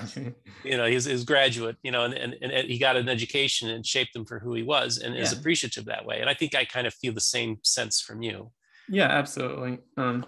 you. 0.64 0.78
know 0.78 0.86
he's, 0.86 1.06
he's 1.06 1.24
graduate 1.24 1.76
you 1.84 1.92
know 1.92 2.06
and, 2.06 2.14
and, 2.14 2.34
and 2.42 2.70
he 2.70 2.78
got 2.78 2.96
an 2.96 3.10
education 3.10 3.70
and 3.70 3.86
shaped 3.86 4.16
him 4.16 4.26
for 4.26 4.40
who 4.40 4.54
he 4.54 4.64
was 4.64 4.98
and 4.98 5.16
is 5.16 5.34
appreciative 5.34 5.86
that 5.86 6.06
way 6.06 6.22
and 6.22 6.30
i 6.30 6.34
think 6.34 6.56
i 6.56 6.64
kind 6.64 6.88
of 6.88 6.94
feel 6.94 7.14
the 7.14 7.20
same 7.20 7.58
sense 7.64 8.02
from 8.02 8.22
you. 8.22 8.52
Yeah 8.88 9.08
absolutely. 9.08 9.80
Um 9.98 10.26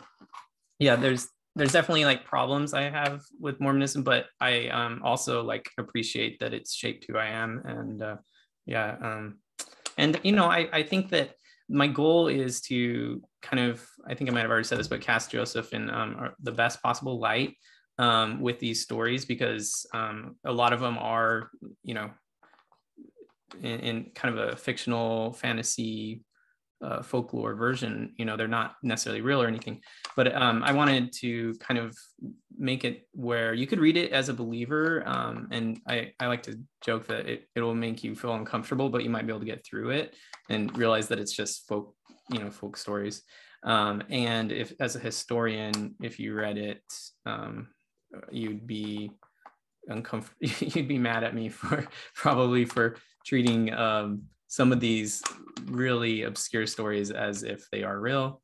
yeah 0.79 0.95
there's 0.95 1.27
there's 1.55 1.71
definitely 1.71 2.05
like 2.05 2.23
problems 2.23 2.73
i 2.73 2.83
have 2.83 3.23
with 3.39 3.59
mormonism 3.59 4.03
but 4.03 4.27
i 4.39 4.67
um 4.67 5.01
also 5.03 5.43
like 5.43 5.69
appreciate 5.77 6.39
that 6.39 6.53
it's 6.53 6.73
shaped 6.73 7.05
who 7.07 7.17
i 7.17 7.27
am 7.27 7.61
and 7.65 8.01
uh 8.01 8.17
yeah 8.65 8.95
um 9.01 9.39
and 9.97 10.19
you 10.23 10.31
know 10.31 10.45
i 10.45 10.69
i 10.71 10.83
think 10.83 11.09
that 11.09 11.31
my 11.69 11.87
goal 11.87 12.27
is 12.27 12.61
to 12.61 13.21
kind 13.41 13.59
of 13.59 13.85
i 14.07 14.13
think 14.13 14.29
i 14.29 14.33
might 14.33 14.41
have 14.41 14.49
already 14.49 14.63
said 14.63 14.79
this 14.79 14.87
but 14.87 15.01
cast 15.01 15.31
joseph 15.31 15.73
in 15.73 15.89
um, 15.89 16.29
the 16.41 16.51
best 16.51 16.81
possible 16.81 17.19
light 17.19 17.55
um, 17.99 18.39
with 18.41 18.59
these 18.59 18.81
stories 18.81 19.25
because 19.25 19.85
um, 19.93 20.35
a 20.45 20.51
lot 20.51 20.73
of 20.73 20.79
them 20.79 20.97
are 20.97 21.49
you 21.83 21.93
know 21.93 22.09
in, 23.61 23.79
in 23.79 24.11
kind 24.13 24.37
of 24.37 24.49
a 24.49 24.55
fictional 24.55 25.33
fantasy 25.33 26.21
uh, 26.83 27.01
folklore 27.01 27.55
version 27.55 28.13
you 28.17 28.25
know 28.25 28.37
they're 28.37 28.47
not 28.47 28.75
necessarily 28.83 29.21
real 29.21 29.41
or 29.41 29.47
anything. 29.47 29.81
But 30.15 30.33
um, 30.35 30.63
i 30.63 30.71
wanted 30.71 31.11
to 31.21 31.55
kind 31.55 31.79
of 31.79 31.97
make 32.57 32.83
it 32.83 33.07
where 33.13 33.53
you 33.53 33.67
could 33.67 33.79
read 33.79 33.97
it 33.97 34.11
as 34.11 34.29
a 34.29 34.33
believer 34.33 35.03
um, 35.05 35.47
and 35.51 35.79
I, 35.87 36.13
I 36.19 36.27
like 36.27 36.43
to 36.43 36.59
joke 36.83 37.07
that 37.07 37.27
it, 37.27 37.47
it'll 37.55 37.75
make 37.75 38.03
you 38.03 38.15
feel 38.15 38.33
uncomfortable 38.33 38.89
but 38.89 39.03
you 39.03 39.09
might 39.09 39.25
be 39.25 39.31
able 39.31 39.41
to 39.41 39.45
get 39.45 39.65
through 39.65 39.91
it 39.91 40.15
and 40.49 40.75
realize 40.77 41.07
that 41.09 41.19
it's 41.19 41.33
just 41.33 41.67
folk 41.67 41.93
you 42.31 42.39
know 42.39 42.51
folk 42.51 42.77
stories. 42.77 43.23
Um, 43.63 44.03
and 44.09 44.51
if 44.51 44.73
as 44.79 44.95
a 44.95 44.99
historian 44.99 45.95
if 46.01 46.19
you 46.19 46.35
read 46.35 46.57
it 46.57 46.83
um, 47.25 47.67
you'd 48.31 48.67
be 48.67 49.11
uncomfortable 49.87 50.37
you'd 50.59 50.87
be 50.87 50.99
mad 50.99 51.23
at 51.23 51.35
me 51.35 51.49
for 51.49 51.87
probably 52.15 52.65
for 52.65 52.97
treating 53.25 53.73
um, 53.73 54.23
some 54.47 54.71
of 54.71 54.79
these 54.79 55.23
really 55.65 56.23
obscure 56.23 56.67
stories 56.67 57.11
as 57.11 57.43
if 57.43 57.67
they 57.71 57.83
are 57.83 57.99
real 57.99 58.41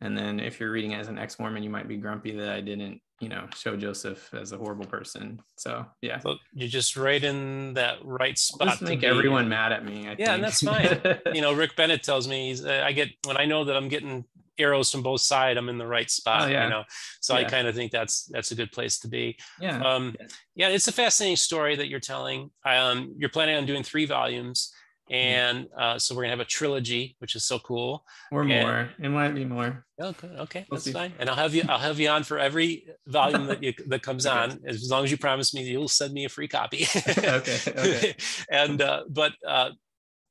and 0.00 0.16
then 0.16 0.40
if 0.40 0.60
you're 0.60 0.70
reading 0.70 0.92
it 0.92 0.98
as 1.00 1.08
an 1.08 1.18
ex-mormon 1.18 1.62
you 1.62 1.70
might 1.70 1.88
be 1.88 1.96
grumpy 1.96 2.32
that 2.32 2.50
i 2.50 2.60
didn't 2.60 3.00
you 3.20 3.28
know 3.30 3.46
show 3.56 3.76
joseph 3.76 4.32
as 4.34 4.52
a 4.52 4.58
horrible 4.58 4.84
person. 4.84 5.40
So 5.56 5.86
yeah. 6.02 6.18
So 6.18 6.34
you're 6.52 6.68
just 6.68 6.98
right 6.98 7.22
in 7.24 7.72
that 7.74 7.96
right 8.04 8.36
spot 8.36 8.68
just 8.68 8.78
to 8.80 8.84
make 8.84 9.02
everyone 9.04 9.48
mad 9.48 9.72
at 9.72 9.86
me 9.86 10.06
I 10.06 10.16
Yeah, 10.18 10.34
and 10.34 10.44
that's 10.44 10.60
fine. 10.62 10.98
you 11.32 11.40
know 11.40 11.52
rick 11.62 11.76
bennett 11.76 12.02
tells 12.02 12.28
me 12.28 12.48
he's 12.48 12.62
uh, 12.64 12.82
i 12.84 12.92
get 12.92 13.08
when 13.26 13.38
i 13.38 13.46
know 13.46 13.64
that 13.64 13.74
i'm 13.76 13.88
getting 13.88 14.26
arrows 14.58 14.90
from 14.90 15.02
both 15.02 15.22
sides 15.22 15.56
i'm 15.58 15.70
in 15.70 15.78
the 15.78 15.86
right 15.86 16.10
spot 16.10 16.42
Oh, 16.42 16.46
yeah. 16.48 16.64
you 16.64 16.70
know. 16.70 16.84
So 17.22 17.34
i 17.34 17.44
kind 17.44 17.66
of 17.66 17.74
think 17.74 17.90
that's 17.90 18.24
that's 18.26 18.50
a 18.50 18.54
good 18.54 18.70
place 18.70 18.98
to 19.00 19.08
be. 19.08 19.38
Yeah. 19.60 19.80
Um 19.80 20.14
Yeah. 20.20 20.26
yeah 20.54 20.68
it's 20.68 20.88
a 20.88 20.92
fascinating 20.92 21.36
story 21.36 21.74
that 21.76 21.88
you're 21.88 22.00
telling. 22.00 22.50
Um 22.66 23.14
you're 23.16 23.30
planning 23.30 23.56
on 23.56 23.64
doing 23.64 23.82
three 23.82 24.04
volumes. 24.04 24.72
And 25.10 25.68
uh, 25.78 25.98
so 25.98 26.14
we're 26.14 26.22
gonna 26.22 26.30
have 26.32 26.40
a 26.40 26.44
trilogy 26.44 27.14
which 27.20 27.36
is 27.36 27.44
so 27.44 27.58
cool 27.60 28.04
or 28.32 28.42
and- 28.42 28.50
more 28.50 28.90
it 28.98 29.08
might 29.08 29.34
be 29.34 29.44
more 29.44 29.84
Okay, 29.98 30.28
okay, 30.28 30.66
We'll 30.70 30.76
that's 30.76 30.84
see. 30.84 30.92
fine. 30.92 31.14
And 31.18 31.30
I'll 31.30 31.36
have 31.36 31.54
you. 31.54 31.62
I'll 31.70 31.78
have 31.78 31.98
you 31.98 32.10
on 32.10 32.22
for 32.22 32.38
every 32.38 32.84
volume 33.06 33.46
that 33.46 33.62
you 33.62 33.72
that 33.86 34.02
comes 34.08 34.26
Okay. 34.26 34.36
on, 34.38 34.60
as 34.66 34.90
long 34.90 35.04
as 35.04 35.10
you 35.10 35.16
promise 35.16 35.54
me 35.54 35.62
you'll 35.62 35.88
send 35.88 36.12
me 36.12 36.26
a 36.26 36.28
free 36.28 36.48
copy. 36.48 36.86
Okay, 37.18 37.58
okay. 37.68 38.14
and 38.50 38.82
uh, 38.82 39.04
but 39.08 39.32
uh, 39.48 39.70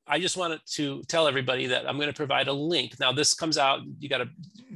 I 0.08 0.20
just 0.20 0.38
wanted 0.38 0.62
to 0.74 1.02
tell 1.08 1.28
everybody 1.28 1.68
that 1.68 1.90
I'm 1.90 1.98
going 1.98 2.10
to 2.10 2.14
provide 2.14 2.48
a 2.48 2.54
link. 2.54 3.00
Now, 3.00 3.12
this 3.12 3.34
comes 3.34 3.58
out, 3.58 3.82
you 4.00 4.08
got 4.08 4.20
to 4.20 4.30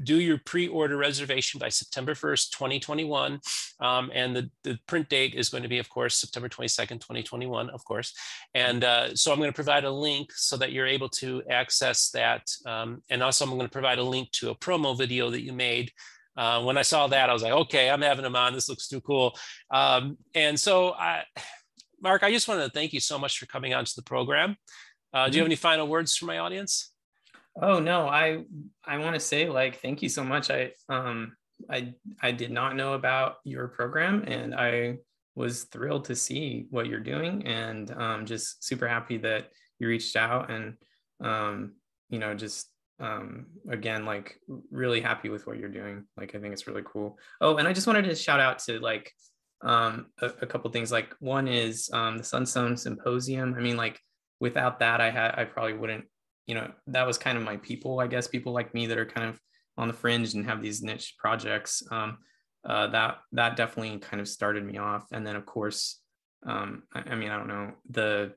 do 0.04 0.20
your 0.20 0.40
pre 0.44 0.68
order 0.68 0.98
reservation 0.98 1.60
by 1.60 1.70
September 1.70 2.14
1st, 2.14 2.50
2021. 2.52 3.40
Um, 3.80 4.12
and 4.14 4.36
the, 4.36 4.50
the 4.64 4.78
print 4.88 5.08
date 5.10 5.36
is 5.36 5.50
going 5.50 5.64
to 5.64 5.70
be, 5.70 5.78
of 5.78 5.88
course, 5.90 6.18
September 6.18 6.50
22nd, 6.50 7.00
2021, 7.00 7.70
of 7.70 7.86
course. 7.86 8.14
And 8.56 8.84
uh, 8.84 9.16
so 9.16 9.32
I'm 9.32 9.38
going 9.38 9.52
to 9.52 9.56
provide 9.56 9.84
a 9.84 9.92
link 9.92 10.32
so 10.34 10.58
that 10.58 10.72
you're 10.72 10.88
able 10.88 11.10
to 11.10 11.44
access 11.50 12.10
that. 12.12 12.50
Um, 12.66 13.04
and 13.10 13.22
also, 13.22 13.46
I'm 13.46 13.52
going 13.52 13.62
to 13.62 13.70
provide 13.70 14.00
a 14.00 14.04
link 14.04 14.32
to 14.32 14.50
a 14.50 14.56
promo 14.56 14.98
video 14.98 15.30
that 15.30 15.44
you 15.44 15.54
made. 15.54 15.92
Uh, 16.36 16.64
when 16.64 16.78
I 16.78 16.84
saw 16.84 17.06
that, 17.08 17.30
I 17.30 17.34
was 17.34 17.44
like, 17.44 17.52
okay, 17.52 17.90
I'm 17.90 18.02
having 18.02 18.24
them 18.24 18.36
on. 18.36 18.54
This 18.54 18.70
looks 18.70 18.88
too 18.88 19.02
cool. 19.02 19.38
Um, 19.70 20.18
and 20.34 20.60
so, 20.60 20.94
I, 20.94 21.24
Mark, 22.02 22.24
I 22.24 22.32
just 22.32 22.48
wanted 22.48 22.64
to 22.64 22.72
thank 22.72 22.94
you 22.94 23.00
so 23.00 23.20
much 23.20 23.38
for 23.38 23.46
coming 23.46 23.74
onto 23.74 23.92
the 23.96 24.04
program. 24.04 24.56
Uh, 25.14 25.28
do 25.28 25.38
you 25.38 25.42
have 25.42 25.46
mm-hmm. 25.46 25.52
any 25.52 25.56
final 25.56 25.88
words 25.88 26.16
for 26.16 26.26
my 26.26 26.40
audience? 26.40 26.92
Oh 27.62 27.80
no, 27.80 28.08
I 28.08 28.44
I 28.86 28.98
want 28.98 29.16
to 29.16 29.20
say 29.20 29.50
like 29.50 29.82
thank 29.82 30.02
you 30.02 30.10
so 30.10 30.24
much. 30.24 30.50
I 30.50 30.72
um 30.88 31.36
I 31.70 31.94
I 32.22 32.32
did 32.32 32.52
not 32.52 32.76
know 32.76 32.94
about 32.94 33.38
your 33.44 33.68
program 33.68 34.24
and 34.28 34.54
I 34.56 35.00
was 35.36 35.64
thrilled 35.66 36.06
to 36.06 36.16
see 36.16 36.68
what 36.70 36.88
you're 36.88 37.00
doing 37.00 37.46
and 37.48 37.92
um, 37.92 38.26
just 38.26 38.64
super 38.64 38.88
happy 38.88 39.18
that 39.18 39.48
you 39.80 39.88
reached 39.88 40.18
out 40.18 40.52
and 40.52 40.76
um, 41.24 41.74
you 42.10 42.20
know 42.20 42.34
just 42.34 42.70
um, 43.00 43.46
again 43.70 44.06
like 44.06 44.38
really 44.70 45.00
happy 45.00 45.30
with 45.30 45.48
what 45.48 45.58
you're 45.58 45.70
doing 45.70 46.04
like 46.18 46.36
i 46.36 46.40
think 46.40 46.52
it's 46.52 46.68
really 46.68 46.84
cool 46.86 47.18
oh 47.40 47.56
and 47.56 47.68
i 47.68 47.72
just 47.72 47.88
wanted 47.88 48.04
to 48.04 48.16
shout 48.16 48.42
out 48.42 48.60
to 48.60 48.80
like 48.80 49.14
um, 49.62 50.08
a, 50.22 50.26
a 50.42 50.46
couple 50.46 50.70
things 50.72 50.92
like 50.92 51.16
one 51.20 51.48
is 51.48 51.90
um, 51.94 52.18
the 52.18 52.24
sunstone 52.24 52.76
symposium 52.76 53.56
i 53.58 53.62
mean 53.62 53.78
like 53.78 53.98
without 54.40 54.80
that, 54.80 55.02
I 55.02 55.10
had 55.10 55.36
I 55.38 55.46
probably 55.46 55.74
wouldn't. 55.74 56.06
You 56.46 56.56
know, 56.56 56.72
that 56.88 57.06
was 57.06 57.18
kind 57.18 57.38
of 57.38 57.44
my 57.44 57.58
people. 57.58 58.00
I 58.00 58.08
guess 58.08 58.28
people 58.28 58.54
like 58.54 58.74
me 58.74 58.88
that 58.88 58.98
are 58.98 59.06
kind 59.06 59.30
of 59.30 59.40
on 59.78 59.88
the 59.88 59.94
fringe 59.94 60.34
and 60.34 60.46
have 60.46 60.62
these 60.62 60.82
niche 60.82 61.16
projects. 61.20 61.84
Um, 61.92 62.18
uh, 62.66 62.88
that 62.88 63.20
that 63.32 63.56
definitely 63.56 63.98
kind 64.00 64.20
of 64.20 64.28
started 64.28 64.66
me 64.66 64.78
off. 64.78 65.06
And 65.12 65.26
then 65.26 65.36
of 65.36 65.46
course, 65.46 66.02
um, 66.46 66.84
I, 66.94 67.12
I 67.12 67.16
mean, 67.16 67.30
I 67.30 67.38
don't 67.38 67.48
know 67.48 67.72
the 67.90 68.34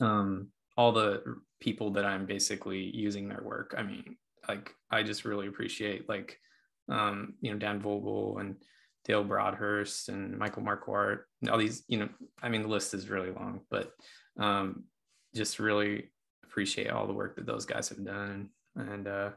um, 0.00 0.48
all 0.76 0.92
the 0.92 1.22
people 1.60 1.90
that 1.92 2.06
I'm 2.06 2.26
basically 2.26 2.90
using 2.94 3.28
their 3.28 3.42
work. 3.42 3.74
I 3.76 3.82
mean, 3.82 4.16
like 4.48 4.72
I 4.90 5.02
just 5.02 5.24
really 5.24 5.48
appreciate 5.48 6.08
like 6.08 6.38
um, 6.88 7.34
you 7.40 7.52
know 7.52 7.58
Dan 7.58 7.80
Vogel 7.80 8.38
and 8.38 8.56
Dale 9.04 9.24
Broadhurst 9.24 10.08
and 10.08 10.38
Michael 10.38 10.62
Marquardt. 10.62 11.20
All 11.50 11.58
these, 11.58 11.84
you 11.88 11.98
know, 11.98 12.08
I 12.42 12.48
mean, 12.48 12.62
the 12.62 12.68
list 12.68 12.94
is 12.94 13.08
really 13.08 13.30
long, 13.30 13.60
but 13.70 13.92
um, 14.38 14.84
just 15.34 15.58
really 15.58 16.10
appreciate 16.44 16.90
all 16.90 17.06
the 17.06 17.12
work 17.12 17.36
that 17.36 17.46
those 17.46 17.64
guys 17.64 17.88
have 17.88 18.04
done. 18.04 18.50
And 18.76 19.06
uh, 19.06 19.30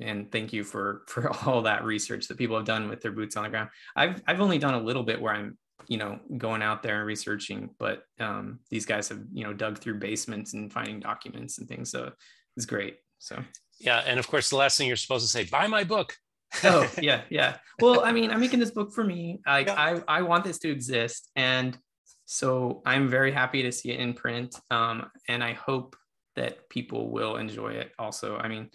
and 0.00 0.30
thank 0.30 0.52
you 0.52 0.64
for 0.64 1.02
for 1.08 1.30
all 1.46 1.62
that 1.62 1.84
research 1.84 2.28
that 2.28 2.38
people 2.38 2.56
have 2.56 2.66
done 2.66 2.88
with 2.88 3.00
their 3.00 3.12
boots 3.12 3.36
on 3.36 3.44
the 3.44 3.50
ground. 3.50 3.70
I've 3.96 4.22
i've 4.26 4.40
only 4.40 4.58
done 4.58 4.74
a 4.74 4.80
little 4.80 5.02
bit 5.02 5.20
where 5.20 5.34
i'm 5.34 5.58
you 5.88 5.98
know 5.98 6.18
going 6.38 6.62
out 6.62 6.82
there 6.82 6.98
and 6.98 7.06
researching 7.06 7.68
but 7.78 8.04
um, 8.20 8.60
these 8.70 8.86
guys 8.86 9.08
have 9.08 9.20
you 9.32 9.44
know 9.44 9.52
dug 9.52 9.78
through 9.78 9.98
basements 9.98 10.54
and 10.54 10.72
finding 10.72 11.00
documents 11.00 11.58
and 11.58 11.68
things. 11.68 11.90
So 11.90 12.12
it's 12.56 12.66
great. 12.66 12.98
So. 13.18 13.42
Yeah. 13.80 14.02
And 14.06 14.18
of 14.20 14.28
course 14.28 14.50
the 14.50 14.56
last 14.56 14.78
thing 14.78 14.86
you're 14.86 14.96
supposed 14.96 15.26
to 15.26 15.30
say 15.30 15.44
buy 15.44 15.66
my 15.66 15.84
book. 15.84 16.16
Oh 16.62 16.88
yeah. 17.02 17.22
Yeah. 17.30 17.56
Well 17.80 18.04
i 18.04 18.12
mean 18.12 18.30
i'm 18.30 18.38
making 18.38 18.60
this 18.60 18.70
book 18.70 18.92
for 18.92 19.02
me. 19.02 19.40
Like 19.46 19.66
yeah. 19.66 20.00
i 20.08 20.18
i 20.18 20.22
want 20.22 20.44
this 20.44 20.58
to 20.60 20.70
exist. 20.70 21.30
And 21.34 21.76
so 22.24 22.82
I'm 22.86 23.08
very 23.08 23.32
happy 23.32 23.62
to 23.62 23.72
see 23.72 23.90
it 23.90 24.00
in 24.00 24.14
print. 24.14 24.56
Um, 24.70 25.10
and 25.28 25.42
I 25.42 25.52
hope 25.52 25.96
that 26.36 26.68
people 26.68 27.10
will 27.10 27.36
enjoy 27.36 27.72
it 27.72 27.92
also. 27.98 28.36
I 28.36 28.48
mean, 28.48 28.70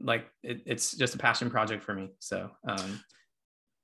like 0.00 0.26
it, 0.42 0.62
it's 0.66 0.96
just 0.96 1.14
a 1.14 1.18
passion 1.18 1.50
project 1.50 1.82
for 1.82 1.94
me. 1.94 2.10
So, 2.18 2.50
um, 2.66 3.00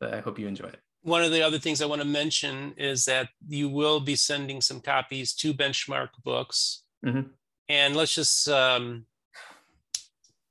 but 0.00 0.14
I 0.14 0.20
hope 0.20 0.38
you 0.38 0.46
enjoy 0.46 0.66
it. 0.66 0.80
One 1.03 1.22
of 1.22 1.32
the 1.32 1.42
other 1.42 1.59
things 1.59 1.82
I 1.82 1.86
want 1.86 2.00
to 2.00 2.07
mention 2.07 2.74
is 2.76 3.05
that 3.07 3.28
you 3.48 3.68
will 3.68 3.98
be 3.98 4.14
sending 4.14 4.61
some 4.61 4.80
copies 4.80 5.34
to 5.36 5.53
Benchmark 5.53 6.09
Books. 6.24 6.84
Mm-hmm. 7.05 7.28
And 7.68 7.96
let's 7.96 8.14
just 8.14 8.48
um, 8.48 9.07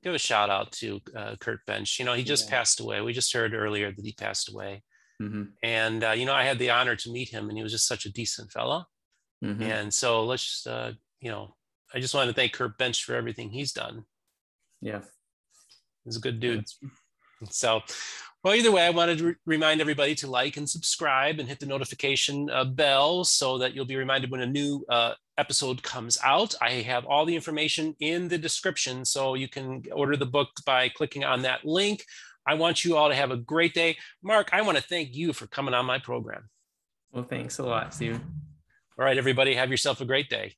give 0.02 0.14
a 0.14 0.18
shout 0.18 0.50
out 0.50 0.72
to 0.72 1.00
uh, 1.16 1.36
Curt 1.40 1.64
Bench. 1.66 1.98
You 1.98 2.04
know, 2.04 2.12
he 2.12 2.22
just 2.22 2.46
yeah. 2.46 2.56
passed 2.56 2.80
away. 2.80 3.00
We 3.00 3.14
just 3.14 3.32
heard 3.32 3.54
earlier 3.54 3.92
that 3.92 4.04
he 4.04 4.12
passed 4.12 4.50
away. 4.50 4.82
Mm-hmm. 5.22 5.42
And, 5.62 6.04
uh, 6.04 6.10
you 6.10 6.26
know, 6.26 6.34
I 6.34 6.42
had 6.42 6.58
the 6.58 6.70
honor 6.70 6.96
to 6.96 7.12
meet 7.12 7.28
him 7.28 7.48
and 7.48 7.56
he 7.56 7.62
was 7.62 7.72
just 7.72 7.86
such 7.86 8.06
a 8.06 8.12
decent 8.12 8.50
fellow. 8.50 8.86
Mm-hmm. 9.44 9.62
And 9.62 9.94
so 9.94 10.24
let's, 10.24 10.44
just, 10.44 10.66
uh, 10.66 10.92
you 11.20 11.30
know, 11.30 11.54
I 11.94 12.00
just 12.00 12.14
want 12.14 12.28
to 12.28 12.34
thank 12.34 12.52
Curt 12.52 12.76
Bench 12.78 13.04
for 13.04 13.14
everything 13.14 13.50
he's 13.50 13.72
done. 13.72 14.04
Yeah. 14.80 15.02
He's 16.04 16.16
a 16.16 16.20
good 16.20 16.40
dude. 16.40 16.64
So, 17.50 17.82
well, 18.42 18.54
either 18.54 18.72
way, 18.72 18.84
I 18.84 18.90
wanted 18.90 19.18
to 19.18 19.26
re- 19.26 19.34
remind 19.46 19.80
everybody 19.80 20.16
to 20.16 20.26
like 20.26 20.56
and 20.56 20.68
subscribe 20.68 21.38
and 21.38 21.48
hit 21.48 21.60
the 21.60 21.66
notification 21.66 22.50
uh, 22.50 22.64
bell 22.64 23.22
so 23.22 23.58
that 23.58 23.74
you'll 23.74 23.84
be 23.84 23.96
reminded 23.96 24.30
when 24.32 24.40
a 24.40 24.46
new 24.46 24.84
uh, 24.88 25.12
episode 25.38 25.82
comes 25.84 26.18
out. 26.24 26.54
I 26.60 26.70
have 26.82 27.04
all 27.04 27.24
the 27.24 27.36
information 27.36 27.94
in 28.00 28.26
the 28.26 28.38
description, 28.38 29.04
so 29.04 29.34
you 29.34 29.48
can 29.48 29.84
order 29.92 30.16
the 30.16 30.26
book 30.26 30.48
by 30.66 30.88
clicking 30.88 31.22
on 31.22 31.42
that 31.42 31.64
link 31.64 32.04
I 32.46 32.54
want 32.54 32.84
you 32.84 32.96
all 32.96 33.08
to 33.08 33.14
have 33.14 33.30
a 33.30 33.36
great 33.36 33.74
day. 33.74 33.96
Mark, 34.22 34.50
I 34.52 34.62
want 34.62 34.76
to 34.78 34.82
thank 34.82 35.14
you 35.14 35.32
for 35.32 35.46
coming 35.46 35.74
on 35.74 35.86
my 35.86 35.98
program. 35.98 36.48
Well, 37.12 37.24
thanks 37.24 37.58
a 37.58 37.62
lot, 37.62 37.94
Steven. 37.94 38.20
All 38.98 39.04
right, 39.04 39.16
everybody, 39.16 39.54
have 39.54 39.70
yourself 39.70 40.00
a 40.00 40.04
great 40.04 40.28
day. 40.28 40.54